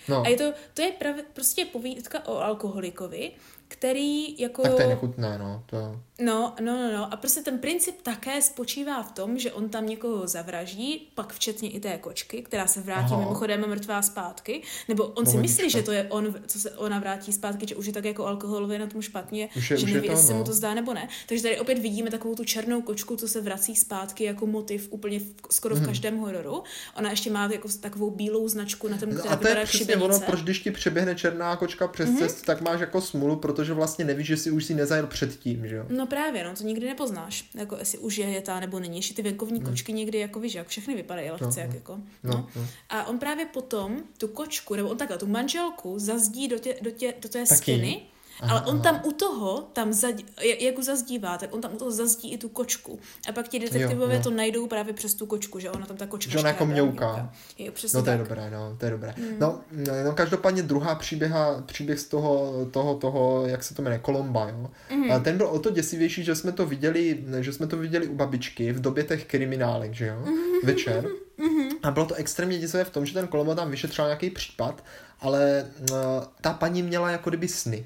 No. 0.08 0.22
A 0.26 0.28
je 0.28 0.38
to, 0.38 0.54
to 0.74 0.82
je 0.82 0.92
prav, 0.92 1.16
prostě 1.34 1.66
povídka 1.66 2.28
o 2.28 2.38
alkoholikovi, 2.38 3.32
který 3.68 4.40
jako... 4.42 4.62
Tak 4.62 4.76
to 4.76 4.82
je 4.82 4.88
nechutné, 4.88 5.38
no. 5.38 5.64
To... 5.66 6.02
No, 6.22 6.54
no, 6.62 6.74
no, 6.78 6.92
no. 6.98 7.14
A 7.14 7.18
prostě 7.18 7.42
ten 7.42 7.60
princip 7.60 7.96
také 8.04 8.42
spočívá 8.42 9.04
v 9.04 9.12
tom, 9.12 9.40
že 9.40 9.52
on 9.52 9.70
tam 9.70 9.88
někoho 9.88 10.28
zavraždí, 10.28 11.08
pak 11.16 11.34
včetně 11.34 11.70
i 11.70 11.80
té 11.80 11.98
kočky, 11.98 12.42
která 12.42 12.68
se 12.68 12.82
vrátí 12.82 13.06
Aha. 13.14 13.20
mimochodem 13.20 13.70
mrtvá 13.70 14.02
zpátky. 14.02 14.62
Nebo 14.88 15.04
on 15.04 15.26
si 15.26 15.32
Pohodička. 15.32 15.42
myslí, 15.64 15.70
že 15.80 15.84
to 15.86 15.92
je 15.92 16.04
on, 16.10 16.36
co 16.48 16.60
se 16.60 16.72
ona 16.72 17.00
vrátí 17.00 17.34
zpátky, 17.34 17.66
že 17.70 17.76
už 17.76 17.86
je 17.86 17.94
tak 17.94 18.06
jako 18.06 18.26
alkoholově 18.26 18.80
na 18.80 18.88
tom 18.88 19.02
špatně, 19.02 19.50
Už 19.58 19.72
je- 19.72 19.78
že 19.78 19.84
už 19.84 19.90
je 19.90 19.96
neví, 19.96 20.08
to 20.08 20.14
jestli 20.14 20.28
se 20.28 20.34
ono. 20.34 20.40
mu 20.40 20.46
to 20.46 20.54
zdá 20.54 20.74
nebo 20.74 20.94
ne. 20.94 21.10
Takže 21.28 21.44
tady 21.44 21.60
opět 21.60 21.80
vidíme 21.80 22.12
takovou 22.12 22.36
tu 22.36 22.44
černou 22.44 22.82
kočku, 22.82 23.16
co 23.16 23.28
se 23.28 23.42
vrací 23.42 23.76
zpátky 23.76 24.24
jako 24.24 24.46
motiv 24.48 24.88
úplně 24.92 25.20
v, 25.20 25.24
skoro 25.52 25.76
Mhm. 25.76 25.84
v 25.84 25.88
každém 25.88 26.18
hororu. 26.18 26.64
Ona 26.98 27.10
ještě 27.10 27.32
má 27.32 27.50
jako 27.52 27.70
takovou 27.80 28.10
bílou 28.12 28.48
značku 28.48 28.88
na 28.88 28.98
tom, 28.98 29.10
která 29.10 29.24
No 29.26 29.32
a 29.32 29.36
to 29.36 29.48
je 29.48 29.56
přesně 29.56 29.78
šibenice. 29.80 30.06
ono, 30.06 30.20
proč 30.20 30.42
když 30.42 30.60
ti 30.60 30.72
přeběhne 30.72 31.16
černá 31.16 31.56
kočka 31.56 31.88
přes 31.88 32.10
mm-hmm. 32.10 32.18
cestu, 32.20 32.46
tak 32.46 32.62
máš 32.62 32.80
jako 32.80 33.02
smůlu, 33.02 33.36
protože 33.36 33.74
vlastně 33.74 34.06
nevíš, 34.06 34.28
že 34.28 34.38
si 34.38 34.52
už 34.52 34.66
si 34.66 34.74
nezajel 34.74 35.08
předtím, 35.08 35.68
že 35.68 35.76
jo? 35.76 35.86
No 35.90 36.07
právě, 36.08 36.44
no, 36.44 36.56
to 36.56 36.64
nikdy 36.64 36.88
nepoznáš, 36.88 37.50
jako 37.56 37.76
jestli 37.76 37.98
už 37.98 38.18
je 38.18 38.28
jetá 38.30 38.60
nebo 38.60 38.80
není. 38.80 38.98
Ještě 38.98 39.14
ty 39.14 39.22
venkovní 39.22 39.62
kočky 39.62 39.94
někdy 39.94 40.18
jako 40.18 40.40
víš, 40.40 40.54
jak 40.54 40.68
všechny 40.68 40.96
vypadají 40.96 41.30
lehce, 41.30 41.62
jak 41.62 41.74
jako. 41.74 41.98
No. 42.24 42.34
No, 42.34 42.50
no. 42.56 42.68
A 42.90 43.06
on 43.08 43.20
právě 43.20 43.46
potom 43.46 43.98
tu 44.18 44.28
kočku, 44.28 44.76
nebo 44.76 44.90
on 44.90 44.98
takhle, 44.98 45.18
tu 45.18 45.28
manželku 45.28 46.00
zazdí 46.00 46.48
do, 46.48 46.60
tě, 46.60 46.78
do, 46.82 46.92
tě, 46.92 47.14
do 47.20 47.30
té 47.30 47.46
Taky? 47.46 47.62
stěny, 47.62 48.02
Aha, 48.42 48.52
ale 48.58 48.66
on 48.66 48.82
tam 48.82 49.02
u 49.06 49.12
toho, 49.12 49.62
tam 49.74 49.94
zadí, 49.94 50.26
jak 50.60 50.78
ho 50.78 50.84
zazdívá, 50.84 51.38
tak 51.38 51.54
on 51.56 51.62
tam 51.62 51.74
u 51.74 51.78
toho 51.78 51.92
zazdí 51.92 52.34
i 52.34 52.38
tu 52.38 52.50
kočku. 52.50 53.00
A 53.30 53.32
pak 53.32 53.48
ti 53.48 53.60
detektivové 53.60 54.14
Jo, 54.14 54.18
jo. 54.20 54.24
to 54.24 54.30
najdou 54.32 54.68
právě 54.68 54.94
přes 54.94 55.14
tu 55.14 55.26
kočku, 55.26 55.60
že 55.60 55.72
ona 55.72 55.86
tam 55.86 55.98
ta 55.98 56.06
kočka 56.08 56.32
Že 56.32 56.40
ona 56.40 56.50
jako 56.50 56.66
mňouká. 56.66 57.34
Jo, 57.58 57.72
No 57.94 58.04
to 58.04 58.10
je 58.10 58.18
tak. 58.18 58.28
dobré, 58.28 58.50
no, 58.52 58.76
to 58.80 58.86
je 58.86 58.92
dobré. 58.92 59.14
Hmm. 59.18 59.40
No, 59.40 59.62
no, 60.06 60.12
každopádně 60.14 60.64
druhá 60.64 60.96
příběha, 60.96 61.62
příběh 61.66 62.00
z 62.00 62.06
toho, 62.08 62.54
toho, 62.72 62.96
toho, 62.96 63.48
jak 63.48 63.64
se 63.64 63.74
to 63.76 63.82
jmenuje, 63.82 64.00
Kolomba, 64.00 64.50
jo. 64.50 64.70
Mhm. 64.92 65.00
Mm. 65.04 65.12
A 65.12 65.20
ten 65.20 65.38
byl 65.38 65.48
o 65.48 65.60
to 65.60 65.70
děsivější, 65.70 66.24
že 66.24 66.36
jsme 66.36 66.52
to 66.52 66.66
viděli, 66.66 67.24
že 67.40 67.54
jsme 67.54 67.68
to 67.68 67.78
viděli 67.78 68.08
u 68.08 68.16
babičky 68.16 68.72
v 68.72 68.82
době 68.82 69.04
těch 69.04 69.26
kriminálek, 69.26 69.94
že 69.94 70.08
jo, 70.08 70.20
Mhm. 70.20 70.36
večer. 70.64 71.08
A 71.84 71.92
bylo 71.92 72.06
to 72.06 72.16
extrémně 72.16 72.60
děsivé 72.60 72.84
v 72.84 72.90
tom, 72.90 73.06
že 73.06 73.14
ten 73.14 73.28
Kolomba 73.28 73.56
tam 73.56 73.72
vyšetřoval 73.72 74.10
nějaký 74.10 74.30
případ, 74.30 74.84
ale 75.20 75.68
uh, 75.92 75.98
ta 76.42 76.54
paní 76.54 76.84
měla 76.84 77.12
jako 77.12 77.30
kdyby 77.30 77.48
sny. 77.48 77.86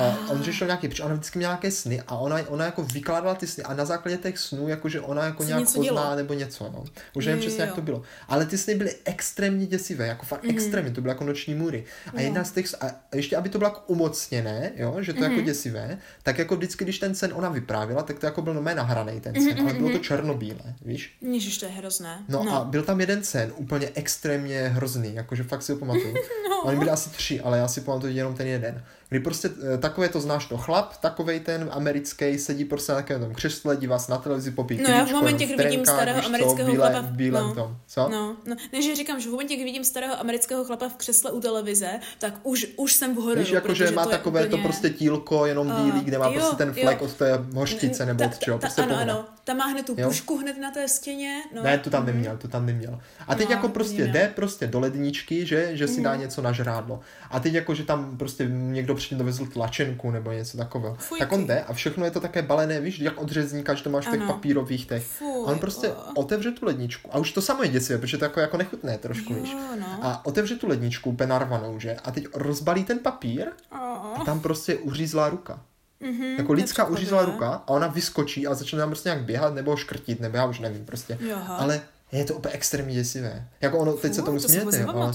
A 0.00 0.18
on 0.28 0.42
řešil 0.42 0.66
nějaký, 0.66 0.88
protože 0.88 1.02
ona 1.02 1.14
vždycky 1.14 1.38
měla 1.38 1.52
nějaké 1.52 1.70
sny 1.70 2.02
a 2.06 2.16
ona, 2.16 2.36
ona 2.48 2.64
jako 2.64 2.82
vykládala 2.82 3.34
ty 3.34 3.46
sny 3.46 3.64
a 3.64 3.74
na 3.74 3.84
základě 3.84 4.16
těch 4.16 4.38
snů, 4.38 4.68
jakože 4.68 5.00
ona 5.00 5.24
jako 5.24 5.44
nějak 5.44 5.64
pozná 5.64 5.82
dělo. 5.82 6.16
nebo 6.16 6.34
něco, 6.34 6.64
no. 6.64 6.84
Už 7.14 7.26
nevím 7.26 7.40
přesně, 7.40 7.62
jak 7.62 7.74
to 7.74 7.82
bylo. 7.82 8.02
Ale 8.28 8.46
ty 8.46 8.58
sny 8.58 8.74
byly 8.74 8.94
extrémně 9.04 9.66
děsivé, 9.66 10.06
jako 10.06 10.26
fakt 10.26 10.44
mm. 10.44 10.50
extrémně, 10.50 10.90
to 10.90 11.00
byly 11.00 11.10
jako 11.10 11.24
noční 11.24 11.54
můry. 11.54 11.84
A 12.06 12.20
Jo. 12.20 12.26
jedna 12.26 12.44
z 12.44 12.52
těch, 12.52 12.66
a 12.80 12.86
ještě 13.14 13.36
aby 13.36 13.48
to 13.48 13.58
bylo 13.58 13.70
jako 13.70 13.82
umocněné, 13.86 14.72
jo, 14.76 14.96
že 15.00 15.12
to 15.12 15.24
je 15.24 15.30
jako 15.30 15.42
děsivé, 15.42 15.98
tak 16.22 16.38
jako 16.38 16.56
vždycky, 16.56 16.84
když 16.84 16.98
ten 16.98 17.14
sen 17.14 17.30
ona 17.34 17.48
vyprávěla, 17.48 18.02
tak 18.02 18.18
to 18.18 18.26
jako 18.26 18.42
byl 18.42 18.54
normálně 18.54 18.76
nahraný 18.76 19.20
ten 19.20 19.34
sen, 19.34 19.60
ale 19.60 19.74
bylo 19.74 19.90
to 19.90 19.98
černobílé, 19.98 20.74
víš? 20.84 21.16
Ježiš, 21.20 21.58
to 21.58 21.64
je 21.66 21.72
hrozné. 21.72 22.24
No, 22.28 22.44
no, 22.44 22.56
a 22.56 22.64
byl 22.64 22.82
tam 22.82 23.00
jeden 23.00 23.24
sen, 23.24 23.52
úplně 23.56 23.90
extrémně 23.94 24.68
hrozný, 24.68 25.14
jakože 25.14 25.42
fakt 25.42 25.62
si 25.62 25.72
ho 25.72 25.78
pamatuju. 25.78 26.14
no. 26.50 26.62
Oni 26.62 26.78
byli 26.78 26.90
asi 26.90 27.10
tři, 27.10 27.40
ale 27.40 27.58
já 27.58 27.68
si 27.68 27.80
pamatuju 27.80 28.16
jenom 28.16 28.34
ten 28.34 28.46
jeden. 28.46 28.84
Kdy 29.12 29.20
prostě 29.20 29.50
eh, 29.74 29.78
takové 29.78 30.08
to 30.08 30.20
znáš 30.20 30.46
to 30.46 30.56
chlap, 30.56 30.96
takovej 30.96 31.40
ten 31.40 31.68
americký, 31.72 32.38
sedí 32.38 32.64
prostě 32.64 32.92
na 32.92 32.98
takovém 32.98 33.22
tom 33.22 33.34
křesle, 33.34 33.76
dívá 33.76 33.98
se 33.98 34.12
na 34.12 34.18
televizi, 34.18 34.50
popí 34.50 34.80
No 34.82 34.88
já 34.88 35.04
v 35.04 35.10
momentě, 35.10 35.46
kdy 35.46 35.64
vidím 35.64 35.86
starého 35.86 36.16
víš 36.16 36.24
co, 36.24 36.28
amerického 36.28 36.70
bílé, 36.70 36.90
chlapa, 36.90 37.06
v 37.06 37.10
bílém 37.10 37.46
no, 37.46 37.54
tom, 37.54 37.76
co? 37.86 38.08
No, 38.08 38.36
no, 38.46 38.56
ne, 38.72 38.82
že 38.82 38.96
říkám, 38.96 39.20
že 39.20 39.28
v 39.28 39.32
momentě, 39.32 39.54
kdy 39.54 39.64
vidím 39.64 39.84
starého 39.84 40.20
amerického 40.20 40.64
chlapa 40.64 40.88
v 40.88 40.94
křesle 40.94 41.30
u 41.30 41.40
televize, 41.40 42.00
tak 42.18 42.34
už, 42.42 42.66
už 42.76 42.92
jsem 42.92 43.14
v 43.14 43.18
hororu. 43.18 43.40
Víš, 43.40 43.50
jako, 43.50 43.74
že 43.74 43.90
má 43.90 44.04
to 44.04 44.10
takové 44.10 44.40
to 44.40 44.46
úplně- 44.46 44.62
prostě 44.62 44.90
tílko, 44.90 45.46
jenom 45.46 45.72
bílý, 45.84 46.00
kde 46.00 46.18
má 46.18 46.26
jo, 46.26 46.32
prostě 46.32 46.56
ten 46.56 46.72
flek 46.72 47.00
jo. 47.00 47.06
od 47.06 47.14
té 47.14 47.44
hořčice 47.54 48.06
nebo 48.06 48.24
od 48.24 48.38
čeho, 48.38 48.58
prostě 48.58 48.82
Ano, 48.82 48.96
ano, 48.96 49.24
tam 49.44 49.56
má 49.56 49.64
hned 49.66 49.86
tu 49.86 49.94
Jo. 49.98 50.08
pušku 50.08 50.36
hned 50.38 50.58
na 50.58 50.70
té 50.70 50.88
stěně. 50.88 51.42
No. 51.54 51.62
Ne, 51.62 51.78
to 51.78 51.90
tam 51.90 52.06
neměl, 52.06 52.36
to 52.36 52.48
tam 52.48 52.66
neměl. 52.66 53.00
A 53.28 53.34
teď 53.34 53.48
No, 53.48 53.54
jako 53.54 53.68
prostě 53.68 54.04
jde 54.06 54.32
prostě 54.36 54.66
do 54.66 54.80
ledničky, 54.80 55.46
že, 55.46 55.76
že 55.76 55.88
si 55.88 55.94
Mhm. 55.94 56.02
dá 56.02 56.16
něco 56.16 56.42
na 56.42 56.52
žrádlo. 56.52 57.00
A 57.30 57.40
teď 57.40 57.54
jako, 57.54 57.74
že 57.74 57.84
tam 57.84 58.16
prostě 58.18 58.46
někdo 58.48 58.94
předtím 58.94 59.18
dovezl 59.18 59.46
tlačenku 59.46 60.10
nebo 60.10 60.32
něco 60.32 60.56
takového. 60.58 60.94
Fuj, 60.94 61.18
tak 61.18 61.32
on 61.32 61.46
jde 61.46 61.60
a 61.62 61.72
všechno 61.72 62.04
je 62.04 62.10
to 62.10 62.20
také 62.20 62.42
balené, 62.42 62.80
víš, 62.80 62.98
jak 63.00 63.20
od 63.20 63.28
řezníka, 63.30 63.74
že 63.74 63.84
to 63.84 63.90
máš 63.90 64.06
v 64.06 64.10
těch 64.10 64.22
papírových 64.22 64.86
těch. 64.86 65.06
Fuj, 65.06 65.28
a 65.46 65.50
on 65.50 65.58
prostě 65.58 65.88
o. 65.88 66.12
otevře 66.14 66.50
tu 66.52 66.66
ledničku. 66.66 67.10
A 67.14 67.18
už 67.18 67.32
to 67.32 67.42
samo 67.42 67.62
je 67.62 67.68
děsivé, 67.68 67.98
protože 67.98 68.18
to 68.18 68.24
je 68.24 68.26
jako, 68.26 68.40
jako 68.40 68.56
nechutné 68.56 68.98
trošku, 68.98 69.34
víš. 69.34 69.52
Jo, 69.52 69.58
no. 69.80 69.86
A 70.02 70.26
otevře 70.26 70.56
tu 70.56 70.68
ledničku 70.68 71.10
úplně 71.10 71.26
narvanou, 71.26 71.78
že? 71.78 71.94
A 72.04 72.10
teď 72.10 72.26
rozbalí 72.34 72.84
ten 72.84 72.98
papír 72.98 73.46
a 73.72 74.22
tam 74.24 74.40
prostě 74.40 74.76
uřízlá 74.76 75.28
ruka. 75.28 75.60
Mhm, 76.02 76.34
Jako 76.38 76.52
lidská 76.52 76.84
uřízlá 76.84 77.24
ruka 77.24 77.48
a 77.66 77.68
ona 77.68 77.86
vyskočí 77.86 78.46
a 78.46 78.54
začne 78.54 78.78
tam 78.78 78.88
prostě 78.88 79.08
nějak 79.08 79.22
běhat 79.24 79.54
nebo 79.54 79.76
škrtit, 79.76 80.20
nebo 80.20 80.36
já 80.36 80.46
už 80.46 80.60
nevím 80.60 80.84
prostě. 80.84 81.18
Jaha. 81.28 81.56
Ale 81.56 81.80
je 82.12 82.24
to 82.24 82.34
úplně 82.34 82.54
extrémně 82.54 82.94
děsivé. 82.94 83.48
Jako 83.60 83.78
ono, 83.78 83.92
teď 83.92 84.14
se 84.14 84.20
Fuj, 84.20 84.26
tomu 84.26 84.38
to 84.40 84.48
smějete, 84.48 84.80
jo, 84.80 84.88
ale 84.94 85.12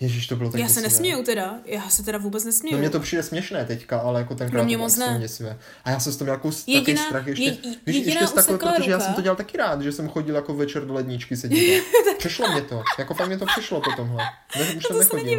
ježíš, 0.00 0.26
to 0.26 0.36
bylo 0.36 0.50
tak 0.50 0.60
Já 0.60 0.66
se 0.66 0.70
děsivé. 0.70 0.88
nesměju 0.88 1.22
teda, 1.24 1.54
já 1.64 1.88
se 1.90 2.02
teda 2.02 2.18
vůbec 2.18 2.44
nesměju. 2.44 2.76
No 2.76 2.80
mně 2.80 2.90
to 2.90 3.00
přijde 3.00 3.22
směšné 3.22 3.64
teďka, 3.64 3.98
ale 3.98 4.20
jako 4.20 4.34
tenkrát 4.34 4.58
No 4.60 4.64
mě 4.64 4.76
to 4.76 4.82
moc 4.82 4.96
ne. 4.96 5.16
děsivé. 5.20 5.58
A 5.84 5.90
já 5.90 6.00
jsem 6.00 6.12
z 6.12 6.16
toho 6.16 6.26
měl 6.26 6.34
jako 6.34 6.48
takový 6.50 6.72
Jediná- 6.74 7.04
strach 7.06 7.26
ještě. 7.26 7.44
je- 7.44 7.56
víš, 7.86 8.06
ještě 8.06 8.26
z 8.26 8.32
takové, 8.32 8.58
protože 8.58 8.90
já 8.90 8.96
ruka. 8.96 9.06
jsem 9.06 9.14
to 9.14 9.20
dělal 9.20 9.36
taky 9.36 9.56
rád, 9.58 9.82
že 9.82 9.92
jsem 9.92 10.08
chodil 10.08 10.34
jako 10.34 10.54
večer 10.54 10.86
do 10.86 10.94
ledničky 10.94 11.36
se 11.36 11.48
dívat. 11.48 11.84
Přešlo 12.18 12.52
mě 12.52 12.62
to, 12.62 12.82
jako 12.98 13.14
fakt 13.14 13.28
mě 13.28 13.38
to 13.38 13.46
přišlo 13.56 13.80
po 13.80 13.90
tomhle. 13.96 14.24
Ne, 14.58 14.74
už 14.76 14.84
to 14.84 15.02
se 15.02 15.16
nedivím. 15.16 15.38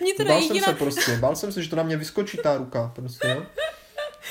Mě 0.00 0.14
teda 0.16 0.28
Bál 0.28 0.42
jediná, 0.42 0.64
jsem 0.66 0.74
se 0.74 0.78
prostě, 0.78 1.16
bál 1.16 1.36
jsem 1.36 1.52
se, 1.52 1.62
že 1.62 1.70
to 1.70 1.76
na 1.76 1.82
mě 1.82 1.96
vyskočí 1.96 2.38
ta 2.42 2.56
ruka, 2.56 2.92
prostě, 2.96 3.28
jo. 3.28 3.42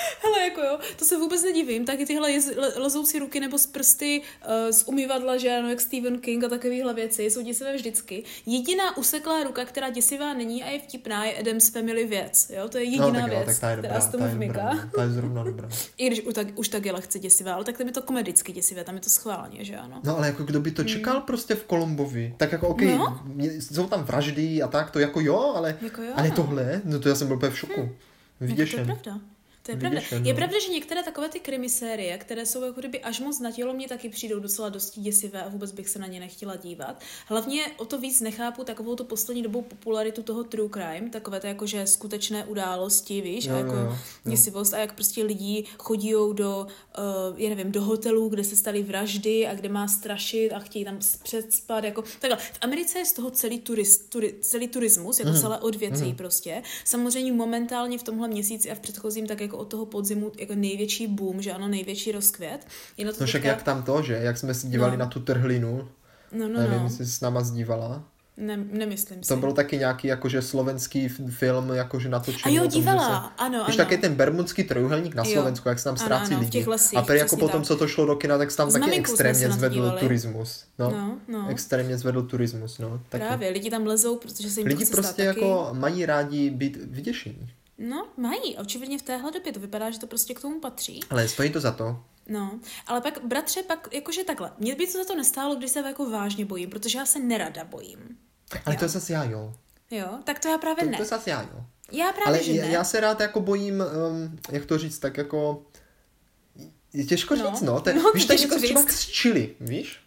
hele 0.24 0.40
jako 0.44 0.62
jo, 0.62 0.80
to 1.00 1.06
se 1.06 1.18
vůbec 1.18 1.44
nedivím, 1.44 1.86
taky 1.86 2.06
tyhle 2.06 2.32
jez, 2.32 2.52
le, 2.56 2.68
lezoucí 2.76 3.20
ruky 3.20 3.40
nebo 3.40 3.58
z 3.58 3.66
prsty 3.68 4.22
uh, 4.22 4.72
z 4.72 4.84
umývadla, 4.84 5.38
že 5.38 5.58
ano, 5.58 5.70
jak 5.70 5.82
Stephen 5.82 6.20
King 6.20 6.44
a 6.44 6.50
takovéhle 6.50 6.94
věci, 6.94 7.24
jsou 7.24 7.42
děsivé 7.42 7.76
vždycky. 7.76 8.24
Jediná 8.46 8.98
useklá 8.98 9.44
ruka, 9.44 9.66
která 9.66 9.90
děsivá 9.90 10.34
není 10.34 10.64
a 10.64 10.70
je 10.70 10.80
vtipná, 10.80 11.26
je 11.26 11.38
Adam's 11.40 11.70
Family 11.70 12.06
věc, 12.06 12.52
jo, 12.56 12.70
to 12.70 12.78
je 12.78 12.84
jediná 12.84 13.08
No, 13.08 13.14
tak 13.14 13.22
jo, 13.32 13.38
věc, 13.38 13.46
tak 13.46 13.60
ta 13.60 13.70
je 13.70 13.76
dobrá, 13.76 13.90
která 13.90 14.02
z 14.02 14.12
tomu 14.12 14.24
ta 14.24 14.30
je 14.30 14.36
vmyká. 14.36 14.54
dobrá, 14.72 14.90
ta 14.96 15.04
je 15.04 15.10
zrovna 15.10 15.44
dobrá. 15.44 15.70
I 15.98 16.08
když 16.08 16.22
už 16.22 16.34
tak, 16.34 16.48
už 16.56 16.70
tak 16.70 16.86
je 16.86 16.92
lehce 16.92 17.20
děsivá, 17.20 17.54
ale 17.54 17.64
tak 17.64 17.78
tam 17.78 17.88
je 17.88 17.94
to 17.94 18.02
komedicky 18.02 18.52
děsivé, 18.52 18.84
tam 18.84 18.96
je 18.96 19.02
to 19.02 19.10
schválně, 19.10 19.66
že 19.66 19.78
ano. 19.78 20.02
No 20.04 20.18
ale 20.18 20.28
jako 20.28 20.44
kdo 20.44 20.60
by 20.60 20.72
to 20.72 20.84
čekal 20.84 21.22
prostě 21.22 21.56
v 21.56 21.64
Kolumbovi? 21.64 22.34
Tak 22.38 22.52
jako 22.52 22.68
OK, 22.68 22.82
Hmm. 22.82 22.98
No. 22.98 23.46
jsou 23.46 23.88
tam 23.88 24.04
vraždy 24.04 24.62
a 24.62 24.68
tak, 24.68 24.92
to 24.92 25.00
jako 25.00 25.20
jo, 25.22 25.54
ale, 25.56 25.78
Jako 25.82 26.02
jo, 26.02 26.14
ale 26.16 26.30
no. 26.30 26.36
tohle, 26.36 26.82
no 26.86 27.00
to 27.00 27.10
já 27.10 27.16
jsem 27.16 27.28
byl 27.28 27.36
úplně 27.38 27.52
v 27.52 27.58
šoku. 27.58 27.72
Jako 27.82 27.88
to 28.38 28.44
je 28.44 28.48
Vyděšen. 28.48 28.86
pravda. 28.86 29.20
To 29.64 29.72
je 29.72 29.78
pravda. 29.78 30.00
Vyděšen, 30.00 30.26
Je 30.26 30.34
no. 30.34 30.38
pravda, 30.38 30.58
že 30.60 30.72
některé 30.72 31.04
takové 31.04 31.30
ty 31.30 31.40
krimisérie, 31.40 32.18
které 32.18 32.46
jsou 32.46 32.64
jako 32.64 32.80
kdyby 32.80 33.02
až 33.02 33.20
moc 33.20 33.40
na 33.40 33.52
tělo, 33.52 33.74
mě 33.74 33.88
taky 33.88 34.10
přijdou 34.10 34.40
docela 34.40 34.70
dosti 34.70 35.02
děsivé 35.02 35.44
a 35.44 35.50
vůbec 35.50 35.72
bych 35.72 35.90
se 35.90 36.00
na 36.00 36.08
ně 36.08 36.20
nechtěla 36.20 36.56
dívat. 36.56 37.02
Hlavně 37.28 37.64
o 37.78 37.86
to 37.86 37.98
víc 37.98 38.22
nechápu 38.22 38.64
takovou 38.64 38.96
tu 38.96 39.04
poslední 39.04 39.44
dobou 39.44 39.62
popularitu 39.62 40.24
toho 40.24 40.44
true 40.44 40.70
crime, 40.70 41.10
takové 41.10 41.40
to 41.40 41.48
jako, 41.48 41.66
že 41.66 41.88
skutečné 41.88 42.46
události, 42.46 43.22
víš, 43.22 43.46
Jo, 43.46 43.56
a 43.56 43.58
jako 43.58 43.74
jo, 43.74 43.80
jo, 43.80 43.98
jo. 44.26 44.32
děsivost 44.32 44.74
a 44.74 44.78
jak 44.78 44.94
prostě 44.94 45.24
lidi 45.24 45.66
chodí 45.78 46.12
do, 46.34 46.68
uh, 46.98 47.40
já 47.40 47.50
nevím, 47.50 47.72
do 47.72 47.82
hotelů, 47.82 48.30
kde 48.30 48.44
se 48.44 48.56
staly 48.56 48.84
vraždy 48.84 49.48
a 49.48 49.56
kde 49.56 49.70
má 49.70 49.88
strašit 49.88 50.50
a 50.52 50.60
chtějí 50.60 50.86
tam 50.86 51.00
předspat, 51.24 51.84
jako 51.84 52.04
takhle. 52.20 52.38
V 52.38 52.58
Americe 52.62 53.00
je 53.00 53.06
z 53.06 53.14
toho 53.14 53.32
celý, 53.32 53.60
turist, 53.60 54.10
turi, 54.10 54.36
celý 54.42 54.68
turismus, 54.68 55.20
jako 55.20 55.34
celé 55.34 55.60
odvětví 55.60 56.14
prostě. 56.14 56.64
Samozřejmě 56.86 57.32
momentálně 57.32 57.98
v 57.98 58.04
tomhle 58.04 58.28
měsíci 58.28 58.72
a 58.72 58.76
v 58.76 58.80
předchozím 58.80 59.28
tak 59.28 59.42
jako 59.42 59.51
od 59.58 59.66
toho 59.66 59.86
podzimu 59.86 60.32
jako 60.40 60.56
největší 60.56 61.08
boom, 61.08 61.42
že 61.42 61.52
ano, 61.54 61.68
největší 61.68 62.12
rozkvět. 62.12 62.68
Je 62.98 63.06
na 63.06 63.12
to 63.12 63.18
No 63.20 63.26
však 63.28 63.42
teďka- 63.42 63.50
jak 63.56 63.64
tam 63.64 63.84
to, 63.84 64.02
že 64.02 64.14
jak 64.22 64.38
jsme 64.38 64.54
si 64.54 64.68
dívali 64.68 64.92
No. 64.92 64.98
na 64.98 65.06
tu 65.06 65.20
trhlinu, 65.20 65.88
No, 66.32 66.48
no, 66.48 66.60
nevím, 66.60 66.78
no. 66.78 66.84
jestli 66.84 67.06
s 67.06 67.22
náma 67.22 67.42
zdívala. 67.42 68.04
Ne, 68.38 68.58
nemyslím 68.58 69.24
si. 69.24 69.28
To 69.30 69.36
byl 69.38 69.52
taky 69.52 69.78
nějaký 69.78 70.08
jakože 70.08 70.42
slovenský 70.42 71.08
film, 71.30 71.70
jakože 71.74 72.10
natočený. 72.10 72.58
A 72.58 72.60
jo, 72.60 72.64
o 72.64 72.72
tom, 72.72 72.80
dívala, 72.80 73.34
se- 73.38 73.44
ano, 73.44 73.58
Víš, 73.68 73.76
ano. 73.80 73.86
taky 73.86 73.98
ten 73.98 74.16
bermudský 74.16 74.64
trojuhelník 74.64 75.16
na 75.16 75.24
Jo. 75.26 75.32
Slovensku, 75.34 75.70
jak 75.70 75.80
se 75.80 75.84
tam 75.84 75.98
ztrácí 75.98 76.34
ano, 76.34 76.42
lidi. 76.42 76.66
lesích, 76.68 77.00
a 77.00 77.02
prý 77.02 77.20
jako 77.20 77.38
potom, 77.38 77.62
tak. 77.62 77.68
co 77.68 77.76
to 77.78 77.88
šlo 77.88 78.06
do 78.06 78.16
kina, 78.16 78.38
tak 78.38 78.52
se 78.52 78.58
tam 78.58 78.70
S 78.72 78.74
taky 78.74 78.92
extrémně 78.92 79.52
zvedl 79.52 79.92
turismus. 80.00 80.66
No. 80.80 80.92
No, 80.92 81.18
no. 81.28 81.48
Extrémně 81.50 81.98
zvedl 81.98 82.22
turismus, 82.22 82.80
no. 82.80 83.02
Taky. 83.10 83.24
Právě, 83.26 83.50
lidi 83.50 83.70
tam 83.70 83.86
lezou, 83.88 84.16
protože 84.18 84.50
se 84.50 84.60
jim 84.60 84.68
Lidi 84.68 84.86
prostě 84.86 85.02
stát 85.14 85.16
taky. 85.16 85.40
jako 85.40 85.70
mají 85.74 86.06
rádi 86.06 86.50
být 86.50 86.78
vyděšení. 86.84 87.50
No, 87.90 88.08
mají. 88.18 88.58
Očividně 88.58 88.98
v 89.00 89.02
téhle 89.02 89.32
době 89.32 89.52
to 89.54 89.60
vypadá, 89.60 89.90
že 89.92 90.00
to 90.00 90.08
prostě 90.08 90.34
k 90.34 90.42
tomu 90.42 90.60
patří. 90.60 91.00
Ale 91.10 91.28
stojí 91.28 91.50
to 91.50 91.60
za 91.60 91.72
to. 91.72 92.00
No, 92.28 92.60
ale 92.88 93.02
pak, 93.02 93.20
bratře, 93.26 93.64
pak 93.64 93.88
jakože 93.92 94.24
takhle. 94.24 94.52
Mě 94.58 94.76
by 94.76 94.88
to 94.88 94.98
za 94.98 95.04
to 95.06 95.16
nestálo, 95.16 95.56
když 95.56 95.72
se 95.72 95.80
jako 95.80 96.10
vážně 96.10 96.46
bojím, 96.46 96.70
protože 96.70 96.98
já 96.98 97.06
se 97.06 97.20
nerada 97.20 97.64
bojím. 97.64 98.18
Ale 98.66 98.76
Jo. 98.76 98.80
to 98.80 98.86
je 98.86 98.90
zase 98.90 99.14
já, 99.14 99.24
jo. 99.24 99.54
Jo, 99.92 100.08
tak 100.24 100.40
to 100.40 100.48
já 100.48 100.58
právě 100.58 100.84
To, 100.84 100.90
ne. 100.92 100.98
to 100.98 101.04
je 101.04 101.08
zase 101.08 101.30
já, 101.30 101.42
jo. 101.42 101.66
Já 101.92 102.06
právě, 102.14 102.26
Ale 102.28 102.44
že 102.44 102.52
já, 102.52 102.66
ne. 102.66 102.72
já 102.72 102.84
se 102.84 103.00
rád 103.00 103.20
jako 103.20 103.40
bojím, 103.40 103.84
um, 104.10 104.40
jak 104.52 104.66
to 104.66 104.78
říct, 104.78 105.00
tak 105.00 105.18
jako... 105.18 105.66
Je 106.94 107.06
těžko 107.06 107.36
No. 107.36 107.52
říct, 107.52 107.62
no. 107.62 107.84
Je- 107.88 107.94
No, 107.94 108.12
víš, 108.12 108.24
je 108.24 108.28
těžko 108.38 108.54
něco 108.56 108.66
třeba 108.66 108.82
říct. 108.82 108.92
z 108.92 109.08
čili, 109.08 109.56
víš? 109.60 110.01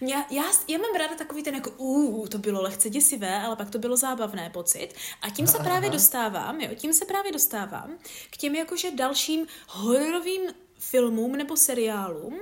Já, 0.00 0.26
já, 0.30 0.42
já 0.68 0.78
mám 0.78 0.94
ráda 0.98 1.14
takový 1.14 1.42
ten 1.42 1.54
jako, 1.54 1.70
uh, 1.70 2.26
to 2.28 2.38
bylo 2.38 2.62
lehce 2.62 2.90
děsivé, 2.90 3.42
ale 3.42 3.56
pak 3.56 3.70
to 3.70 3.78
bylo 3.78 3.96
zábavné 3.96 4.50
pocit. 4.50 4.88
A 5.22 5.30
tím 5.30 5.46
se 5.46 5.58
právě 5.58 5.90
dostávám, 5.90 6.60
jo, 6.60 6.70
tím 6.74 6.92
se 6.92 7.04
právě 7.04 7.32
dostávám 7.32 7.98
k 8.30 8.36
těm 8.36 8.54
jakože 8.54 8.90
dalším 8.90 9.46
hororovým 9.68 10.42
filmům 10.78 11.32
nebo 11.32 11.56
seriálům, 11.56 12.40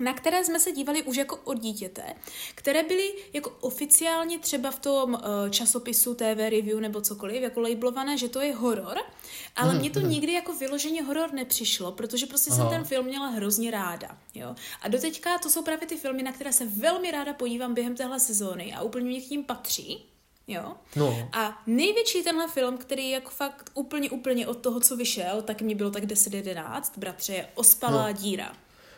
na 0.00 0.12
které 0.12 0.44
jsme 0.44 0.60
se 0.60 0.72
dívali 0.72 1.02
už 1.02 1.16
jako 1.16 1.36
od 1.44 1.58
dítěte, 1.58 2.02
které 2.54 2.82
byly 2.82 3.12
jako 3.32 3.50
oficiálně 3.60 4.38
třeba 4.38 4.70
v 4.70 4.78
tom 4.78 5.12
uh, 5.14 5.20
časopisu 5.50 6.14
TV 6.14 6.36
Review 6.36 6.80
nebo 6.80 7.00
cokoliv, 7.00 7.42
jako 7.42 7.60
labelované, 7.60 8.18
že 8.18 8.28
to 8.28 8.40
je 8.40 8.54
horor, 8.54 8.98
ale 9.56 9.74
mně 9.74 9.90
to 9.90 10.00
nikdy 10.00 10.32
jako 10.32 10.54
vyloženě 10.54 11.02
horor 11.02 11.32
nepřišlo, 11.32 11.92
protože 11.92 12.26
prostě 12.26 12.50
Aha. 12.50 12.60
jsem 12.60 12.70
ten 12.70 12.84
film 12.84 13.06
měla 13.06 13.26
hrozně 13.26 13.70
ráda, 13.70 14.18
jo. 14.34 14.54
A 14.82 14.88
doteďka 14.88 15.38
to 15.38 15.50
jsou 15.50 15.62
právě 15.62 15.86
ty 15.88 15.96
filmy, 15.96 16.22
na 16.22 16.32
které 16.32 16.52
se 16.52 16.66
velmi 16.66 17.10
ráda 17.10 17.32
podívám 17.32 17.74
během 17.74 17.96
téhle 17.96 18.20
sezóny 18.20 18.74
a 18.74 18.82
úplně 18.82 19.06
mě 19.06 19.20
k 19.20 19.28
tím 19.28 19.44
patří, 19.44 20.06
jo. 20.48 20.74
No. 20.96 21.28
A 21.32 21.62
největší 21.66 22.22
tenhle 22.22 22.48
film, 22.48 22.76
který 22.78 23.10
jako 23.10 23.30
fakt 23.30 23.70
úplně, 23.74 24.10
úplně 24.10 24.46
od 24.46 24.58
toho, 24.58 24.80
co 24.80 24.96
vyšel, 24.96 25.42
tak 25.42 25.62
mi 25.62 25.74
bylo 25.74 25.90
tak 25.90 26.04
10-11, 26.04 26.82
bratře, 26.96 27.32
je 27.34 27.48
Ospalá 27.54 28.06
No. 28.06 28.12
díra. 28.12 28.52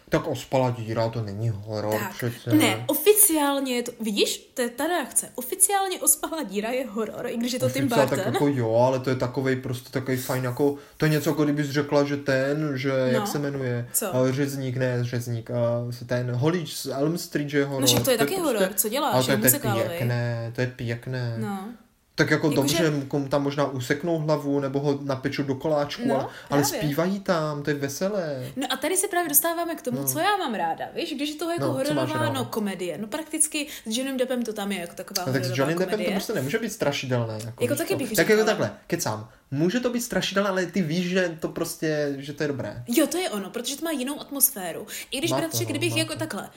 Tak 0.08 0.26
ospala 0.26 0.70
díra, 0.70 1.08
to 1.08 1.22
není 1.22 1.48
horor 1.54 2.00
Tak, 2.00 2.14
přece. 2.16 2.52
ne, 2.56 2.84
oficiálně 2.86 3.76
je 3.76 3.82
to, 3.82 3.92
vidíš, 4.00 4.50
to 4.54 4.62
je 4.62 4.68
ta 4.68 4.86
reakce. 4.86 5.28
Oficiálně 5.34 6.00
Ospalá 6.00 6.42
díra 6.42 6.70
je 6.70 6.86
horor, 6.86 7.26
i 7.26 7.36
když 7.36 7.52
je 7.52 7.58
to 7.58 7.70
Tim 7.70 7.84
Oficiál, 7.84 8.06
Burton. 8.06 8.24
Tak 8.24 8.34
jako 8.34 8.48
jo, 8.48 8.74
ale 8.74 9.00
to 9.00 9.10
je 9.10 9.16
takovej 9.16 9.56
prostě 9.56 9.90
takový 9.90 10.16
fajn, 10.16 10.44
jako 10.44 10.76
to 10.96 11.04
je 11.04 11.10
něco, 11.10 11.30
jako 11.30 11.44
kdybys 11.44 11.70
řekla, 11.70 12.04
že 12.04 12.16
ten, 12.16 12.72
že 12.74 12.90
No. 12.90 12.96
jak 13.06 13.26
se 13.26 13.38
jmenuje, 13.38 13.88
Co? 13.92 14.06
Eh, 14.28 14.32
řezník, 14.32 14.76
ne 14.76 14.98
řezník, 15.04 15.50
eh, 15.50 16.04
ten 16.04 16.30
holič 16.30 16.74
z 16.76 16.86
Elm 16.86 17.18
Street, 17.18 17.48
že 17.48 17.58
je 17.58 17.64
horor. 17.64 17.80
No, 17.80 17.86
že 17.86 18.00
to 18.00 18.10
je 18.10 18.18
taky 18.18 18.36
horor, 18.40 18.68
co 18.76 18.88
děláš, 18.88 19.14
ale 19.14 19.36
to 19.38 19.46
je 19.46 19.52
je, 19.52 19.60
to 19.60 19.68
je 19.68 19.84
pěkné, 19.88 20.52
to 20.54 20.60
je 20.60 20.66
pěkné. 20.66 21.34
No. 21.38 21.68
Tak 22.16 22.30
jako 22.30 22.46
Jako, 22.46 22.56
dobře, 22.56 22.76
že- 22.76 23.06
komu 23.08 23.28
tam 23.28 23.42
možná 23.42 23.66
useknou 23.66 24.18
hlavu, 24.18 24.60
nebo 24.60 24.80
ho 24.80 24.98
napečou 25.02 25.42
do 25.42 25.54
koláčku, 25.54 26.02
No, 26.08 26.14
ale, 26.20 26.28
ale 26.50 26.64
zpívají 26.64 27.20
tam, 27.20 27.62
to 27.62 27.70
je 27.70 27.76
veselé. 27.76 28.52
No 28.56 28.66
a 28.70 28.76
tady 28.76 28.96
se 28.96 29.08
právě 29.08 29.28
dostáváme 29.28 29.74
k 29.74 29.82
tomu, 29.82 29.98
No. 30.00 30.04
co 30.08 30.18
já 30.18 30.36
mám 30.36 30.54
ráda, 30.54 30.84
víš, 30.94 31.14
když 31.14 31.28
je 31.30 31.34
toho 31.36 31.50
jako 31.50 31.64
No, 31.64 31.72
hororová, 31.72 32.32
no 32.32 32.44
komedie, 32.44 32.98
no 32.98 33.06
prakticky 33.06 33.66
s 33.86 33.96
Johnnym 33.96 34.16
Deppem 34.16 34.42
to 34.42 34.52
tam 34.52 34.72
je 34.72 34.80
jako 34.80 34.94
taková 34.94 35.24
No, 35.26 35.32
tak 35.32 35.44
s 35.44 35.58
Johnny 35.58 35.74
Deppem 35.74 36.04
to 36.04 36.10
prostě 36.10 36.32
nemůže 36.32 36.58
být 36.58 36.72
strašidelné. 36.72 37.38
Jako, 37.44 37.64
Jako 37.64 37.76
taky 37.76 37.96
bych 37.96 38.12
Tak 38.12 38.28
jako 38.28 38.44
takhle, 38.44 38.72
kecám. 38.86 39.28
Může 39.50 39.80
to 39.80 39.90
být 39.90 40.00
strašidelné, 40.00 40.50
ale 40.50 40.66
ty 40.66 40.82
víš, 40.82 41.08
že 41.08 41.36
to 41.40 41.48
prostě, 41.48 42.14
že 42.18 42.32
to 42.32 42.42
je 42.42 42.48
dobré. 42.48 42.84
Jo, 42.88 43.06
to 43.06 43.18
je 43.18 43.30
ono, 43.30 43.50
protože 43.50 43.76
to 43.76 43.84
má 43.84 43.90
jinou 43.90 44.20
atmosféru. 44.20 44.86
I 45.10 45.18
když, 45.18 45.30
Má 45.30 45.38
bratře, 45.38 45.64
no, 45.64 45.70
kdybych 45.70 45.96
jako 45.96 46.12
to. 46.12 46.18
takhle, 46.18 46.50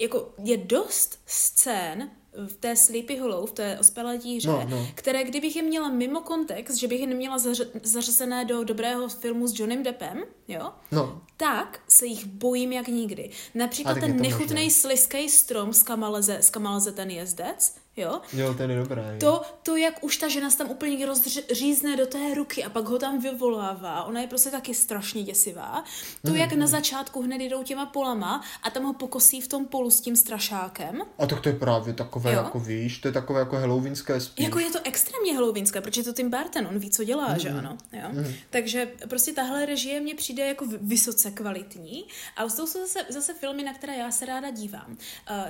jako 0.00 0.34
je 0.44 0.56
dost 0.56 1.18
scén 1.26 2.08
v 2.46 2.56
té 2.56 2.76
Sleepy 2.76 3.16
Hollow, 3.18 3.46
v 3.46 3.52
té 3.52 3.78
ospělé 3.78 4.18
díře, 4.18 4.48
No, 4.48 4.66
no. 4.68 4.86
které 4.94 5.24
kdybych 5.24 5.56
je 5.56 5.62
měla 5.62 5.88
mimo 5.88 6.20
kontext, 6.20 6.76
že 6.78 6.88
bych 6.88 7.00
je 7.00 7.06
neměla 7.06 7.36
zař- 7.38 7.70
zařazené 7.82 8.44
do 8.44 8.64
dobrého 8.64 9.08
filmu 9.08 9.46
s 9.46 9.58
Johnnym 9.58 9.82
Deppem, 9.82 10.24
jo, 10.48 10.72
No, 10.92 11.22
tak 11.36 11.80
se 11.88 12.06
jich 12.06 12.26
bojím 12.26 12.72
jak 12.72 12.88
nikdy. 12.88 13.30
Například 13.54 13.94
ten 14.00 14.20
nechutný 14.22 14.70
slizký 14.70 15.28
strom, 15.28 15.72
z 15.72 15.82
kam 15.82 16.02
leze, 16.02 16.38
z 16.42 16.50
kam 16.50 16.64
leze 16.64 16.92
ten 16.92 17.10
jezdec, 17.10 17.74
jo, 17.96 18.20
jo, 18.32 18.54
ten 18.54 18.70
je 18.70 18.76
dobré. 18.78 19.16
to, 19.20 19.42
to, 19.62 19.76
jak 19.76 20.04
už 20.04 20.16
ta 20.16 20.28
žena 20.28 20.50
se 20.50 20.58
tam 20.58 20.70
úplně 20.70 21.06
rozřízne 21.06 21.96
do 21.96 22.06
té 22.06 22.34
ruky 22.34 22.64
a 22.64 22.70
pak 22.70 22.84
ho 22.84 22.98
tam 22.98 23.18
vyvolává, 23.20 24.04
ona 24.04 24.20
je 24.20 24.26
prostě 24.26 24.50
taky 24.50 24.74
strašně 24.74 25.22
děsivá. 25.22 25.84
To, 26.22 26.28
Mhm, 26.30 26.36
jak 26.40 26.52
na 26.52 26.66
začátku 26.66 27.22
hned 27.22 27.40
jdou 27.40 27.62
těma 27.62 27.86
polama 27.86 28.42
a 28.62 28.70
tam 28.70 28.82
ho 28.84 28.92
pokosí 28.92 29.40
v 29.40 29.48
tom 29.48 29.66
polu 29.66 29.90
s 29.90 30.00
tím 30.00 30.16
strašákem. 30.16 31.02
A 31.18 31.26
tak 31.26 31.40
to 31.40 31.48
je 31.48 31.54
právě 31.54 31.94
takové, 31.94 32.32
Jo. 32.32 32.38
jako 32.38 32.60
víš, 32.60 32.98
to 32.98 33.08
je 33.08 33.12
takové 33.12 33.40
jako 33.40 33.56
halloweenské 33.56 34.20
spíš. 34.20 34.44
Jako 34.44 34.58
je 34.58 34.70
to 34.70 34.78
extrémně 34.84 35.34
halloweenské, 35.34 35.80
protože 35.80 36.00
je 36.00 36.04
to 36.04 36.12
Tim 36.12 36.30
Burton, 36.30 36.66
on 36.66 36.78
ví, 36.78 36.90
co 36.90 37.04
dělá, 37.04 37.28
Mhm. 37.28 37.38
že 37.38 37.50
ano. 37.50 37.76
Jo? 37.92 38.24
Takže 38.50 38.88
prostě 39.08 39.32
tahle 39.32 39.66
režie 39.66 40.00
mně 40.00 40.14
přijde 40.14 40.46
jako 40.46 40.64
vysoce 40.80 41.30
kvalitní 41.30 42.04
a 42.36 42.42
to 42.44 42.50
jsou 42.50 42.66
zase, 42.66 42.98
zase 43.08 43.34
filmy, 43.34 43.62
na 43.62 43.74
které 43.74 43.96
já 43.96 44.10
se 44.10 44.26
ráda 44.26 44.50
dívám. 44.50 44.86
Uh, 44.90 44.96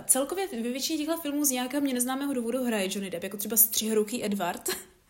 celkově 0.06 0.46
ve 0.48 0.62
většině 0.62 0.98
těchto 0.98 1.20
filmů 1.20 1.44
z 1.44 1.50
nějakého 1.50 1.80
mě 1.80 1.94
neznámého 1.94 2.33
důvodu 2.34 2.64
hraje 2.64 2.86
Johnny 2.90 3.10
Depp, 3.10 3.24
jako 3.24 3.36
třeba 3.36 3.56
Střihoruký 3.56 4.24
Edward. 4.24 4.68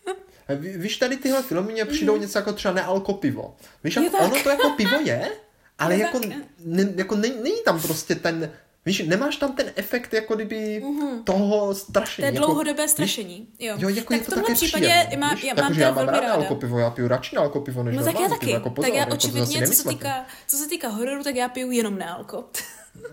Víš, 0.59 0.97
tady 0.97 1.17
tyhle 1.17 1.43
filmy 1.43 1.73
mě 1.73 1.85
přijdou 1.85 2.17
něco 2.17 2.39
jako 2.39 2.53
třeba 2.53 2.75
nealko 2.75 3.15
pivo. 3.15 3.57
Víš, 3.85 3.97
jako 3.97 4.19
ono 4.19 4.43
to 4.43 4.49
jako 4.51 4.71
pivo 4.71 4.97
je, 5.05 5.31
ale 5.79 5.95
Je 5.95 6.01
jako, 6.01 6.21
tak. 6.21 6.29
ne, 6.65 6.93
jako 6.97 7.17
není, 7.17 7.35
není 7.43 7.57
tam 7.65 7.83
prostě 7.83 8.15
ten, 8.15 8.51
víš, 8.87 9.03
nemáš 9.07 9.37
tam 9.37 9.53
ten 9.53 9.73
efekt 9.77 10.15
jako 10.15 10.35
kdyby 10.35 10.83
toho 11.25 11.75
strašení. 11.75 12.17
To 12.17 12.23
je 12.27 12.35
jako, 12.35 12.47
dlouhodobé 12.47 12.83
víš, 12.83 12.91
strašení. 12.91 13.49
Jo, 13.59 13.75
Jo, 13.79 13.89
jako 13.89 14.09
tak 14.09 14.19
je 14.19 14.23
v 14.23 14.27
to 14.27 14.31
tomhle 14.31 14.43
také 14.43 14.55
případě 14.55 14.87
příjemné, 14.87 15.17
má, 15.27 15.35
víš? 15.35 15.43
já 15.45 15.49
Jako, 15.49 15.61
mám 15.63 15.75
to 15.75 15.81
já 15.81 15.91
mám 15.93 16.07
ráda 16.09 16.21
ráda. 16.21 16.35
alkopivo, 16.35 16.79
já 16.79 16.91
piju 16.91 17.09
radši 17.09 17.37
alkopivo, 17.37 17.83
než 17.83 17.97
No 17.97 18.05
tak 18.05 18.21
já 18.21 18.29
taky. 18.29 18.41
pivo, 18.47 18.53
jako 18.53 18.71
pozor, 18.71 18.85
tak 18.91 18.95
já 18.95 19.01
jako 19.01 19.15
očividně, 19.15 19.67
co 19.69 19.73
se, 19.73 19.89
týká, 19.89 20.27
co 20.47 20.57
se 20.57 20.69
týká 20.69 20.89
hororu, 20.89 21.23
tak 21.25 21.35
já 21.35 21.49
piju 21.49 21.71
jenom 21.71 21.99
nealko. 21.99 22.45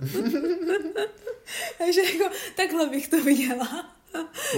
Takže 1.78 2.02
jako 2.02 2.36
takhle 2.56 2.90
bych 2.90 3.08
to 3.08 3.24
viděla. 3.24 3.92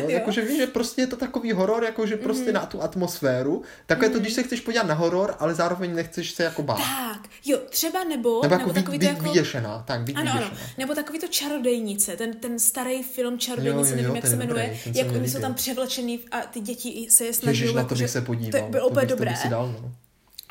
No, 0.01 0.09
jakože 0.09 0.41
víš, 0.41 0.57
že 0.57 0.67
prostě 0.67 1.01
je 1.01 1.07
to 1.07 1.15
takový 1.15 1.51
horor, 1.51 1.83
jakože 1.83 2.17
prostě 2.17 2.43
Mhm. 2.43 2.53
na 2.53 2.65
tu 2.65 2.81
atmosféru. 2.83 3.61
Takové 3.85 4.09
to, 4.09 4.19
když 4.19 4.33
se 4.33 4.43
chceš 4.43 4.59
podívat 4.61 4.87
na 4.87 4.93
horor, 4.93 5.35
ale 5.39 5.55
zároveň 5.55 5.95
nechceš 5.95 6.31
se 6.31 6.43
jako 6.43 6.63
bát. 6.63 6.77
Tak, 6.77 7.29
jo, 7.45 7.57
třeba 7.69 8.03
nebo, 8.03 8.41
Nebo 8.41 8.55
jako 8.55 8.67
nebo 8.67 8.73
takový 8.73 8.97
být 8.97 9.05
to 9.07 9.13
jako... 9.13 9.23
vyděšená. 9.23 9.83
Tak, 9.87 10.01
být 10.01 10.15
Ano, 10.15 10.31
ano, 10.31 10.51
nebo 10.77 10.95
takový 10.95 11.19
to 11.19 11.27
čarodejnice, 11.27 12.15
ten, 12.17 12.33
ten 12.33 12.59
starý 12.59 13.03
film 13.03 13.39
Čarodejnice, 13.39 13.89
Jo, 13.89 13.95
jo, 13.95 13.95
nevím, 13.95 14.05
jo, 14.09 14.15
jak 14.15 14.25
se 14.27 14.33
je 14.33 14.37
jmenuje, 14.37 14.77
jak 14.93 15.07
oni 15.11 15.29
jsou 15.29 15.39
tam 15.39 15.53
převlečený 15.53 16.19
a 16.31 16.41
ty 16.41 16.59
děti 16.59 17.07
se 17.09 17.25
je 17.25 17.33
snaží. 17.33 17.61
Ježiš, 17.61 17.75
na 17.75 17.83
to 17.83 17.95
bych 17.95 18.09
se 18.09 18.21
podíval. 18.21 18.61
To 18.61 18.67
bylo 18.69 18.87
úplně 18.87 19.05
dobré. 19.07 19.35
si 19.35 19.49
dal, 19.49 19.67
no. 19.81 19.91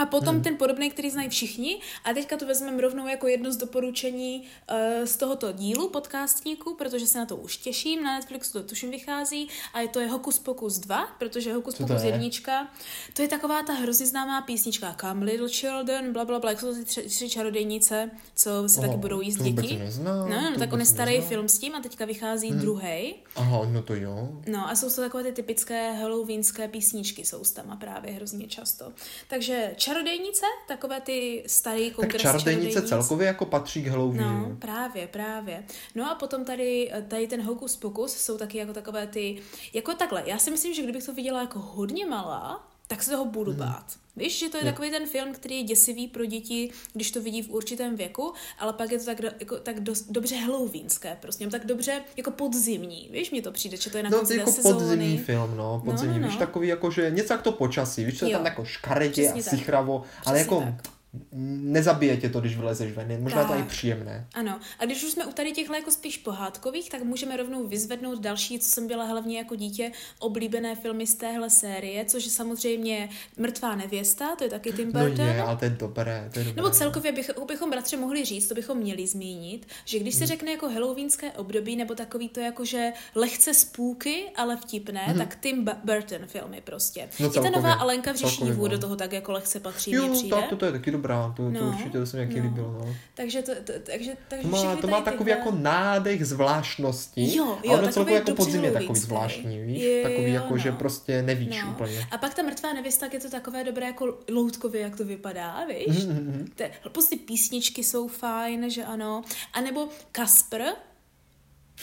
A 0.03 0.07
potom 0.07 0.35
hmm. 0.35 0.45
ten 0.45 0.57
podobný, 0.57 0.91
který 0.91 1.11
znají 1.11 1.29
všichni. 1.29 1.81
A 2.05 2.13
teďka 2.15 2.37
to 2.37 2.47
vezmeme 2.47 2.83
rovnou 2.83 3.07
jako 3.09 3.29
jedno 3.29 3.53
z 3.53 3.57
doporučení 3.57 4.43
uh, 4.71 5.07
z 5.07 5.17
tohoto 5.17 5.53
dílu 5.53 5.89
podcastníku, 5.89 6.75
protože 6.75 7.07
se 7.07 7.19
na 7.19 7.27
to 7.27 7.37
už 7.37 7.57
těším. 7.57 8.03
Na 8.03 8.15
Netflixu 8.19 8.53
to 8.53 8.63
tuším 8.63 8.91
vychází. 8.91 9.49
A 9.75 9.81
je 9.81 9.89
to 9.89 10.01
je 10.01 10.07
Hokus 10.09 10.39
Pokus 10.39 10.79
2, 10.79 11.07
protože 11.19 11.53
Hokus 11.53 11.75
Co 11.75 11.83
Pokus 11.87 12.03
je? 12.03 12.09
jednička. 12.11 12.69
To 13.13 13.23
je 13.23 13.29
taková 13.29 13.63
ta 13.63 13.73
hrozně 13.73 14.07
známá 14.07 14.43
písnička 14.43 14.97
Come 15.01 15.25
Little 15.25 15.49
Children, 15.49 16.13
bla, 16.13 16.25
bla, 16.25 16.39
bla, 16.39 16.51
jak 16.51 16.61
jsou 16.61 16.67
to 16.67 16.75
ty 16.75 16.85
tři, 16.85 17.03
tři 17.03 17.31
čarodejnice, 17.31 18.11
co 18.37 18.69
se 18.69 18.81
taky 18.81 18.89
Aha, 18.89 18.97
budou 18.97 19.21
jíst 19.21 19.43
děti. 19.43 19.79
neznám, 19.79 20.31
no, 20.31 20.41
no, 20.41 20.53
to 20.53 20.59
tak 20.59 20.73
on 20.73 20.81
je 20.81 20.87
starý 20.87 21.13
neznám. 21.13 21.29
film 21.29 21.49
s 21.49 21.59
tím 21.59 21.75
a 21.75 21.81
teďka 21.81 22.05
vychází 22.05 22.51
hmm. 22.51 22.61
druhý. 22.61 23.15
Aha, 23.37 23.61
no 23.73 23.83
to 23.83 23.95
jo. 23.95 24.29
No 24.47 24.69
a 24.69 24.75
jsou 24.75 24.91
to 24.91 25.01
takové 25.01 25.25
ty 25.25 25.33
typické 25.33 25.93
halloweenské 25.93 26.69
písničky, 26.69 27.25
jsou 27.25 27.43
tam 27.55 27.71
a 27.71 27.77
právě 27.77 28.13
hrozně 28.13 28.47
často. 28.47 28.93
Takže 29.29 29.75
čarodejnice, 29.93 30.47
takové 30.69 31.01
ty 31.01 31.45
starý 31.47 31.87
Tak 31.87 31.97
kongres 31.97 32.23
čarodejnice 32.23 32.69
čarodejnic. 32.69 32.89
celkově 32.89 33.27
jako 33.27 33.47
patří 33.47 33.83
k 33.83 33.87
Halloweenu. 33.87 34.49
No, 34.49 34.57
právě, 34.59 35.07
právě. 35.07 35.65
No 35.95 36.11
a 36.11 36.15
potom 36.15 36.45
tady, 36.45 36.93
tady 37.09 37.27
ten 37.27 37.43
Hokus 37.43 37.77
Pokus 37.77 38.17
jsou 38.17 38.39
taky 38.39 38.59
jako 38.59 38.73
takové 38.73 39.07
ty, 39.07 39.43
jako 39.73 39.95
takhle, 39.95 40.23
já 40.27 40.39
si 40.39 40.51
myslím, 40.51 40.75
že 40.75 40.83
kdybych 40.83 41.05
to 41.07 41.15
viděla 41.15 41.41
jako 41.41 41.59
hodně 41.59 42.07
malá, 42.07 42.69
tak 42.87 43.03
se 43.03 43.11
toho 43.11 43.25
budu 43.25 43.51
Mhm. 43.51 43.59
bát. 43.61 43.85
Víš, 44.17 44.39
že 44.39 44.49
to 44.49 44.57
je 44.57 44.65
takový 44.65 44.91
ten 44.91 45.07
film, 45.07 45.33
který 45.35 45.57
je 45.57 45.63
děsivý 45.63 46.09
pro 46.09 46.25
děti, 46.27 46.71
když 46.93 47.11
to 47.11 47.21
vidí 47.23 47.43
v 47.43 47.51
určitém 47.51 47.97
věku, 47.97 48.33
ale 48.59 48.73
pak 48.73 48.93
je 48.93 48.99
to 48.99 49.05
tak, 49.05 49.21
do, 49.23 49.29
jako, 49.41 49.57
tak 49.57 49.81
dost, 49.81 50.07
dobře 50.11 50.37
halloweenské, 50.37 51.17
prostě, 51.21 51.47
tak 51.47 51.67
dobře 51.67 52.03
jako 52.17 52.31
podzimní. 52.31 53.09
Víš, 53.13 53.31
mně 53.31 53.43
to 53.43 53.53
přijde, 53.53 53.77
že 53.77 53.91
to 53.91 53.97
je 53.97 54.03
na 54.03 54.11
No, 54.11 54.17
konci 54.19 54.29
to 54.29 54.33
je 54.35 54.39
jako 54.39 54.53
podzimní 54.63 54.89
sezóny. 55.07 55.19
film, 55.19 55.57
no, 55.57 55.83
podzimní, 55.85 56.15
no, 56.15 56.21
no. 56.23 56.29
víš, 56.29 56.37
takový 56.37 56.69
jako, 56.69 56.91
že 56.91 57.11
něco 57.11 57.33
jak 57.35 57.43
to 57.43 57.53
počasí, 57.53 58.05
víš, 58.05 58.19
co 58.19 58.25
je 58.27 58.33
tam 58.33 58.45
jako 58.45 58.65
škaredě 58.65 59.29
a 59.29 59.33
Přesně 59.33 59.59
sichravo, 59.59 60.03
ale 60.27 60.39
jako 60.39 60.61
tak. 60.61 60.93
Nezabije 61.33 62.17
tě 62.17 62.29
to, 62.29 62.41
když 62.41 62.57
vylezeš 62.57 62.93
ven, 62.93 63.11
je 63.11 63.19
možná 63.19 63.45
to 63.45 63.53
je 63.53 63.59
i 63.59 63.63
Tak. 63.63 63.71
příjemné. 63.71 64.27
Ano, 64.35 64.61
a 64.79 64.85
když 64.85 65.05
už 65.05 65.11
jsme 65.11 65.27
u 65.27 65.33
tady 65.33 65.53
těchhle 65.53 65.79
jako 65.79 65.91
spíš 65.91 66.19
pohádkových, 66.19 66.91
tak 66.91 67.03
můžeme 67.03 67.37
rovnou 67.37 67.67
vyzvednout 67.67 68.21
další, 68.21 68.59
co 68.59 68.69
jsem 68.69 68.87
byla 68.87 69.05
hlavně 69.05 69.39
jako 69.39 69.55
dítě, 69.57 69.93
oblíbené 70.19 70.77
filmy 70.77 71.07
z 71.07 71.15
téhle 71.15 71.51
série, 71.51 72.05
což 72.05 72.25
je 72.25 72.31
samozřejmě 72.31 73.09
Mrtvá 73.37 73.77
nevěsta, 73.77 74.37
to 74.37 74.45
je 74.45 74.51
taky 74.51 74.73
Tim 74.73 74.91
No 74.95 75.01
Burton. 75.01 75.27
je, 75.27 75.43
ale 75.43 75.57
to 75.57 75.65
je 75.65 75.71
dobré, 75.71 76.31
to 76.33 76.39
je 76.39 76.45
dobré. 76.45 76.63
Nebo 76.63 76.71
celkově 76.75 77.13
bych, 77.13 77.31
bychom 77.47 77.71
bratře 77.71 77.97
mohli 77.97 78.25
říct, 78.25 78.49
to 78.49 78.55
bychom 78.55 78.79
měli 78.79 79.07
zmínit, 79.07 79.67
že 79.85 79.99
když 79.99 80.15
Hmm. 80.15 80.19
se 80.19 80.27
řekne 80.27 80.51
jako 80.51 80.69
halloweenské 80.69 81.33
období, 81.33 81.77
nebo 81.77 81.95
takový 81.95 82.29
to 82.29 82.41
jako, 82.41 82.65
že 82.65 82.93
lehce 83.15 83.55
spůky, 83.55 84.25
ale 84.37 84.57
vtipné, 84.57 85.15
tak 85.19 85.39
Tim 85.41 85.65
Bu- 85.65 85.73
Burton 85.85 86.27
filmy 86.27 86.61
prostě. 86.65 87.01
Hmm. 87.01 87.29
No 87.35 87.41
I 87.41 87.51
ta 87.51 87.51
nová 87.61 87.73
Alenka 87.73 88.13
v 88.13 88.17
Řešnívu 88.17 88.63
no. 88.63 88.69
do 88.69 88.79
toho 88.79 88.97
tak 88.97 89.13
jako 89.13 89.33
lehce 89.33 89.61
patří, 89.61 89.91
Jo, 89.91 90.09
přijde. 90.13 90.37
to, 90.37 90.43
to, 90.51 90.57
to 90.57 90.67
je 90.67 90.73
taky 90.73 90.91
dobrá, 91.03 91.35
to, 91.37 91.43
to 91.43 91.51
No, 91.51 91.69
určitě 91.69 91.99
to 91.99 92.07
se 92.07 92.17
mi 92.17 92.23
jaký 92.23 92.37
no. 92.37 92.43
líbilo, 92.45 92.73
no. 92.73 92.95
Takže 93.15 93.43
to, 93.43 93.53
to, 93.65 93.73
takže, 93.83 94.13
takže 94.29 94.49
To 94.49 94.49
má, 94.49 94.77
to 94.77 94.87
má 94.87 95.01
takový 95.01 95.25
tyhle- 95.25 95.39
jako 95.39 95.51
nádech 95.59 96.27
zvláštnosti. 96.27 97.37
Jo, 97.37 97.45
a 97.45 97.67
jo, 97.67 97.73
ono 97.73 97.77
takový 97.77 97.93
celkově 97.93 98.15
jako 98.19 98.35
podzim 98.35 98.65
je 98.65 98.71
takový 98.73 99.01
zvláštní, 99.01 99.61
víš? 99.63 99.83
Jo, 99.83 100.03
takový 100.03 100.33
jako, 100.33 100.51
no. 100.51 100.59
že 100.59 100.73
prostě 100.73 101.23
nevíš 101.23 101.63
No. 101.65 101.71
úplně. 101.71 102.07
A 102.11 102.19
pak 102.19 102.35
ta 102.35 102.43
mrtvá 102.43 102.73
nevěsta, 102.73 103.07
tak 103.07 103.15
je 103.15 103.21
to 103.21 103.31
takové 103.31 103.65
dobré 103.65 103.87
jako 103.87 104.19
loutkově, 104.31 104.81
jak 104.81 104.97
to 104.97 105.05
vypadá, 105.05 105.65
víš? 105.69 106.05
Mhm, 106.05 106.51
Te, 106.55 106.71
prostě 106.93 107.17
písničky 107.17 107.85
jsou 107.85 108.09
fajn, 108.09 108.71
že 108.71 108.85
ano. 108.85 109.23
A 109.53 109.61
nebo 109.61 109.89
Kasper, 110.13 110.63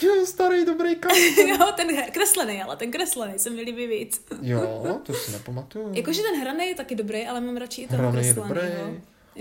Jo, 0.02 0.26
starý 0.26 0.64
dobrý 0.64 0.96
Carlton. 0.96 1.48
jo, 1.60 1.72
ten 1.76 1.88
kreslený, 2.12 2.62
ale 2.62 2.76
ten 2.76 2.90
kreslený 2.90 3.38
se 3.38 3.50
mi 3.50 3.62
líbí 3.62 3.86
víc. 3.86 4.24
jo, 4.42 5.00
to 5.02 5.14
si 5.14 5.32
nepamatuju. 5.32 5.90
Jakože 5.94 6.22
ten 6.22 6.40
hraný 6.40 6.66
je 6.68 6.74
taky 6.74 6.94
dobrý, 6.94 7.26
ale 7.26 7.40
mám 7.40 7.56
radši 7.56 7.82
i 7.82 7.86
ten 7.88 7.98
Hraný 7.98 8.16
je 8.16 8.22
kreslený. 8.34 8.48
dobrý. 8.48 8.68
Jo. 8.78 8.94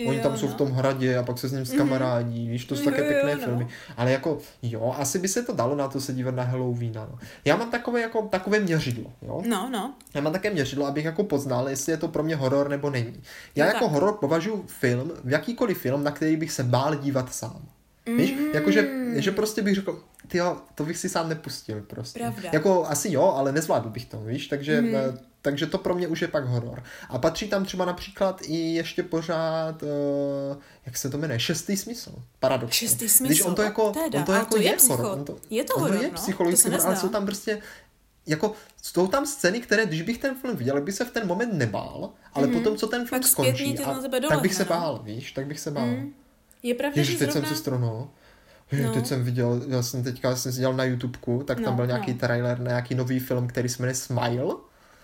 Oni 0.08 0.18
Jo, 0.18 0.24
tam 0.24 0.38
jsou 0.38 0.46
no. 0.48 0.52
v 0.54 0.56
tom 0.56 0.72
hradě 0.72 1.18
a 1.18 1.24
pak 1.24 1.38
se 1.40 1.48
s 1.48 1.52
ním 1.52 1.66
skamarádí, 1.66 2.50
víš, 2.50 2.66
to 2.66 2.76
jsou 2.76 2.84
Jo, 2.84 2.90
také 2.92 3.02
jo, 3.04 3.08
pěkné 3.10 3.36
no. 3.36 3.42
filmy. 3.42 3.68
Ale 3.98 4.12
jako, 4.12 4.38
jo, 4.62 4.96
asi 4.98 5.20
by 5.20 5.28
se 5.28 5.44
to 5.44 5.54
dalo 5.54 5.76
na 5.76 5.88
to 5.88 6.02
se 6.02 6.14
dívat 6.14 6.36
na 6.36 6.44
Halloween, 6.44 6.94
no. 6.96 7.20
Já 7.46 7.56
mám 7.56 7.72
takové, 7.72 8.02
jako, 8.02 8.22
takové 8.22 8.60
měřidlo, 8.60 9.14
jo. 9.22 9.42
No, 9.46 9.70
no. 9.72 9.94
Já 10.14 10.22
mám 10.22 10.34
také 10.34 10.50
měřidlo, 10.50 10.86
abych 10.86 11.06
jako 11.06 11.24
poznal, 11.24 11.70
jestli 11.70 11.92
je 11.92 11.98
to 11.98 12.08
pro 12.08 12.24
mě 12.24 12.36
horor 12.36 12.70
nebo 12.70 12.90
není. 12.90 13.22
Já 13.56 13.66
Jo, 13.66 13.72
jako 13.74 13.86
tak. 13.86 13.94
horor 13.94 14.14
považuji 14.14 14.64
film, 14.68 15.12
jakýkoliv 15.26 15.78
film, 15.80 16.04
na 16.04 16.12
který 16.12 16.38
bych 16.38 16.52
se 16.52 16.64
bál 16.64 16.96
dívat 16.96 17.34
sám. 17.34 17.62
Víš, 18.18 18.32
Mm. 18.32 18.46
jakože, 18.54 18.90
že 19.16 19.32
prostě 19.32 19.62
bych 19.62 19.76
řekl, 19.76 20.04
tyjo, 20.28 20.58
to 20.76 20.84
bych 20.86 20.98
si 20.98 21.10
sám 21.10 21.30
nepustil 21.30 21.82
prostě. 21.82 22.20
Pravda. 22.20 22.50
Jako 22.54 22.86
asi 22.86 23.12
jo, 23.12 23.24
ale 23.38 23.52
nezvládl 23.52 23.90
bych 23.90 24.06
to, 24.06 24.20
víš, 24.20 24.48
takže, 24.48 24.82
mm. 24.82 24.94
takže 25.42 25.66
to 25.66 25.78
pro 25.78 25.96
mě 25.96 26.08
už 26.08 26.22
je 26.22 26.28
pak 26.28 26.46
horor. 26.46 26.84
A 27.10 27.18
patří 27.18 27.48
tam 27.48 27.66
třeba 27.66 27.86
například 27.86 28.42
i 28.44 28.58
ještě 28.58 29.04
pořád, 29.04 29.84
uh, 29.84 29.90
jak 30.86 30.98
se 30.98 31.10
to 31.10 31.18
jmenuje, 31.18 31.40
šestý 31.40 31.78
smysl, 31.78 32.12
paradoxně. 32.40 32.88
Šestý 32.88 33.10
smysl, 33.10 33.34
Když 33.34 33.42
on 33.42 33.56
to 33.56 33.62
jako, 33.62 33.92
teda, 33.92 34.20
on 34.20 34.26
to 34.26 34.34
jako 34.34 34.46
to 34.50 34.58
je 34.58 34.64
je, 34.64 34.76
psycho- 34.78 34.96
horor. 34.96 35.18
On 35.18 35.26
to, 35.26 35.38
je 35.50 35.64
to 35.64 35.80
horor, 35.80 35.96
je 35.96 36.04
no, 36.04 36.10
to 36.10 36.16
psychologický 36.16 36.64
se 36.64 36.70
horor, 36.70 36.86
ale 36.88 36.96
jsou 36.96 37.10
tam 37.10 37.26
prostě 37.26 37.62
jako 38.28 38.54
jsou 38.82 39.08
tam 39.08 39.26
scény, 39.26 39.60
které, 39.60 39.86
když 39.86 40.02
bych 40.02 40.18
ten 40.18 40.36
film 40.36 40.58
viděl, 40.58 40.82
by 40.82 40.92
se 40.92 41.06
v 41.06 41.12
ten 41.12 41.28
moment 41.28 41.54
nebál, 41.54 42.10
ale 42.34 42.48
mm-hmm. 42.48 42.54
potom, 42.54 42.78
co 42.78 42.88
ten 42.88 43.06
film 43.08 43.22
Pak 43.22 43.30
zpětně 43.30 43.54
skončí, 43.54 43.80
a, 43.80 44.28
tak 44.30 44.42
bych 44.42 44.56
se 44.56 44.64
no. 44.64 44.70
bál, 44.70 45.02
víš, 45.04 45.32
tak 45.32 45.48
bych 45.48 45.60
se 45.60 45.72
bál. 45.72 45.86
Mm. 45.86 46.14
Je 46.64 46.74
pravda, 46.74 46.94
Ježiš, 47.02 47.14
že 47.14 47.20
teď 47.20 47.32
zrovna... 47.32 47.48
jsem 47.50 47.56
se 47.58 47.62
stronul. 47.62 48.08
No. 48.84 48.94
Teď 48.94 49.08
jsem 49.08 49.24
viděl, 49.24 49.62
já 49.68 49.84
jsem 49.84 50.04
teďka 50.04 50.36
jsem 50.36 50.52
si 50.52 50.60
dělal 50.60 50.76
na 50.76 50.84
YouTubeku, 50.84 51.44
tak 51.48 51.58
tam 51.58 51.66
No, 51.66 51.74
byl 51.74 51.88
nějaký 51.88 52.12
no. 52.14 52.18
trailer 52.20 52.60
na 52.60 52.68
nějaký 52.68 52.96
nový 52.96 53.20
film, 53.20 53.48
který 53.48 53.70
se 53.70 53.84
jmenuje 53.84 53.96
Smile. 53.96 54.44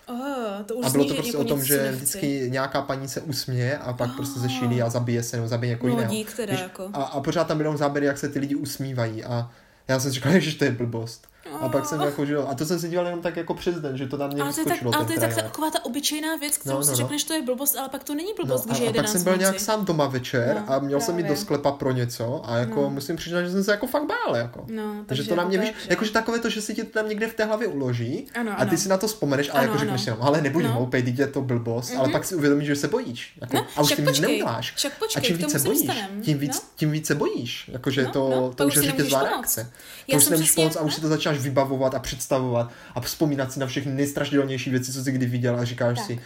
Oh, 0.08 0.62
to 0.66 0.76
už 0.76 0.86
A 0.86 0.89
bylo 0.89 1.06
to 1.06 1.14
prostě 1.14 1.32
jako 1.38 1.41
o 1.41 1.47
tom, 1.47 1.64
že 1.64 1.78
nechci. 1.82 1.95
vždycky 1.95 2.47
nějaká 2.51 2.82
paní 2.82 3.08
se 3.08 3.22
usměje 3.22 3.78
a 3.78 3.93
pak 3.93 4.16
prostě 4.16 4.39
zešílí 4.39 4.82
a 4.82 4.89
zabije 4.89 5.24
se 5.24 5.36
nebo 5.38 5.47
zabije 5.47 5.70
někoho 5.70 5.89
No, 5.89 5.95
jiného. 5.95 6.14
dík 6.14 6.34
teda 6.36 6.51
Víš, 6.53 6.62
jako. 6.62 6.89
A, 6.93 7.03
a 7.03 7.20
pořád 7.22 7.47
tam 7.47 7.58
byly 7.58 7.78
záběry, 7.78 8.06
jak 8.06 8.18
se 8.18 8.30
ty 8.30 8.39
lidi 8.39 8.56
usmívají 8.56 9.24
a 9.24 9.51
já 9.88 9.99
jsem 9.99 10.12
si 10.12 10.16
říkal, 10.16 10.32
že 10.39 10.56
to 10.58 10.66
je 10.66 10.72
blbost. 10.72 11.28
A 11.62 11.70
pak 11.70 11.86
jsem 11.86 12.01
jako, 12.01 12.26
že 12.26 12.34
jo, 12.34 12.47
a 12.49 12.56
to 12.56 12.66
jsem 12.66 12.80
si 12.80 12.89
dělal 12.89 13.06
jenom 13.06 13.22
tak 13.22 13.38
jako 13.38 13.53
přes 13.53 13.76
den, 13.76 13.97
že 13.97 14.08
to 14.08 14.18
tam 14.18 14.30
mě 14.30 14.41
Ale 14.41 14.53
to 14.53 14.60
je, 14.60 14.66
tak, 14.66 14.78
ale 14.95 15.06
to 15.06 15.14
je 15.14 15.20
tak, 15.20 15.36
taková 15.36 15.72
ta 15.72 15.86
obyčejná 15.86 16.36
věc, 16.36 16.58
kterou 16.58 16.76
No, 16.76 16.84
si 16.84 16.88
no, 16.88 16.91
no. 16.91 16.97
řekneš, 16.97 17.24
to 17.24 17.34
je 17.34 17.41
blbost, 17.41 17.76
ale 17.76 17.89
pak 17.89 18.03
to 18.03 18.16
není 18.16 18.30
No, 18.39 18.45
blbost, 18.45 18.66
a, 18.66 18.70
když 18.70 18.80
je 18.80 18.86
a 18.86 18.89
pak 18.89 18.95
11 18.95 19.12
jsem 19.14 19.24
byl 19.24 19.38
nějak 19.38 19.60
sám 19.60 19.86
doma 19.86 20.08
večer 20.08 20.56
No, 20.68 20.74
a 20.74 20.80
měl 20.80 21.01
jsem 21.01 21.18
jít 21.18 21.24
do 21.24 21.28
právě. 21.28 21.41
sklepa 21.41 21.72
pro 21.72 21.91
něco 21.91 22.41
a 22.49 22.58
jako 22.58 22.82
No. 22.82 22.89
musím 22.89 23.16
přiznat, 23.16 23.41
že 23.43 23.51
jsem 23.51 23.64
se 23.64 23.72
jako 23.72 23.88
fakt 23.88 24.06
bál. 24.06 24.36
Jako. 24.36 24.66
No, 24.68 24.84
takže 24.93 25.06
takže 25.06 25.24
to 25.30 25.36
na 25.36 25.43
jako 25.43 25.49
mě, 25.49 25.58
to 25.58 25.64
víš, 25.64 25.74
jakože 25.89 26.12
takové 26.12 26.39
to, 26.39 26.49
že 26.49 26.62
si 26.62 26.76
ti 26.76 26.84
to 26.84 26.89
tam 26.99 27.10
někde 27.10 27.28
v 27.28 27.34
té 27.34 27.45
hlavě 27.45 27.68
uloží 27.68 28.28
Ano, 28.39 28.51
a 28.51 28.66
ty 28.66 28.70
ano. 28.70 28.78
si 28.78 28.89
na 28.89 28.97
to 28.97 29.08
vzpomeneš 29.08 29.49
a 29.49 29.53
Ano, 29.53 29.62
jako 29.64 29.78
řekneš 29.78 30.06
no, 30.06 30.18
ale 30.22 30.41
nebuď 30.41 30.64
No. 30.64 30.70
Mhm. 30.70 30.78
hloupej, 30.78 31.03
teď 31.03 31.20
je 31.20 31.28
to 31.28 31.41
blbost, 31.41 31.93
ale 31.97 32.10
pak 32.10 32.26
si 32.26 32.36
uvědomíš, 32.36 32.68
že 32.68 32.76
se 32.76 32.88
bojíš. 32.88 33.34
Jako, 33.41 33.56
No, 33.58 33.66
a 33.76 33.82
už 33.82 33.93
tím 33.95 34.06
nic 34.06 34.20
neuděláš. 34.20 34.86
a 35.16 35.20
čím 35.20 35.38
více 35.38 35.60
bojíš, 35.60 35.82
tím 36.22 36.38
víc, 36.38 36.53
No. 36.56 36.62
tím 36.76 36.91
více 36.91 37.16
bojíš. 37.16 37.70
Jakože 37.74 38.03
No, 38.03 38.12
to, 38.12 38.53
no, 38.60 38.66
už 38.66 38.76
je 38.76 38.82
řetězová 38.82 39.24
reakce. 39.24 39.72
Já 40.08 40.12
To 40.12 40.18
už 40.18 40.30
nemůžeš 40.30 40.51
pomoct 40.51 40.76
a 40.76 40.82
už 40.82 40.91
no. 40.91 40.95
si 40.95 41.01
to 41.01 41.08
začínáš 41.08 41.38
vybavovat 41.50 41.93
a 41.96 42.00
představovat 42.00 42.72
a 42.96 43.02
vzpomínat 43.02 43.52
si 43.54 43.60
na 43.60 43.68
všechny 43.68 43.91
nejstrašidelnější 43.93 44.70
věci, 44.70 44.93
co 44.93 45.04
jsi 45.04 45.12
kdy 45.12 45.26
viděl 45.26 45.56
a 45.60 45.64
říkáš 45.66 45.98
Tak. 45.98 46.08
si, 46.08 46.20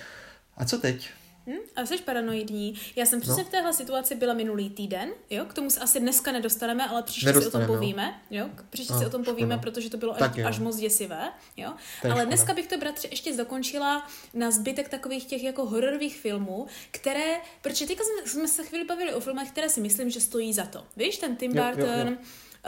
a 0.57 0.65
co 0.65 0.77
teď? 0.77 1.09
Hm? 1.47 1.53
A 1.75 1.85
jsi 1.85 1.97
paranoidní. 1.97 2.73
Já 2.95 3.05
jsem 3.05 3.21
přesně 3.21 3.43
No. 3.43 3.49
v 3.49 3.51
téhle 3.51 3.73
situaci 3.73 4.15
byla 4.15 4.33
minulý 4.33 4.69
týden, 4.69 5.09
jo? 5.29 5.45
K 5.45 5.53
tomu 5.53 5.69
se 5.69 5.79
asi 5.79 5.99
dneska 5.99 6.31
nedostaneme, 6.31 6.87
ale 6.87 7.03
příště 7.03 7.33
si 7.33 7.47
o 7.47 7.51
tom 7.51 7.61
jo. 7.61 7.67
povíme, 7.67 8.19
jo? 8.31 8.49
Příště 8.69 8.93
si 8.93 9.05
o 9.05 9.09
tom 9.09 9.23
povíme, 9.23 9.55
škoda. 9.55 9.71
protože 9.71 9.89
to 9.89 9.97
bylo 9.97 10.23
až, 10.23 10.31
jo. 10.35 10.47
až 10.47 10.59
moc 10.59 10.75
děsivé, 10.77 11.29
jo? 11.57 11.67
Ale 12.03 12.11
škoda. 12.11 12.23
dneska 12.25 12.53
bych 12.53 12.67
to, 12.67 12.77
bratře, 12.77 13.07
ještě 13.11 13.33
zakončila 13.35 14.07
na 14.33 14.51
zbytek 14.51 14.89
takových 14.89 15.25
těch 15.25 15.43
jako 15.43 15.65
hororových 15.65 16.19
filmů, 16.19 16.67
které, 16.91 17.35
protože 17.61 17.85
teďka 17.85 18.03
jsme, 18.03 18.31
jsme 18.31 18.47
se 18.47 18.63
chvíli 18.63 18.85
bavili 18.85 19.13
o 19.13 19.19
filmech, 19.19 19.51
které 19.51 19.69
si 19.69 19.81
myslím, 19.81 20.09
že 20.09 20.21
stojí 20.21 20.53
za 20.53 20.65
to. 20.65 20.83
Víš, 20.97 21.17
ten 21.17 21.35
Tim 21.35 21.51
Jo, 21.55 21.63
jo, 21.63 21.69
Burton, 21.75 22.07
jo. 22.07 22.13
eh, 22.13 22.17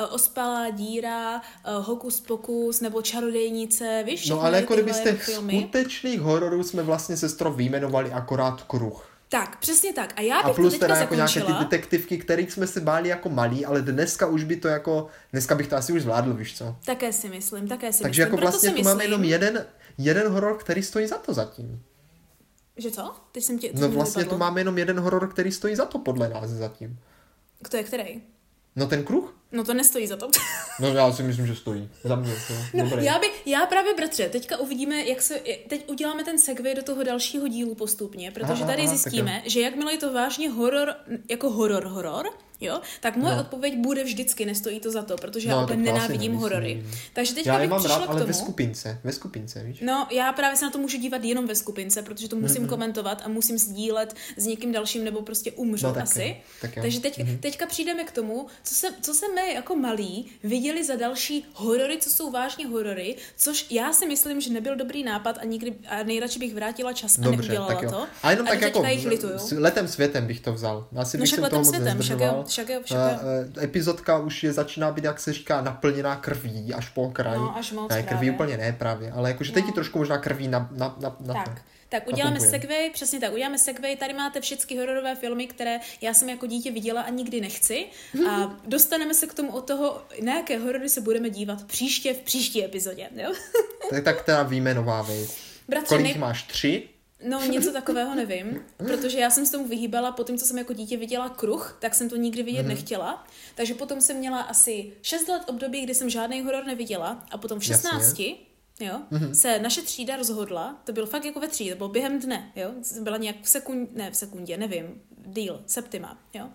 Ospalá 0.10 0.70
díra, 0.70 1.38
eh, 1.40 1.42
Hokus 1.82 2.20
pokus 2.22 2.82
nebo 2.82 3.02
Čarodejnice, 3.02 4.04
víš, 4.06 4.30
No 4.30 4.42
ale 4.42 4.58
jako 4.58 4.74
kdyby 4.74 4.94
z 4.94 5.00
těch 5.00 5.24
filmy. 5.24 5.60
skutečných 5.60 6.22
hororů 6.22 6.64
jsme 6.64 6.84
vlastně 6.84 7.18
sestro 7.18 7.52
vyjmenovali 7.54 8.12
akorát 8.12 8.64
kruh. 8.64 9.08
Tak, 9.30 9.60
přesně 9.60 9.94
tak. 9.94 10.14
A 10.18 10.22
já 10.22 10.40
A 10.40 10.48
bych 10.48 10.56
plus 10.56 10.74
to 10.74 10.80
teda 10.80 10.96
jako 10.96 11.16
nějaké 11.16 11.34
zakončila. 11.34 11.60
ty 11.60 11.66
detektivky, 11.66 12.18
kterých 12.18 12.52
jsme 12.52 12.68
se 12.68 12.82
báli 12.82 13.10
jako 13.10 13.30
malí, 13.30 13.66
ale 13.66 13.82
dneska 13.82 14.28
už 14.28 14.44
by 14.44 14.56
to 14.56 14.68
jako, 14.68 15.08
dneska 15.32 15.56
bych 15.56 15.68
to 15.68 15.76
asi 15.76 15.94
už 15.94 16.02
zvládl, 16.02 16.34
víš 16.34 16.58
co. 16.58 16.76
Také 16.86 17.14
si 17.14 17.30
myslím, 17.30 17.68
také 17.68 17.94
si 17.94 18.04
Takže 18.04 18.22
myslím. 18.22 18.34
jako 18.34 18.42
vlastně 18.52 18.72
tu 18.72 18.84
máme 18.84 19.04
jenom 19.04 19.24
jeden, 19.24 19.66
jeden 19.98 20.28
horor, 20.32 20.58
který 20.58 20.84
stojí 20.84 21.08
za 21.08 21.18
to 21.18 21.34
zatím. 21.34 21.84
Že 22.78 22.92
co? 22.92 23.16
Teď 23.32 23.44
jsem 23.44 23.60
tě... 23.60 23.72
No 23.74 23.90
vlastně 23.90 24.26
tu 24.26 24.38
máme 24.38 24.62
jenom 24.62 24.78
jeden 24.78 25.00
horor, 25.00 25.28
který 25.28 25.52
stojí 25.52 25.76
za 25.76 25.86
to 25.86 26.00
podle 26.00 26.30
nás 26.30 26.50
zatím. 26.50 27.00
Kdo 27.60 27.78
je 27.78 27.84
který? 27.84 28.22
No 28.76 28.88
ten 28.88 29.04
kruh? 29.04 29.38
No 29.52 29.64
to 29.64 29.74
nestojí 29.74 30.08
za 30.08 30.16
to. 30.18 30.30
No 30.80 30.88
já 30.94 31.14
si 31.14 31.24
myslím, 31.24 31.48
že 31.48 31.56
stojí. 31.56 31.90
Za 32.04 32.16
mě 32.16 32.34
to 32.48 32.54
No, 32.74 32.90
já, 33.02 33.20
by, 33.20 33.28
já 33.46 33.66
právě, 33.66 33.94
bratře, 33.94 34.30
teďka 34.30 34.58
uvidíme, 34.58 35.06
jak 35.06 35.22
se, 35.22 35.40
teď 35.68 35.90
uděláme 35.90 36.24
ten 36.24 36.40
segway 36.40 36.76
do 36.76 36.84
toho 36.84 37.04
dalšího 37.04 37.48
dílu 37.48 37.76
postupně, 37.76 38.32
protože 38.32 38.54
Aha, 38.54 38.66
tady 38.66 38.82
aha, 38.84 38.96
zjistíme, 38.96 39.42
že 39.46 39.62
jakmile 39.62 39.94
je 39.94 39.98
to 39.98 40.14
vážně 40.14 40.50
horor, 40.50 40.96
jako 41.30 41.50
horor, 41.50 41.84
horor, 41.88 42.26
jo, 42.62 42.82
tak 43.00 43.16
moje 43.16 43.36
No. 43.36 43.42
odpověď 43.42 43.78
bude 43.78 44.04
vždycky, 44.04 44.46
nestojí 44.46 44.80
to 44.80 44.92
za 44.92 45.02
to, 45.04 45.16
protože 45.16 45.50
já 45.50 45.56
No, 45.56 45.64
úplně 45.64 45.84
to 45.84 45.90
asi 45.92 45.94
nenávidím 46.02 46.34
horory. 46.36 46.84
Takže 47.14 47.34
teďka 47.36 47.50
Já 47.50 47.56
je 47.60 47.62
bych 47.62 47.70
mám 47.70 47.80
přišla 47.80 47.98
rád, 47.98 48.06
k 48.06 48.10
ale 48.10 48.20
tomu. 48.20 48.28
ve 48.28 48.34
skupince. 48.34 49.00
Ve 49.04 49.12
skupince, 49.12 49.64
víš? 49.64 49.80
No, 49.82 50.08
já 50.12 50.34
právě 50.34 50.58
se 50.58 50.66
na 50.66 50.72
to 50.72 50.78
můžu 50.78 50.98
dívat 50.98 51.24
jenom 51.24 51.48
ve 51.48 51.56
skupince, 51.56 52.02
protože 52.02 52.30
to 52.30 52.36
musím 52.36 52.64
mm-hmm. 52.64 52.70
komentovat 52.70 53.22
a 53.26 53.28
musím 53.30 53.58
sdílet 53.58 54.16
s 54.38 54.46
někým 54.46 54.72
dalším, 54.72 55.04
nebo 55.04 55.22
prostě 55.22 55.52
umřu 55.52 55.88
No, 55.88 55.94
tak 55.94 56.04
asi. 56.04 56.24
jo, 56.24 56.36
tak 56.62 56.76
jo. 56.76 56.82
Takže 56.82 57.00
teď, 57.00 57.20
mm-hmm. 57.20 57.40
teďka 57.40 57.66
přijdeme 57.66 58.04
k 58.04 58.12
tomu, 58.12 58.48
co, 58.64 58.76
se, 58.76 58.88
co 59.02 59.14
jsme 59.42 59.54
jako 59.54 59.76
malí 59.76 60.32
viděli 60.44 60.84
za 60.84 60.96
další 60.96 61.46
horory, 61.54 61.98
co 61.98 62.10
jsou 62.10 62.32
vážně 62.32 62.68
horory, 62.68 63.16
což 63.38 63.72
já 63.72 63.94
si 63.94 64.06
myslím, 64.08 64.42
že 64.42 64.54
nebyl 64.54 64.76
dobrý 64.76 65.04
nápad 65.04 65.38
a, 65.42 65.46
nikdy, 65.46 65.74
a 65.90 66.04
nejradši 66.04 66.40
bych 66.40 66.56
vrátila 66.56 66.94
čas 66.94 67.18
a 67.18 67.22
Dobře, 67.22 67.38
neudělala 67.38 67.74
tak 67.74 67.82
jo. 67.84 67.92
to. 67.92 68.06
A 68.24 68.32
jenom 68.32 68.48
a 68.48 68.50
tak 68.50 68.62
jako 68.62 68.80
teďka 68.80 68.90
jich 68.90 69.06
lituju. 69.06 69.38
s 69.40 69.52
letem 69.52 69.88
světem 69.88 70.28
bych 70.28 70.40
to 70.40 70.54
vzal. 70.54 70.88
Asi 70.98 71.18
No 71.18 71.22
bych 71.22 71.28
však 71.32 71.40
letem 71.44 71.66
světem, 71.66 72.00
však 72.02 72.20
jo, 72.20 72.44
však 72.48 72.70
jo, 72.70 72.80
však 72.84 72.98
jo. 73.12 73.20
eh, 73.58 73.64
Epizodka 73.64 74.18
už 74.20 74.44
je 74.44 74.54
začíná 74.54 74.92
být, 74.92 75.04
jak 75.04 75.20
se 75.20 75.34
říká, 75.34 75.62
naplněná 75.62 76.16
krví 76.16 76.74
až 76.74 76.90
po 76.90 77.10
kraj. 77.12 77.38
No, 77.38 77.58
až 77.58 77.72
moc 77.72 77.90
ne, 77.92 78.04
krví 78.04 78.08
právě. 78.18 78.32
úplně 78.32 78.58
ne 78.58 78.76
právě, 78.80 79.12
ale 79.12 79.30
jakože 79.30 79.52
teď 79.54 79.64
No. 79.64 79.70
ti 79.70 79.74
trošku 79.74 79.98
možná 80.00 80.18
krví 80.18 80.48
na, 80.48 80.70
na, 80.72 80.96
na, 81.00 81.16
na 81.20 81.44
to. 81.44 81.52
Tak, 81.92 82.08
uděláme 82.08 82.40
segway, 82.40 82.90
přesně 82.90 83.20
tak, 83.20 83.34
uděláme 83.34 83.58
segway, 83.60 83.96
tady 83.96 84.14
máte 84.14 84.42
všechny 84.42 84.78
hororové 84.78 85.16
filmy, 85.16 85.48
které 85.48 85.80
já 86.02 86.14
jsem 86.14 86.30
jako 86.30 86.46
dítě 86.46 86.72
viděla 86.72 87.02
a 87.02 87.10
nikdy 87.10 87.42
nechci 87.42 87.86
a 88.30 88.60
dostaneme 88.66 89.14
se 89.14 89.28
k 89.28 89.34
tomu 89.34 89.52
od 89.52 89.68
toho, 89.68 90.02
na 90.24 90.36
jaké 90.36 90.58
horory 90.60 90.90
se 90.90 91.02
budeme 91.02 91.30
dívat 91.30 91.64
příště 91.64 92.14
v 92.14 92.18
příští 92.20 92.66
epizodě, 92.66 93.10
jo? 93.16 93.34
Tak, 93.90 94.04
tak 94.04 94.26
teda 94.26 94.44
výjmenovávej. 94.44 95.28
Bratře, 95.68 95.88
Kolik 95.90 96.04
nej... 96.04 96.18
máš? 96.18 96.44
Tři? 96.44 96.90
no 97.28 97.42
něco 97.46 97.74
takového 97.74 98.16
nevím, 98.16 98.66
protože 98.78 99.20
já 99.20 99.30
jsem 99.30 99.46
s 99.46 99.52
tomu 99.52 99.68
vyhýbala 99.68 100.12
po 100.12 100.24
tom, 100.24 100.38
co 100.38 100.46
jsem 100.46 100.58
jako 100.58 100.74
dítě 100.74 100.98
viděla 100.98 101.30
kruh, 101.30 101.78
tak 101.82 101.96
jsem 101.96 102.10
to 102.10 102.16
nikdy 102.16 102.44
vidět 102.44 102.60
Mhm. 102.62 102.68
nechtěla, 102.70 103.28
takže 103.56 103.74
potom 103.74 104.02
jsem 104.02 104.18
měla 104.18 104.42
asi 104.42 104.94
6 105.02 105.28
let 105.28 105.42
období, 105.48 105.82
kdy 105.82 105.96
jsem 105.96 106.10
žádný 106.10 106.42
horor 106.42 106.66
neviděla 106.66 107.26
a 107.32 107.38
potom 107.38 107.60
v 107.60 107.70
Jasně. 107.70 107.90
16 108.82 109.12
Jo, 109.22 109.34
se 109.34 109.60
naše 109.60 109.82
třída 109.82 110.16
rozhodla, 110.16 110.82
to 110.84 110.94
bylo 110.94 111.06
fakt 111.06 111.26
jako 111.26 111.40
ve 111.40 111.48
třídě, 111.48 111.72
to 111.72 111.78
bylo 111.78 111.90
během 111.90 112.20
dne, 112.20 112.52
jo, 112.56 112.72
byla 113.02 113.18
nějak 113.18 113.36
v 113.42 113.50
sekundě, 113.50 113.92
ne 113.96 114.12
v 114.12 114.16
sekundě, 114.16 114.58
nevím, 114.58 115.02
díl, 115.26 115.62
septima, 115.66 116.18
jo, 116.34 116.50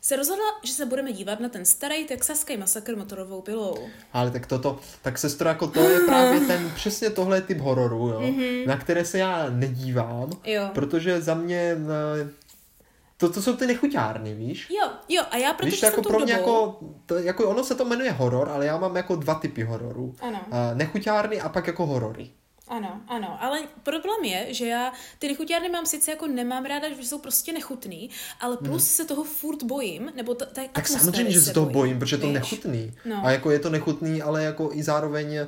se 0.00 0.16
rozhodla, 0.16 0.44
že 0.64 0.72
se 0.72 0.86
budeme 0.86 1.12
dívat 1.12 1.40
na 1.40 1.48
ten 1.48 1.64
starý 1.64 2.04
texaský 2.04 2.56
masakr 2.56 2.96
motorovou 2.96 3.40
pilou. 3.40 3.78
Ale 4.12 4.30
tak 4.30 4.46
toto, 4.46 4.78
tak 5.02 5.18
sestro, 5.18 5.48
jako 5.48 5.66
to 5.66 5.80
je 5.80 6.00
právě 6.00 6.40
ten, 6.40 6.70
přesně 6.74 7.10
tohle 7.10 7.40
typ 7.40 7.58
hororu, 7.58 8.08
jo, 8.08 8.22
na 8.66 8.76
které 8.76 9.04
se 9.04 9.18
já 9.18 9.50
nedívám. 9.50 10.30
Jo. 10.44 10.70
protože 10.74 11.20
za 11.20 11.34
mě, 11.34 11.76
eh, 12.24 12.28
to, 13.20 13.30
to 13.32 13.42
jsou 13.42 13.56
ty 13.56 13.66
nechuťárny, 13.66 14.34
víš? 14.34 14.66
Jo, 14.70 14.90
jo, 15.08 15.22
a 15.30 15.36
já 15.36 15.52
protože 15.52 15.70
Víš, 15.70 15.82
jako 15.82 16.02
pro 16.02 16.18
mě 16.20 16.36
dobou... 16.36 16.48
jako, 16.50 16.78
to, 17.06 17.14
jako, 17.18 17.48
ono 17.50 17.64
se 17.64 17.74
to 17.74 17.84
jmenuje 17.84 18.12
horor, 18.12 18.48
ale 18.48 18.66
já 18.66 18.78
mám 18.78 18.96
jako 18.96 19.16
dva 19.16 19.34
typy 19.34 19.62
hororů. 19.62 20.14
Ano. 20.20 20.40
Uh, 20.46 20.54
nechuťárny 20.74 21.40
a 21.40 21.48
pak 21.48 21.66
jako 21.66 21.86
horory. 21.86 22.30
Ano, 22.68 23.00
ano, 23.08 23.38
ale 23.40 23.60
problém 23.82 24.24
je, 24.24 24.54
že 24.54 24.66
já 24.66 24.92
ty 25.18 25.28
nechuťárny 25.28 25.68
mám 25.68 25.86
sice 25.86 26.10
jako 26.10 26.26
nemám 26.26 26.64
ráda, 26.64 26.88
že 26.88 27.02
jsou 27.08 27.18
prostě 27.18 27.52
nechutný, 27.52 28.10
ale 28.40 28.56
plus 28.56 28.88
se 28.90 29.04
toho 29.04 29.24
furt 29.24 29.62
bojím, 29.62 30.12
nebo 30.16 30.34
t- 30.34 30.46
té 30.46 30.60
Mhm. 30.60 30.70
Tak 30.72 30.88
samozřejmě, 30.88 31.30
že 31.32 31.40
se 31.40 31.52
toho 31.52 31.66
bojím, 31.70 31.98
protože 31.98 32.16
je 32.16 32.20
to 32.20 32.26
nechutný. 32.32 32.92
No. 33.04 33.26
A 33.26 33.30
jako 33.30 33.50
je 33.50 33.58
to 33.58 33.70
nechutný, 33.70 34.22
ale 34.22 34.44
jako 34.44 34.70
i 34.72 34.82
zároveň 34.82 35.38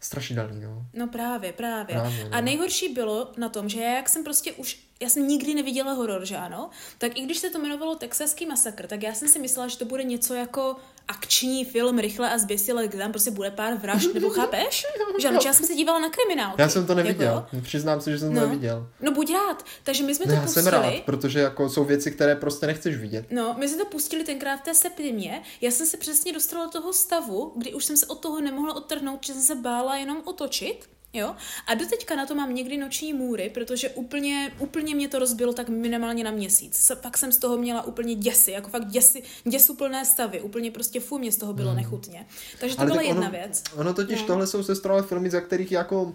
strašidelný, 0.00 0.60
no. 0.60 0.86
No 0.94 1.08
právě, 1.08 1.52
právě. 1.52 1.96
Právě, 1.96 2.24
no. 2.24 2.30
A 2.36 2.40
nejhorší 2.40 2.88
bylo 2.94 3.32
na 3.36 3.48
tom, 3.48 3.68
že 3.68 3.80
já 3.80 3.90
jak 3.96 4.08
jsem 4.08 4.24
prostě 4.24 4.52
už 4.52 4.85
já 5.00 5.08
jsem 5.08 5.28
nikdy 5.28 5.54
neviděla 5.54 5.92
horor, 5.92 6.24
že 6.24 6.36
ano, 6.36 6.70
tak 6.98 7.18
i 7.18 7.20
když 7.20 7.38
se 7.38 7.50
to 7.50 7.58
jmenovalo 7.58 7.94
Texaský 7.94 8.46
masakr, 8.46 8.86
tak 8.86 9.02
já 9.02 9.14
jsem 9.14 9.28
si 9.28 9.38
myslela, 9.38 9.68
že 9.68 9.78
to 9.78 9.84
bude 9.84 10.04
něco 10.04 10.34
jako 10.34 10.76
akční 11.08 11.64
film 11.64 11.98
rychle 11.98 12.30
a 12.30 12.38
zběsile, 12.38 12.88
kde 12.88 12.98
tam 12.98 13.10
prostě 13.10 13.30
bude 13.30 13.50
pár 13.50 13.74
vražd, 13.74 14.14
nebo 14.14 14.30
chápeš? 14.30 14.86
Že 15.20 15.28
ano, 15.28 15.38
já 15.44 15.52
jsem 15.52 15.66
se 15.66 15.74
dívala 15.74 15.98
na 15.98 16.10
kriminál. 16.10 16.54
Já 16.58 16.68
jsem 16.68 16.86
to 16.86 16.94
neviděl, 16.94 17.34
jako? 17.34 17.64
přiznám 17.64 18.00
se, 18.00 18.10
že 18.10 18.18
jsem 18.18 18.34
no. 18.34 18.40
to 18.40 18.46
neviděl. 18.46 18.88
No 19.00 19.12
buď 19.12 19.32
rád, 19.32 19.64
takže 19.82 20.02
my 20.02 20.14
jsme 20.14 20.26
no, 20.26 20.32
to 20.32 20.34
já 20.34 20.42
pustili. 20.42 20.64
jsem 20.64 20.72
rád, 20.72 20.94
protože 21.04 21.40
jako 21.40 21.68
jsou 21.68 21.84
věci, 21.84 22.10
které 22.10 22.36
prostě 22.36 22.66
nechceš 22.66 22.96
vidět. 22.96 23.26
No, 23.30 23.54
my 23.58 23.68
jsme 23.68 23.78
to 23.78 23.84
pustili 23.84 24.24
tenkrát 24.24 24.56
v 24.56 24.62
té 24.62 24.74
septimě, 24.74 25.42
já 25.60 25.70
jsem 25.70 25.86
se 25.86 25.96
přesně 25.96 26.32
dostala 26.32 26.64
do 26.64 26.70
toho 26.70 26.92
stavu, 26.92 27.52
kdy 27.56 27.74
už 27.74 27.84
jsem 27.84 27.96
se 27.96 28.06
od 28.06 28.20
toho 28.20 28.40
nemohla 28.40 28.76
odtrhnout, 28.76 29.26
že 29.26 29.32
jsem 29.32 29.42
se 29.42 29.54
bála 29.54 29.96
jenom 29.96 30.22
otočit 30.24 30.88
Jo? 31.12 31.34
A 31.66 31.74
doteďka 31.74 32.16
na 32.16 32.26
to 32.26 32.34
mám 32.34 32.54
někdy 32.54 32.76
noční 32.76 33.12
můry, 33.12 33.50
protože 33.54 33.88
úplně, 33.90 34.52
úplně 34.58 34.94
mě 34.94 35.08
to 35.08 35.18
rozbilo 35.18 35.52
tak 35.52 35.68
minimálně 35.68 36.24
na 36.24 36.30
měsíc. 36.30 36.92
Pak 37.00 37.18
jsem 37.18 37.32
z 37.32 37.38
toho 37.38 37.56
měla 37.58 37.82
úplně 37.82 38.14
děsy, 38.14 38.50
jako 38.50 38.70
fakt 38.70 38.86
děsy, 38.86 39.22
děsuplné 39.44 40.04
stavy. 40.04 40.40
Úplně 40.40 40.70
prostě 40.70 41.00
fu, 41.00 41.18
mě 41.18 41.32
z 41.32 41.36
toho 41.36 41.52
bylo 41.52 41.68
hmm. 41.68 41.76
nechutně. 41.76 42.26
Takže 42.60 42.76
to 42.76 42.80
Ale 42.80 42.86
byla 42.90 42.96
tak 42.98 43.06
jedna 43.06 43.22
ono, 43.22 43.30
věc. 43.30 43.62
Ono 43.76 43.94
totiž 43.94 44.20
No. 44.20 44.26
tohle 44.26 44.46
jsou 44.46 44.62
sestrové 44.62 45.02
filmy, 45.02 45.30
za 45.30 45.40
kterých 45.40 45.72
jako 45.72 46.14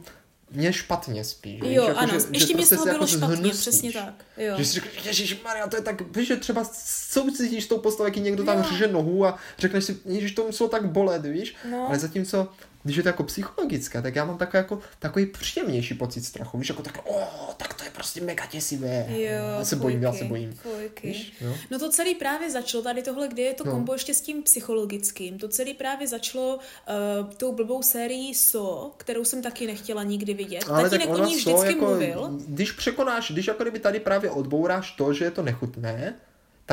mě 0.52 0.74
špatně 0.74 1.24
spíš. 1.24 1.62
Jo, 1.64 1.84
jako, 1.88 2.00
ano, 2.00 2.10
že, 2.20 2.26
ještě 2.32 2.48
že 2.48 2.54
mě 2.54 2.66
z 2.66 2.70
prostě 2.70 2.76
toho 2.76 2.86
bylo 2.86 2.96
jako 2.96 3.08
špatně, 3.08 3.36
zhnusníš. 3.36 3.62
přesně 3.62 3.92
tak. 3.92 4.26
Jo. 4.38 4.56
Že 4.58 4.66
si 4.66 4.74
řekneš, 4.74 5.06
Ježíš 5.06 5.42
Maria, 5.44 5.68
to 5.68 5.76
je 5.76 5.82
tak, 5.82 6.16
víš, 6.18 6.28
že 6.28 6.36
třeba 6.36 6.64
soucítíš 6.86 7.64
s 7.64 7.68
tou 7.68 7.78
postavou, 7.78 8.08
jak 8.08 8.16
někdo 8.16 8.44
tam 8.44 8.58
Jo. 8.58 8.64
řeže 8.70 8.88
nohu 8.88 9.26
a 9.26 9.38
řekneš 9.58 9.84
si, 9.86 9.98
Ježíš, 10.06 10.32
to 10.32 10.46
muselo 10.46 10.70
tak 10.70 10.86
bolet, 10.90 11.26
víš? 11.26 11.56
No. 11.72 11.88
Ale 11.88 12.00
zatímco, 12.00 12.48
když 12.84 12.98
je 12.98 13.04
to 13.04 13.10
jako 13.10 13.24
psychologické, 13.24 14.02
tak 14.02 14.16
já 14.16 14.26
mám 14.26 14.38
takový, 14.38 14.58
jako, 14.58 14.80
takový 15.00 15.26
příjemnější 15.26 15.94
pocit 15.94 16.26
strachu, 16.26 16.58
víš, 16.58 16.70
jako 16.70 16.84
tak, 16.84 17.00
o, 17.06 17.28
tak 17.58 17.74
to 17.74 17.84
je 17.84 17.90
prostě 17.90 18.22
mega 18.22 18.46
děsivé. 18.52 19.06
Jo, 19.10 19.30
já 19.58 19.66
se 19.66 19.76
bojím, 19.76 20.04
já 20.04 20.14
se 20.14 20.24
bojím. 20.24 20.60
Víš, 21.04 21.34
jo? 21.42 21.54
No 21.72 21.80
to 21.80 21.90
celé 21.90 22.16
právě 22.20 22.52
začalo, 22.52 22.84
tady 22.84 23.02
tohle, 23.04 23.28
kde 23.28 23.44
je 23.44 23.54
to 23.54 23.64
No. 23.64 23.72
kombo 23.72 23.94
ještě 23.94 24.14
s 24.14 24.22
tím 24.22 24.44
psychologickým, 24.44 25.38
to 25.38 25.48
celé 25.48 25.74
právě 25.74 26.08
začalo 26.08 26.56
uh, 26.56 27.34
tou 27.34 27.54
blbou 27.56 27.82
sérií 27.84 28.36
So, 28.36 28.92
kterou 28.98 29.26
jsem 29.26 29.42
taky 29.42 29.68
nechtěla 29.68 30.04
nikdy 30.04 30.34
vidět. 30.34 30.64
Ale 30.70 30.82
tak 30.90 30.92
Tatínek 30.92 31.10
o 31.10 31.18
ona 31.18 31.28
ní 31.28 31.40
jsou 31.40 31.50
vždycky 31.50 31.74
jako, 31.74 31.86
mluvil. 31.86 32.40
když 32.48 32.72
překonáš, 32.72 33.32
když 33.32 33.48
jako 33.48 33.64
kdyby 33.64 33.80
tady 33.80 34.00
právě 34.00 34.32
odbouráš 34.32 34.92
to, 34.92 35.14
že 35.14 35.26
je 35.26 35.32
to 35.32 35.42
nechutné, 35.44 36.14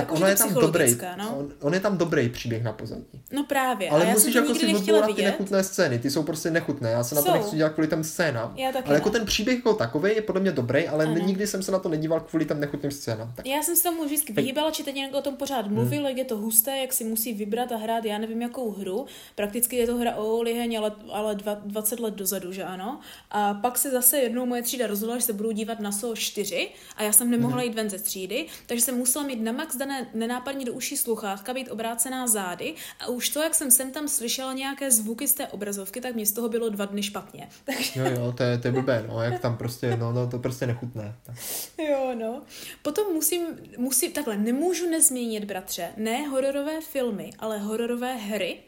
tak, 0.00 0.12
ono 0.12 0.26
je 0.26 0.36
tam 0.36 0.54
dobrý, 0.54 0.96
no. 1.18 1.36
on, 1.38 1.52
on, 1.60 1.74
je 1.74 1.80
tam 1.80 1.98
dobrý 1.98 2.28
příběh 2.28 2.62
na 2.62 2.72
pozadí. 2.72 3.04
No 3.32 3.44
právě, 3.44 3.90
Ale 3.90 4.04
já 4.04 4.10
musíš 4.10 4.32
jsem 4.34 4.44
to 4.44 4.48
jako 4.48 4.60
si 4.60 4.74
odbourat 4.74 5.16
ty 5.16 5.22
nechutné 5.24 5.64
scény, 5.64 5.98
ty 5.98 6.10
jsou 6.10 6.22
prostě 6.22 6.50
nechutné, 6.50 6.90
já 6.90 7.04
se 7.04 7.14
na 7.14 7.22
to 7.22 7.26
Jsou. 7.28 7.34
nechci 7.34 7.56
dělat 7.56 7.72
kvůli 7.72 7.88
těm 7.88 8.04
scénám. 8.04 8.52
Já 8.56 8.72
taky 8.72 8.86
ale 8.86 8.94
jako 8.94 9.08
ne. 9.08 9.12
ten 9.12 9.26
příběh 9.26 9.56
jako 9.56 9.74
takový 9.74 10.14
je 10.14 10.22
podle 10.22 10.40
mě 10.40 10.52
dobrý, 10.52 10.88
ale 10.88 11.04
Ano. 11.04 11.14
nikdy 11.18 11.46
jsem 11.46 11.62
se 11.62 11.72
na 11.72 11.78
to 11.78 11.88
nedíval 11.88 12.20
kvůli 12.20 12.44
těm 12.44 12.60
nechutným 12.60 12.92
scénám. 12.92 13.32
Tak. 13.36 13.46
Já 13.46 13.62
jsem 13.62 13.76
se 13.76 13.82
tomu 13.82 14.04
vždycky 14.04 14.32
vyhýbala, 14.32 14.70
či 14.70 14.82
teď 14.84 14.94
někdo 14.94 15.18
o 15.18 15.22
tom 15.22 15.36
pořád 15.36 15.66
Hmm. 15.66 15.74
mluvil, 15.74 16.06
jak 16.08 16.16
je 16.16 16.24
to 16.24 16.36
husté, 16.36 16.78
jak 16.78 16.92
si 16.92 17.04
musí 17.04 17.32
vybrat 17.34 17.72
a 17.72 17.76
hrát, 17.76 18.04
já 18.04 18.18
nevím 18.18 18.42
jakou 18.42 18.70
hru. 18.70 19.06
Prakticky 19.34 19.76
je 19.76 19.86
to 19.86 19.96
hra 19.96 20.14
o 20.14 20.42
liheň, 20.42 20.78
ale, 20.78 20.92
ale 21.12 21.34
dva, 21.34 21.54
20 21.64 22.00
let 22.00 22.14
dozadu, 22.14 22.52
že 22.52 22.64
ano. 22.64 23.00
A 23.30 23.54
pak 23.54 23.78
se 23.78 23.90
zase 23.90 24.18
jednou 24.18 24.46
moje 24.46 24.62
třída 24.62 24.86
rozhodla, 24.86 25.16
že 25.18 25.24
se 25.24 25.32
budou 25.32 25.50
dívat 25.52 25.80
na 25.80 25.92
SO 25.92 26.16
4 26.16 26.68
a 26.96 27.02
já 27.02 27.12
jsem 27.12 27.30
nemohla 27.30 27.56
Hmm. 27.56 27.64
jít 27.66 27.74
ven 27.74 27.90
ze 27.90 27.98
třídy, 27.98 28.46
takže 28.66 28.84
jsem 28.84 28.96
musela 28.98 29.24
mít 29.24 29.42
na 29.42 29.52
max 29.52 29.76
dané 29.88 30.06
nenápadně 30.14 30.64
do 30.64 30.72
uší 30.72 30.96
sluchátka, 30.96 31.54
být 31.54 31.68
obrácená 31.68 32.26
zády 32.26 32.74
a 33.00 33.06
už 33.06 33.28
to, 33.28 33.42
jak 33.42 33.54
jsem 33.54 33.70
sem 33.70 33.90
tam 33.90 34.08
slyšela 34.08 34.52
nějaké 34.52 34.90
zvuky 34.90 35.28
z 35.28 35.34
té 35.34 35.46
obrazovky, 35.46 36.00
tak 36.00 36.14
mě 36.14 36.26
z 36.26 36.32
toho 36.32 36.48
bylo 36.48 36.68
dva 36.68 36.84
dny 36.84 37.02
špatně. 37.02 37.48
Takže 37.64 38.00
Jo, 38.00 38.06
jo, 38.06 38.32
to 38.36 38.42
je, 38.42 38.58
to 38.58 38.68
je 38.68 38.72
blbé, 38.72 39.04
no, 39.08 39.22
jak 39.22 39.40
tam 39.40 39.56
prostě, 39.56 39.96
no, 39.96 40.12
no 40.12 40.26
to 40.26 40.38
prostě 40.38 40.66
nechutné. 40.66 41.14
Tak. 41.22 41.36
Jo, 41.78 42.14
no. 42.14 42.42
Potom 42.82 43.12
musím, 43.12 43.46
musím, 43.78 44.12
takhle, 44.12 44.36
nemůžu 44.36 44.90
nezmínit, 44.90 45.44
bratře, 45.44 45.88
ne 45.96 46.28
hororové 46.28 46.80
filmy, 46.80 47.30
ale 47.38 47.58
hororové 47.58 48.14
hry, 48.14 48.60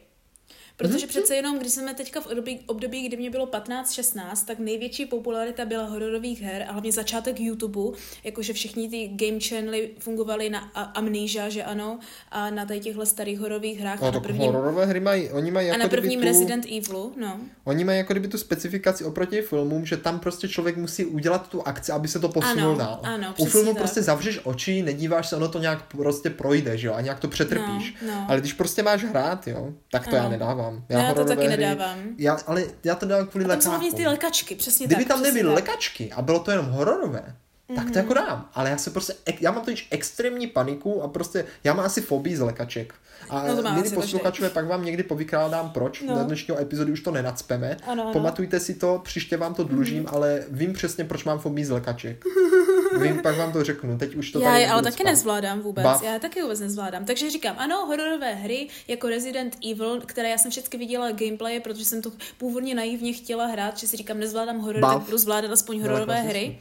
Protože 0.81 1.07
přece 1.07 1.35
jenom, 1.35 1.59
když 1.59 1.71
jsme 1.73 1.93
teďka 1.93 2.21
v 2.21 2.27
období, 2.27 2.59
období, 2.65 3.07
kdy 3.07 3.17
mě 3.17 3.29
bylo 3.29 3.45
15-16, 3.45 4.45
tak 4.45 4.59
největší 4.59 5.05
popularita 5.05 5.65
byla 5.65 5.85
hororových 5.85 6.41
her 6.41 6.65
a 6.67 6.71
hlavně 6.71 6.91
začátek 6.91 7.39
YouTube, 7.39 7.97
jakože 8.23 8.53
všichni 8.53 8.89
ty 8.89 9.07
game 9.07 9.39
channely 9.39 9.89
fungovaly 9.99 10.49
na 10.49 10.59
A- 10.75 10.81
Amnesia, 10.81 11.49
že 11.49 11.63
ano, 11.63 11.99
a 12.31 12.49
na 12.49 12.65
tady 12.65 12.79
těchto 12.79 13.05
starých 13.05 13.39
hororových 13.39 13.79
hrách 13.79 14.01
No, 14.01 14.07
a 14.07 14.11
na 14.11 14.19
prvním, 14.19 14.41
hororové 14.53 14.85
hry 14.85 14.99
mají, 14.99 15.29
oni 15.29 15.51
mají 15.51 15.67
a 15.67 15.69
jako 15.69 15.79
na 15.79 15.87
kdyby 15.87 16.01
prvním 16.01 16.19
tu, 16.19 16.25
Resident 16.25 16.65
Evilu, 16.65 17.13
no. 17.17 17.39
Oni 17.63 17.83
mají 17.83 17.97
jako 17.97 18.13
kdyby 18.13 18.27
tu 18.27 18.37
specifikaci 18.37 19.03
oproti 19.05 19.41
filmům, 19.41 19.85
že 19.85 19.97
tam 19.97 20.19
prostě 20.19 20.47
člověk 20.47 20.77
musí 20.77 21.05
udělat 21.05 21.49
tu 21.49 21.67
akci, 21.67 21.91
aby 21.91 22.07
se 22.07 22.19
to 22.19 22.29
posunulo 22.29 22.69
Ano, 22.69 22.77
dál. 22.79 22.99
ano, 23.03 23.33
U 23.37 23.45
filmu 23.45 23.69
tak. 23.73 23.77
prostě 23.77 24.01
zavřeš 24.01 24.39
oči, 24.43 24.81
nedíváš 24.81 25.29
se, 25.29 25.35
ono 25.35 25.47
to 25.47 25.59
nějak 25.59 25.83
prostě 25.87 26.29
projde, 26.29 26.77
že 26.77 26.87
jo, 26.87 26.93
a 26.93 27.01
nějak 27.01 27.19
to 27.19 27.27
přetrpíš. 27.27 27.95
No, 28.07 28.07
no. 28.15 28.25
Ale 28.29 28.39
když 28.39 28.53
prostě 28.53 28.83
máš 28.83 29.03
hrát, 29.03 29.47
jo, 29.47 29.73
tak 29.91 30.07
to 30.07 30.15
Ano. 30.15 30.23
já 30.23 30.29
nedávám. 30.29 30.70
No, 30.73 30.83
já 30.89 30.99
to 31.01 31.07
hororové 31.07 31.35
taky 31.35 31.47
hry- 31.47 31.57
nedávám. 31.57 31.97
Já, 32.17 32.37
ale 32.47 32.63
já 32.83 32.95
to 32.95 33.05
dávám 33.05 33.27
kvůli 33.27 33.45
tam 33.45 33.57
lekákům. 33.81 33.97
ty 33.97 34.07
lekačky, 34.07 34.55
přesně 34.55 34.87
Kdyby 34.87 35.01
tak. 35.03 35.07
tam 35.07 35.21
přesně 35.21 35.37
nebyly 35.37 35.53
lekačky 35.55 36.11
a 36.11 36.21
bylo 36.21 36.39
to 36.39 36.51
jenom 36.51 36.65
hororové, 36.65 37.35
tak 37.75 37.91
to 37.91 37.97
jako 37.97 38.13
dám. 38.13 38.49
Ale 38.53 38.69
já 38.69 38.77
se 38.77 38.89
prostě, 38.91 39.13
já 39.41 39.51
mám 39.51 39.65
totiž 39.65 39.87
extrémní 39.91 40.47
paniku 40.47 41.03
a 41.03 41.07
prostě, 41.07 41.45
já 41.63 41.73
mám 41.73 41.85
asi 41.85 42.01
fobii 42.01 42.35
z 42.35 42.39
lekaček. 42.41 42.93
A 43.29 43.43
No 43.47 43.73
milí 43.73 43.89
posluchačové, 43.91 44.49
pak 44.49 44.67
vám 44.67 44.85
někdy 44.85 45.03
povykrádám 45.03 45.69
proč. 45.69 46.01
No. 46.01 46.15
Na 46.15 46.23
dnešního 46.23 46.59
epizodu 46.59 46.93
už 46.93 47.01
to 47.01 47.11
nenacpeme. 47.11 47.77
Ano, 47.87 48.03
ano. 48.03 48.13
Pamatujte 48.13 48.59
si 48.59 48.73
to, 48.75 49.01
příště 49.03 49.37
vám 49.37 49.53
to 49.53 49.63
dlužím, 49.63 50.03
Mhm. 50.03 50.15
ale 50.15 50.43
vím 50.49 50.73
přesně, 50.73 51.03
proč 51.05 51.23
mám 51.23 51.39
fobii 51.39 51.65
z 51.65 51.69
lekaček. 51.69 52.25
vím, 53.01 53.19
pak 53.21 53.37
vám 53.37 53.51
to 53.51 53.63
řeknu. 53.63 53.97
Teď 53.97 54.15
už 54.15 54.31
to 54.31 54.39
Já 54.39 54.57
je 54.57 54.69
ale 54.69 54.81
taky 54.81 54.95
spát. 54.95 55.03
nezvládám 55.09 55.59
vůbec. 55.61 55.83
Bav. 55.83 56.03
Já 56.03 56.19
taky 56.19 56.41
vůbec 56.41 56.59
nezvládám. 56.59 57.05
Takže 57.05 57.29
říkám, 57.29 57.55
ano, 57.59 57.85
hororové 57.85 58.33
hry 58.33 58.67
jako 58.87 59.07
Resident 59.09 59.57
Evil, 59.71 60.01
které 60.05 60.29
já 60.29 60.37
jsem 60.37 60.51
vždycky 60.51 60.77
viděla 60.77 61.11
gameplaye, 61.11 61.59
protože 61.59 61.85
jsem 61.85 62.01
to 62.01 62.11
původně 62.37 62.75
naivně 62.75 63.13
chtěla 63.13 63.45
hrát, 63.45 63.77
že 63.77 63.87
si 63.87 63.97
říkám, 63.97 64.19
nezvládám 64.19 64.59
horor, 64.59 64.81
Bav. 64.81 64.93
tak 64.93 65.03
budu 65.05 65.17
zvládat 65.17 65.51
aspoň 65.51 65.81
hororové 65.81 66.21
hry. 66.21 66.59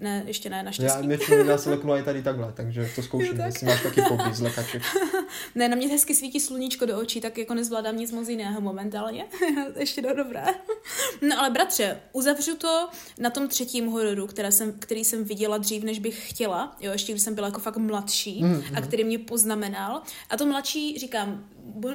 Ne, 0.00 0.22
ještě 0.26 0.50
ne, 0.50 0.56
Já, 0.56 0.62
naštěstí. 0.62 1.06
většinou 1.08 1.44
já 1.44 1.58
se 1.58 1.70
leknu 1.70 1.96
i 1.96 2.02
tady 2.02 2.22
takhle, 2.22 2.52
takže 2.52 2.90
to 2.94 3.02
zkouším, 3.02 3.36
tak. 3.36 3.46
jestli 3.46 3.66
máš 3.66 3.82
taky 3.82 4.00
fobii 4.02 4.34
z 4.34 4.40
lekaček. 4.40 4.82
Ne, 5.54 5.68
na 5.68 5.76
mě 5.76 5.88
hezky 5.88 6.14
svítí 6.14 6.40
sluníčko 6.40 6.86
do 6.86 6.98
očí, 7.00 7.20
tak 7.20 7.38
jako 7.38 7.54
nezvládám 7.54 7.96
nic 7.96 8.12
moc 8.12 8.28
jiného 8.28 8.60
momentálně. 8.60 9.24
Ještě 9.76 10.02
do 10.02 10.14
dobré. 10.14 10.44
No 11.28 11.38
ale 11.38 11.50
bratře, 11.50 12.00
uzavřu 12.12 12.56
to 12.56 12.88
na 13.18 13.30
tom 13.30 13.48
třetím 13.48 13.86
hororu, 13.86 14.26
které 14.26 14.52
jsem, 14.52 14.72
který 14.78 15.04
jsem 15.04 15.24
viděla 15.24 15.58
dřív, 15.58 15.82
než 15.84 15.98
bych 15.98 16.30
chtěla, 16.30 16.76
jo, 16.80 16.92
ještě 16.92 17.12
když 17.12 17.22
jsem 17.22 17.34
byla 17.34 17.46
jako 17.46 17.60
fakt 17.60 17.76
mladší 17.76 18.42
Mhm, 18.44 18.62
a 18.76 18.80
který 18.80 19.04
mě 19.04 19.18
poznamenal. 19.18 20.02
A 20.30 20.36
to 20.36 20.46
mladší, 20.46 20.98
říkám, 20.98 21.44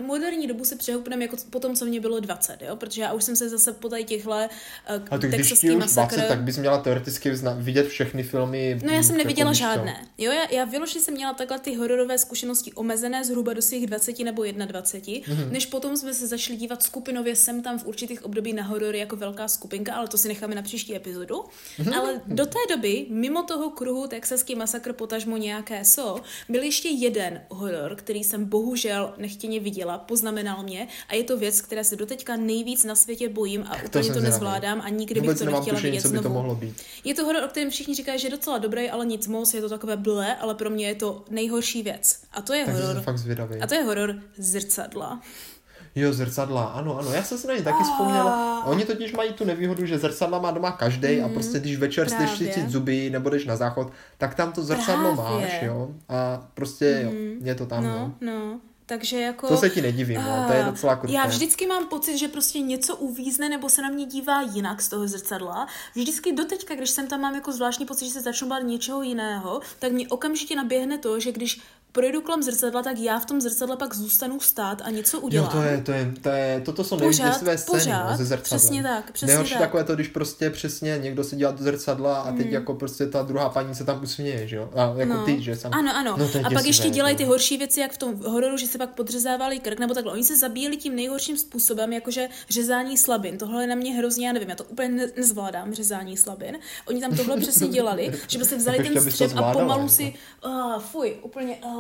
moderní 0.06 0.48
dobu 0.48 0.66
se 0.66 0.76
přehoupneme 0.76 1.24
jako 1.24 1.38
po 1.50 1.60
tom, 1.60 1.76
co 1.76 1.86
mě 1.86 2.00
bylo 2.00 2.20
20, 2.20 2.58
jo, 2.62 2.76
protože 2.76 3.02
já 3.02 3.14
už 3.14 3.24
jsem 3.24 3.36
se 3.36 3.50
zase 3.50 3.74
po 3.74 3.90
tady 3.90 4.04
těchhle 4.04 4.50
uh, 4.96 5.02
Ale 5.12 5.20
tak 5.20 5.32
když 5.32 5.54
ti 5.60 5.72
už 5.72 5.76
20, 5.94 6.28
tak 6.28 6.42
bys 6.42 6.58
měla 6.58 6.78
teoreticky 6.78 7.36
zna- 7.36 7.56
vidět 7.58 7.88
všechny 7.88 8.24
filmy. 8.24 8.80
No 8.84 8.94
já 8.94 9.04
jsem 9.04 9.16
jako 9.16 9.24
neviděla 9.28 9.54
žádné. 9.54 10.08
Jo, 10.18 10.32
já, 10.32 10.52
já 10.52 10.66
vyloženě 10.66 11.04
jsem 11.04 11.14
měla 11.14 11.34
takhle 11.34 11.60
ty 11.60 11.76
hororové 11.76 12.18
zkušenosti 12.18 12.74
omezené 12.74 13.24
zhruba 13.26 13.54
do 13.54 13.62
svých 13.62 13.88
20 13.88 14.20
nebo 14.24 14.44
21, 14.44 15.20
Mhm. 15.36 15.44
mm-hmm. 15.44 15.52
než 15.52 15.66
potom 15.66 15.98
jsme 15.98 16.14
se 16.14 16.28
začali 16.28 16.58
dívat 16.60 16.84
skupinově 16.84 17.36
sem 17.36 17.62
tam 17.62 17.80
v 17.80 17.86
určitých 17.86 18.26
období 18.26 18.54
na 18.54 18.64
horory 18.64 19.00
jako 19.00 19.16
velká 19.16 19.48
skupinka, 19.48 19.94
ale 19.94 20.08
to 20.08 20.18
si 20.18 20.28
necháme 20.28 20.56
na 20.56 20.62
příští 20.62 20.96
epizodu. 20.96 21.36
Mhm. 21.80 21.90
Mm-hmm. 21.90 21.98
Ale 22.00 22.22
do 22.28 22.46
té 22.46 22.60
doby, 22.70 23.06
mimo 23.10 23.44
toho 23.44 23.70
kruhu 23.70 24.08
Texaský 24.08 24.56
masakr 24.56 24.94
potažmo 24.94 25.38
nějaké 25.38 25.86
so, 25.86 26.22
byl 26.50 26.64
ještě 26.64 26.90
jeden 26.90 27.42
horor, 27.50 27.96
který 27.96 28.24
jsem 28.24 28.46
bohužel 28.46 29.14
nechtěně 29.18 29.59
viděla, 29.60 29.98
poznamenal 29.98 30.64
mě 30.64 30.88
a 31.10 31.16
je 31.16 31.24
to 31.24 31.38
věc, 31.38 31.62
které 31.62 31.84
se 31.84 31.96
doteďka 31.96 32.36
nejvíc 32.36 32.84
na 32.84 32.96
světě 32.96 33.30
bojím 33.30 33.62
a 33.64 33.70
to 33.70 33.76
úplně 33.76 33.88
to 33.92 34.02
zvědavý. 34.04 34.26
nezvládám 34.26 34.82
a 34.82 34.90
nikdy 34.90 35.20
Vůbec 35.20 35.40
bych 35.40 35.48
to 35.50 35.56
nechtěla 35.56 35.76
tušení, 35.78 35.92
vidět 35.92 36.02
co 36.02 36.10
by 36.10 36.20
to 36.20 36.30
mohlo 36.30 36.56
být. 36.56 36.76
Je 37.04 37.14
to 37.16 37.26
horor, 37.26 37.44
o 37.44 37.48
kterém 37.48 37.70
všichni 37.70 37.96
říkají, 37.96 38.20
že 38.20 38.28
je 38.28 38.32
docela 38.32 38.58
dobrý, 38.58 38.90
ale 38.90 39.06
nic 39.06 39.28
moc, 39.28 39.54
je 39.54 39.62
to 39.62 39.70
takové 39.70 39.98
ble, 39.98 40.36
ale 40.36 40.56
pro 40.56 40.70
mě 40.70 40.88
je 40.88 40.96
to 40.96 41.24
nejhorší 41.30 41.84
věc. 41.84 42.20
A 42.34 42.42
to 42.42 42.54
je 42.54 42.66
Takže 42.66 42.82
horor. 42.84 43.02
fakt 43.02 43.18
zvědavý. 43.18 43.62
A 43.62 43.68
to 43.68 43.74
je 43.74 43.84
horor 43.84 44.16
zrcadla. 44.38 45.22
Jo, 45.96 46.14
zrcadla, 46.14 46.64
ano, 46.66 47.00
ano, 47.00 47.14
já 47.14 47.24
jsem 47.24 47.38
si 47.38 47.48
na 47.48 47.56
ně 47.56 47.64
taky 47.64 47.84
vzpomněla. 47.84 48.64
Oni 48.66 48.86
totiž 48.86 49.14
mají 49.14 49.34
tu 49.34 49.46
nevýhodu, 49.46 49.86
že 49.86 50.00
zrcadla 50.00 50.40
má 50.40 50.52
doma 50.52 50.72
každý 50.72 51.22
a 51.22 51.30
prostě 51.30 51.60
když 51.60 51.78
večer 51.78 52.04
jdeš 52.10 52.16
právě. 52.18 52.38
cítit 52.38 52.70
zuby 52.70 53.10
nebo 53.10 53.30
jdeš 53.30 53.46
na 53.46 53.56
záchod, 53.56 53.92
tak 54.18 54.36
tam 54.36 54.52
to 54.52 54.64
zrcadlo 54.64 55.16
Právě. 55.16 55.42
máš, 55.42 55.62
jo. 55.62 55.90
A 56.10 56.48
prostě 56.54 57.02
jo, 57.04 57.12
je 57.44 57.56
to 57.56 57.66
tam, 57.66 57.84
No, 57.84 57.90
no. 58.22 58.32
no. 58.32 58.60
Takže 58.90 59.20
jako... 59.20 59.48
To 59.48 59.58
se 59.58 59.70
ti 59.70 59.82
nedivím, 59.82 60.22
no, 60.22 60.46
to 60.48 60.54
je 60.54 60.64
Ah, 60.64 60.66
docela 60.66 60.96
kruté. 60.96 61.14
Já 61.14 61.26
vždycky 61.26 61.68
mám 61.68 61.88
pocit, 61.88 62.18
že 62.18 62.28
prostě 62.28 62.60
něco 62.60 62.96
uvízne 62.96 63.50
nebo 63.50 63.70
se 63.70 63.82
na 63.82 63.90
mě 63.90 64.06
dívá 64.06 64.42
jinak 64.42 64.82
z 64.82 64.90
toho 64.90 65.08
zrcadla. 65.08 65.68
Vždycky 65.96 66.34
doteďka, 66.34 66.76
když 66.76 66.90
jsem 66.90 67.08
tam 67.08 67.22
mám 67.22 67.36
jako 67.36 67.52
zvláštní 67.52 67.86
pocit, 67.86 68.06
že 68.06 68.12
se 68.12 68.22
začnu 68.22 68.48
bát 68.48 68.60
něčeho 68.60 69.02
jiného, 69.02 69.62
tak 69.80 69.92
mě 69.92 70.08
okamžitě 70.08 70.56
naběhne 70.56 70.98
to, 70.98 71.20
že 71.20 71.32
když 71.32 71.62
projedu 71.92 72.22
kolem 72.22 72.44
zrcadla, 72.44 72.84
tak 72.84 72.98
já 73.00 73.20
v 73.20 73.26
tom 73.26 73.42
zrcadle 73.42 73.78
pak 73.78 73.94
zůstanu 73.96 74.40
stát 74.40 74.82
a 74.86 74.90
něco 74.90 75.20
udělám. 75.20 75.50
Jo, 75.56 75.62
to 75.62 75.68
je, 75.68 75.82
to 75.86 75.92
je, 75.92 76.14
to 76.22 76.30
je, 76.30 76.62
toto 76.66 76.84
jsou 76.84 76.98
Pořád, 76.98 77.24
největší 77.42 77.58
scény 77.64 77.80
pořád, 77.80 78.12
no, 78.12 78.18
ze 78.18 78.26
zrcadla. 78.26 78.44
přesně 78.44 78.84
tak, 78.84 79.12
přesně 79.12 79.28
Nejhorší 79.28 79.54
tak. 79.54 79.62
takové 79.62 79.84
to, 79.84 79.96
když 79.96 80.08
prostě 80.08 80.50
přesně 80.50 80.98
někdo 81.02 81.24
se 81.24 81.36
dělá 81.36 81.52
do 81.52 81.64
zrcadla 81.64 82.20
a 82.20 82.32
teď 82.32 82.52
jako 82.52 82.74
prostě 82.74 83.06
ta 83.08 83.22
druhá 83.22 83.50
paní 83.50 83.76
se 83.76 83.84
tam 83.86 84.04
usměje, 84.04 84.48
že 84.48 84.56
jo? 84.56 84.70
A 84.76 84.94
jako 84.98 85.14
No. 85.14 85.26
ty, 85.26 85.42
že 85.42 85.56
sam. 85.56 85.72
Ano, 85.74 85.96
ano. 85.96 86.16
No, 86.18 86.26
a 86.44 86.50
pak 86.50 86.66
ještě 86.66 86.90
dělají 86.90 87.16
ty 87.16 87.24
no. 87.24 87.30
horší 87.30 87.58
věci, 87.58 87.80
jak 87.80 87.92
v 87.92 87.98
tom 87.98 88.16
hororu, 88.26 88.58
že 88.58 88.68
se 88.68 88.78
pak 88.78 88.90
podřezávali 88.90 89.60
krk, 89.60 89.80
nebo 89.80 89.94
takhle. 89.94 90.14
Oni 90.14 90.24
se 90.24 90.38
zabíjeli 90.38 90.78
tím 90.78 90.96
nejhorším 90.96 91.38
způsobem, 91.38 91.94
jakože 91.94 92.28
řezání 92.50 92.98
slabin. 92.98 93.38
Tohle 93.38 93.64
je 93.64 93.68
na 93.68 93.76
mě 93.76 93.94
hrozně, 93.94 94.28
já 94.28 94.34
nevím, 94.34 94.50
já 94.50 94.56
to 94.56 94.64
úplně 94.64 94.90
ne- 94.90 95.12
nezvládám, 95.18 95.74
řezání 95.74 96.18
slabin. 96.18 96.58
Oni 96.88 97.02
tam 97.02 97.16
tohle 97.18 97.38
přesně 97.38 97.68
dělali, 97.68 98.12
že 98.28 98.38
by 98.40 98.46
se 98.46 98.58
vzali 98.58 98.78
ten 98.94 99.02
střep 99.12 99.32
a 99.38 99.54
pomalu 99.54 99.82
jako. 99.82 99.94
si, 99.94 100.14
uh, 100.46 100.80
fuj, 100.82 101.16
úplně, 101.24 101.56
uh, 101.66 101.79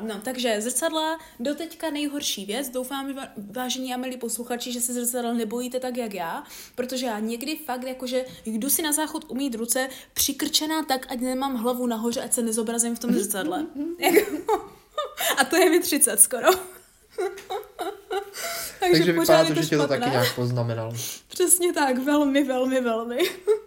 no, 0.00 0.20
takže 0.22 0.60
zrcadla, 0.60 1.18
doteďka 1.40 1.90
nejhorší 1.90 2.46
věc. 2.46 2.68
Doufám, 2.68 3.14
vážení 3.50 3.94
a 3.94 3.96
milí 3.96 4.16
posluchači, 4.16 4.72
že 4.72 4.80
se 4.80 4.92
zrcadla 4.92 5.32
nebojíte 5.32 5.80
tak, 5.80 5.96
jak 5.96 6.14
já, 6.14 6.44
protože 6.74 7.06
já 7.06 7.18
někdy 7.18 7.56
fakt, 7.56 7.84
jakože 7.84 8.24
jdu 8.44 8.70
si 8.70 8.82
na 8.82 8.92
záchod 8.92 9.24
umít 9.28 9.54
ruce, 9.54 9.88
přikrčená 10.14 10.82
tak, 10.82 11.06
ať 11.12 11.20
nemám 11.20 11.56
hlavu 11.56 11.86
nahoře, 11.86 12.20
ať 12.20 12.32
se 12.32 12.42
nezobrazím 12.42 12.96
v 12.96 12.98
tom 12.98 13.12
zrcadle. 13.12 13.66
Jako- 13.98 14.70
a 15.38 15.44
to 15.44 15.56
je 15.56 15.70
mi 15.70 15.80
30 15.80 16.20
skoro. 16.20 16.77
Takže 18.80 19.12
pořád 19.12 19.42
vypadá 19.42 19.54
to, 19.54 19.62
že 19.62 19.68
tě 19.68 19.76
to 19.76 19.88
taky 19.88 20.10
nějak 20.10 20.34
poznamenalo. 20.34 20.92
Přesně 21.28 21.72
tak, 21.72 21.98
velmi, 21.98 22.44
velmi, 22.44 22.80
velmi. 22.80 23.18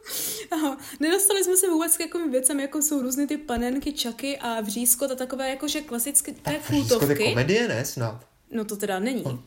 Aha. 0.52 0.78
Nedostali 1.00 1.44
jsme 1.44 1.58
se 1.58 1.70
vůbec 1.70 1.96
k 1.96 1.98
takovým 1.98 2.32
věcem, 2.32 2.60
jako 2.60 2.82
jsou 2.82 3.02
různé 3.02 3.28
ty 3.28 3.38
panenky, 3.38 3.94
čaky 3.94 4.38
a 4.38 4.62
vřízkot 4.62 5.12
a 5.12 5.16
takové 5.16 5.50
jakože 5.50 5.82
klasické 5.82 6.32
té 6.32 6.52
Všechno 6.52 6.78
to 6.88 6.94
je 6.94 7.00
kultovky. 7.00 7.24
komedie, 7.30 7.68
ne 7.68 7.86
snad? 7.86 8.26
No 8.52 8.66
to 8.66 8.76
teda 8.76 9.00
není. 9.00 9.24
To 9.24 9.40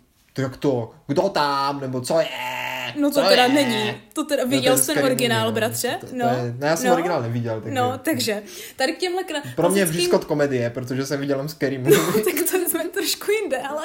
jak 0.43 0.57
to? 0.57 0.91
Kdo 1.07 1.23
tam? 1.29 1.81
Nebo 1.81 2.01
co 2.01 2.21
je? 2.21 2.27
No 3.01 3.11
to 3.11 3.23
Co 3.23 3.29
teda 3.29 3.43
je? 3.43 3.49
není. 3.53 4.01
To 4.13 4.25
teda 4.25 4.43
No, 4.45 4.51
viděl 4.51 4.73
to 4.73 4.79
je 4.79 4.83
jsi 4.83 4.87
ten 4.87 4.95
Scary 4.95 5.07
originál, 5.07 5.47
no. 5.47 5.53
bratře? 5.53 5.97
To- 6.01 6.07
to 6.07 6.17
No. 6.17 6.27
je- 6.29 6.55
no, 6.59 6.67
já 6.67 6.77
jsem 6.77 6.87
no. 6.87 6.93
originál 6.93 7.23
neviděl, 7.23 7.61
takže- 7.61 7.75
No, 7.81 7.99
takže 8.05 8.43
tady 8.77 8.93
k 8.93 8.99
těmhle 8.99 9.23
kla- 9.23 9.55
Pro 9.57 9.69
mě 9.69 9.85
vřízkot 9.85 10.25
komedie, 10.25 10.71
protože 10.71 11.07
jsem 11.07 11.21
viděl 11.21 11.37
jenom 11.37 11.49
Scary 11.49 11.79
Movie. 11.79 11.99
tak 12.25 12.35
to 12.51 12.69
jsme 12.71 12.85
trošku 12.85 13.31
jinde, 13.43 13.59
ale... 13.59 13.83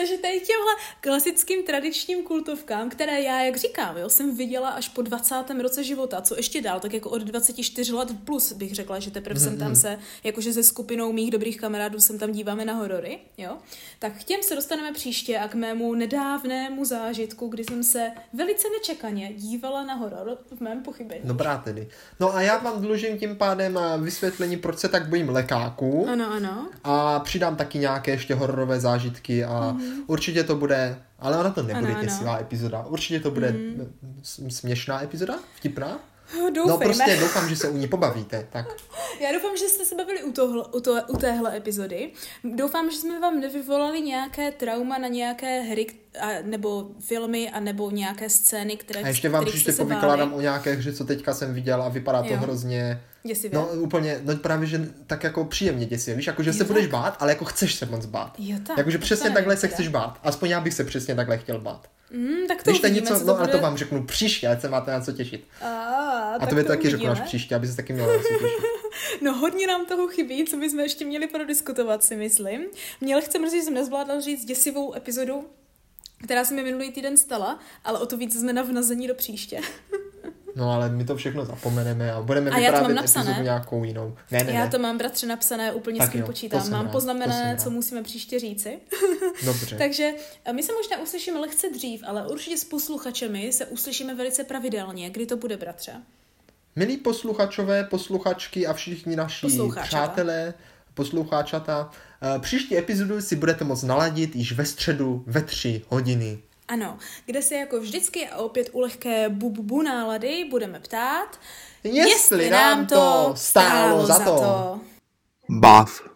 Takže 0.00 0.18
tady 0.18 0.40
těmhle 0.40 0.72
klasickým 1.00 1.62
tradičním 1.62 2.22
kultovkám, 2.22 2.90
které 2.90 3.20
já, 3.20 3.42
jak 3.42 3.56
říkám, 3.56 3.96
jo, 3.96 4.08
jsem 4.08 4.36
viděla 4.36 4.68
až 4.68 4.88
po 4.88 5.02
20. 5.02 5.34
roce 5.62 5.84
života, 5.84 6.20
co 6.20 6.36
ještě 6.36 6.62
dál, 6.62 6.80
tak 6.80 6.94
jako 6.94 7.10
od 7.10 7.22
24 7.22 7.92
let 7.92 8.08
plus 8.24 8.52
bych 8.52 8.74
řekla, 8.74 8.98
že 8.98 9.10
teprve 9.10 9.40
jsem 9.40 9.58
tam 9.58 9.74
se, 9.74 9.98
jakože 10.24 10.52
se 10.52 10.62
skupinou 10.62 11.12
mých 11.12 11.30
dobrých 11.30 11.60
kamarádů 11.60 12.00
jsem 12.00 12.18
tam 12.18 12.32
díváme 12.32 12.64
na 12.64 12.72
horory, 12.72 13.18
jo. 13.38 13.56
Tak 13.98 14.20
k 14.20 14.24
těm 14.24 14.42
se 14.42 14.54
dostaneme 14.54 14.92
příště 14.92 15.38
a 15.38 15.48
k 15.48 15.54
mému 15.54 15.94
nedávnému 15.94 16.84
zážitku, 16.84 17.48
kdy 17.48 17.64
jsem 17.64 17.82
se 17.82 18.10
velice 18.32 18.68
nečekaně 18.78 19.32
dívala 19.34 19.84
na 19.84 19.94
horor 19.94 20.38
v 20.56 20.60
mém 20.60 20.82
pochybení. 20.82 21.20
Dobrá 21.24 21.58
tedy. 21.58 21.88
No 22.20 22.34
a 22.34 22.42
já 22.42 22.58
vám 22.58 22.82
dlužím 22.82 23.18
tím 23.18 23.36
pádem 23.36 23.78
eh, 23.78 23.98
vysvětlení, 23.98 24.56
proč 24.56 24.78
se 24.78 24.88
tak 24.88 25.08
bojím 25.08 25.28
lekáků. 25.28 26.06
Ano, 26.08 26.32
ano. 26.32 26.68
A 26.84 27.20
přidám 27.20 27.56
taky 27.56 27.78
nějaké 27.78 28.10
ještě 28.10 28.34
hororové 28.34 28.80
zážitky 28.80 29.44
a 29.44 29.76
určitě 30.06 30.44
to 30.44 30.56
bude, 30.56 30.96
ale 31.18 31.36
ona 31.38 31.50
to 31.50 31.62
nebude. 31.62 31.86
Ano, 31.86 31.94
ano. 31.98 32.04
děsivá 32.04 32.38
epizoda. 32.40 32.86
Určitě 32.86 33.20
to 33.20 33.30
bude 33.30 33.54
s- 34.22 34.48
směšná 34.48 35.02
epizoda, 35.02 35.34
vtipná. 35.56 35.98
Doufejme. 36.32 36.66
No 36.66 36.78
prostě 36.78 37.16
doufám, 37.20 37.48
že 37.48 37.56
se 37.56 37.68
u 37.68 37.76
ní 37.76 37.88
pobavíte. 37.88 38.46
Tak 38.50 38.66
Já 39.20 39.32
doufám, 39.32 39.56
že 39.56 39.64
jste 39.68 39.84
se 39.84 39.94
bavili 39.94 40.22
u, 40.22 40.32
tohle, 40.32 40.64
u, 40.72 40.80
to, 40.80 40.96
u 41.08 41.16
téhle 41.16 41.56
epizody. 41.56 42.10
Doufám, 42.44 42.90
že 42.90 42.96
jsme 42.96 43.20
vám 43.20 43.40
nevyvolali 43.40 44.00
nějaké 44.00 44.50
trauma 44.52 44.98
na 44.98 45.08
nějaké 45.08 45.60
hry 45.60 45.86
a, 46.20 46.28
nebo 46.42 46.88
filmy 47.00 47.50
a 47.50 47.60
nebo 47.60 47.90
nějaké 47.90 48.30
scény, 48.30 48.76
které 48.76 49.00
a 49.00 49.08
ještě 49.08 49.28
vám 49.28 49.44
příště 49.44 49.72
povykládám 49.72 50.28
báli. 50.30 50.38
o 50.38 50.40
nějaké 50.40 50.72
hře, 50.74 50.92
co 50.92 51.04
teďka 51.04 51.34
jsem 51.34 51.54
viděl 51.54 51.82
a 51.82 51.88
vypadá 51.88 52.22
to 52.22 52.28
Jo. 52.28 52.36
hrozně... 52.36 53.02
Děsivě. 53.22 53.58
No 53.58 53.66
úplně, 53.68 54.20
no 54.24 54.36
právě, 54.36 54.66
že 54.68 54.88
tak 55.06 55.24
jako 55.24 55.44
příjemně 55.44 55.86
děsivě, 55.86 56.16
víš, 56.16 56.26
jako 56.26 56.42
že 56.42 56.50
Jo, 56.50 56.54
se 56.54 56.64
budeš 56.64 56.82
tak. 56.84 56.90
bát, 56.92 57.16
ale 57.20 57.32
jako 57.32 57.44
chceš 57.44 57.74
se 57.74 57.86
moc 57.86 58.06
bát. 58.06 58.34
Jo, 58.38 58.56
tak, 58.66 58.78
Jakože 58.78 58.98
tak 58.98 59.04
přesně 59.04 59.30
takhle 59.30 59.56
se 59.56 59.68
chceš 59.68 59.88
bát. 59.88 60.18
Aspoň 60.22 60.48
já 60.48 60.60
bych 60.60 60.74
se 60.74 60.84
přesně 60.84 61.14
takhle 61.14 61.38
chtěl 61.38 61.60
bát. 61.60 61.88
Mm, 62.10 62.46
tak 62.48 62.62
to 62.62 62.70
Když 62.70 62.80
to 62.80 62.86
uvidíme, 62.86 63.00
něco, 63.10 63.14
co 63.20 63.26
no 63.26 63.32
to 63.32 63.38
ale 63.38 63.46
bude. 63.48 63.58
to 63.58 63.62
vám 63.62 63.76
řeknu 63.76 64.02
příště, 64.04 64.48
ať 64.48 64.60
se 64.60 64.68
máte 64.68 64.90
na 64.90 65.00
co 65.00 65.12
těšit. 65.12 65.44
A, 65.62 65.66
A 66.34 66.38
tak 66.38 66.48
to 66.48 66.54
by 66.54 66.64
taky 66.64 66.90
řeknu 66.90 67.06
až 67.06 67.10
uvidíme. 67.10 67.26
příště, 67.26 67.54
aby 67.54 67.66
se 67.66 67.76
taky 67.76 67.92
měla 67.92 68.08
na 68.16 68.22
co 68.22 68.28
těšit. 68.28 68.40
No 69.22 69.34
hodně 69.34 69.66
nám 69.66 69.86
toho 69.86 70.08
chybí, 70.08 70.44
co 70.44 70.56
bychom 70.56 70.80
ještě 70.80 71.04
měli 71.04 71.26
prodiskutovat, 71.26 72.04
si 72.04 72.16
myslím. 72.16 72.62
Mě 73.00 73.16
lehce 73.16 73.38
mrzí, 73.38 73.56
že 73.56 73.62
jsem 73.62 73.74
nezvládla 73.74 74.20
říct 74.20 74.44
děsivou 74.44 74.96
epizodu, 74.96 75.46
která 76.24 76.44
se 76.44 76.54
mi 76.54 76.62
minulý 76.62 76.92
týden 76.92 77.16
stala, 77.16 77.58
ale 77.84 77.98
o 77.98 78.06
to 78.06 78.16
víc 78.16 78.40
jsme 78.40 78.52
na 78.52 78.62
vnazení 78.62 79.06
do 79.08 79.14
příště. 79.14 79.60
No 80.56 80.70
ale 80.72 80.88
my 80.88 81.04
to 81.04 81.16
všechno 81.16 81.44
zapomeneme 81.44 82.12
a 82.12 82.22
budeme 82.22 82.50
A 82.50 82.58
já 82.58 82.72
to 82.72 82.80
mám 82.82 82.94
napsané. 82.94 83.38
nějakou 83.42 83.84
jinou. 83.84 84.16
Ne, 84.30 84.44
ne, 84.44 84.52
Já 84.52 84.64
ne. 84.64 84.70
to 84.70 84.78
mám 84.78 84.98
bratře 84.98 85.26
napsané, 85.26 85.72
úplně 85.72 85.98
Tak 85.98 86.08
s 86.08 86.12
tím 86.12 86.20
jo, 86.20 86.26
počítám. 86.26 86.70
Mám 86.70 86.84
rád, 86.84 86.92
poznamenané, 86.92 87.34
jsem 87.40 87.50
rád. 87.50 87.60
co 87.60 87.70
musíme 87.70 88.02
příště 88.02 88.38
říci. 88.38 88.78
Dobře. 89.44 89.76
Takže 89.76 90.10
a 90.46 90.52
my 90.52 90.62
se 90.62 90.72
možná 90.72 90.98
uslyšíme 91.02 91.40
lehce 91.40 91.68
dřív, 91.70 92.02
ale 92.06 92.28
určitě 92.28 92.56
s 92.58 92.64
posluchačemi 92.64 93.52
se 93.52 93.66
uslyšíme 93.66 94.14
velice 94.14 94.44
pravidelně. 94.44 95.10
Kdy 95.10 95.26
to 95.26 95.36
bude, 95.36 95.56
bratře? 95.56 95.92
Milí 96.76 96.96
posluchačové, 96.96 97.84
posluchačky 97.84 98.66
a 98.66 98.72
všichni 98.72 99.16
naši 99.16 99.46
přátelé, 99.82 100.54
poslucháčata, 100.94 101.90
eh, 101.92 101.96
příští 102.40 102.78
epizodu 102.78 103.20
si 103.20 103.36
budete 103.36 103.64
moct 103.64 103.82
naladit 103.82 104.36
již 104.36 104.52
ve 104.52 104.64
středu 104.64 105.24
ve 105.26 105.42
tři 105.42 105.82
hodiny. 105.88 106.38
Ano, 106.68 106.98
kde 107.26 107.42
se 107.42 107.54
jako 107.54 107.80
vždycky 107.80 108.28
a 108.28 108.36
opět 108.36 108.68
u 108.72 108.80
lehké 108.80 109.28
bu 109.28 109.82
nálady 109.82 110.46
budeme 110.50 110.80
ptát, 110.80 111.40
Jestli 111.84 112.50
nám 112.50 112.86
to 112.86 113.32
stálo 113.36 114.06
za 114.06 114.18
to. 114.18 114.80
Bath 115.48 116.09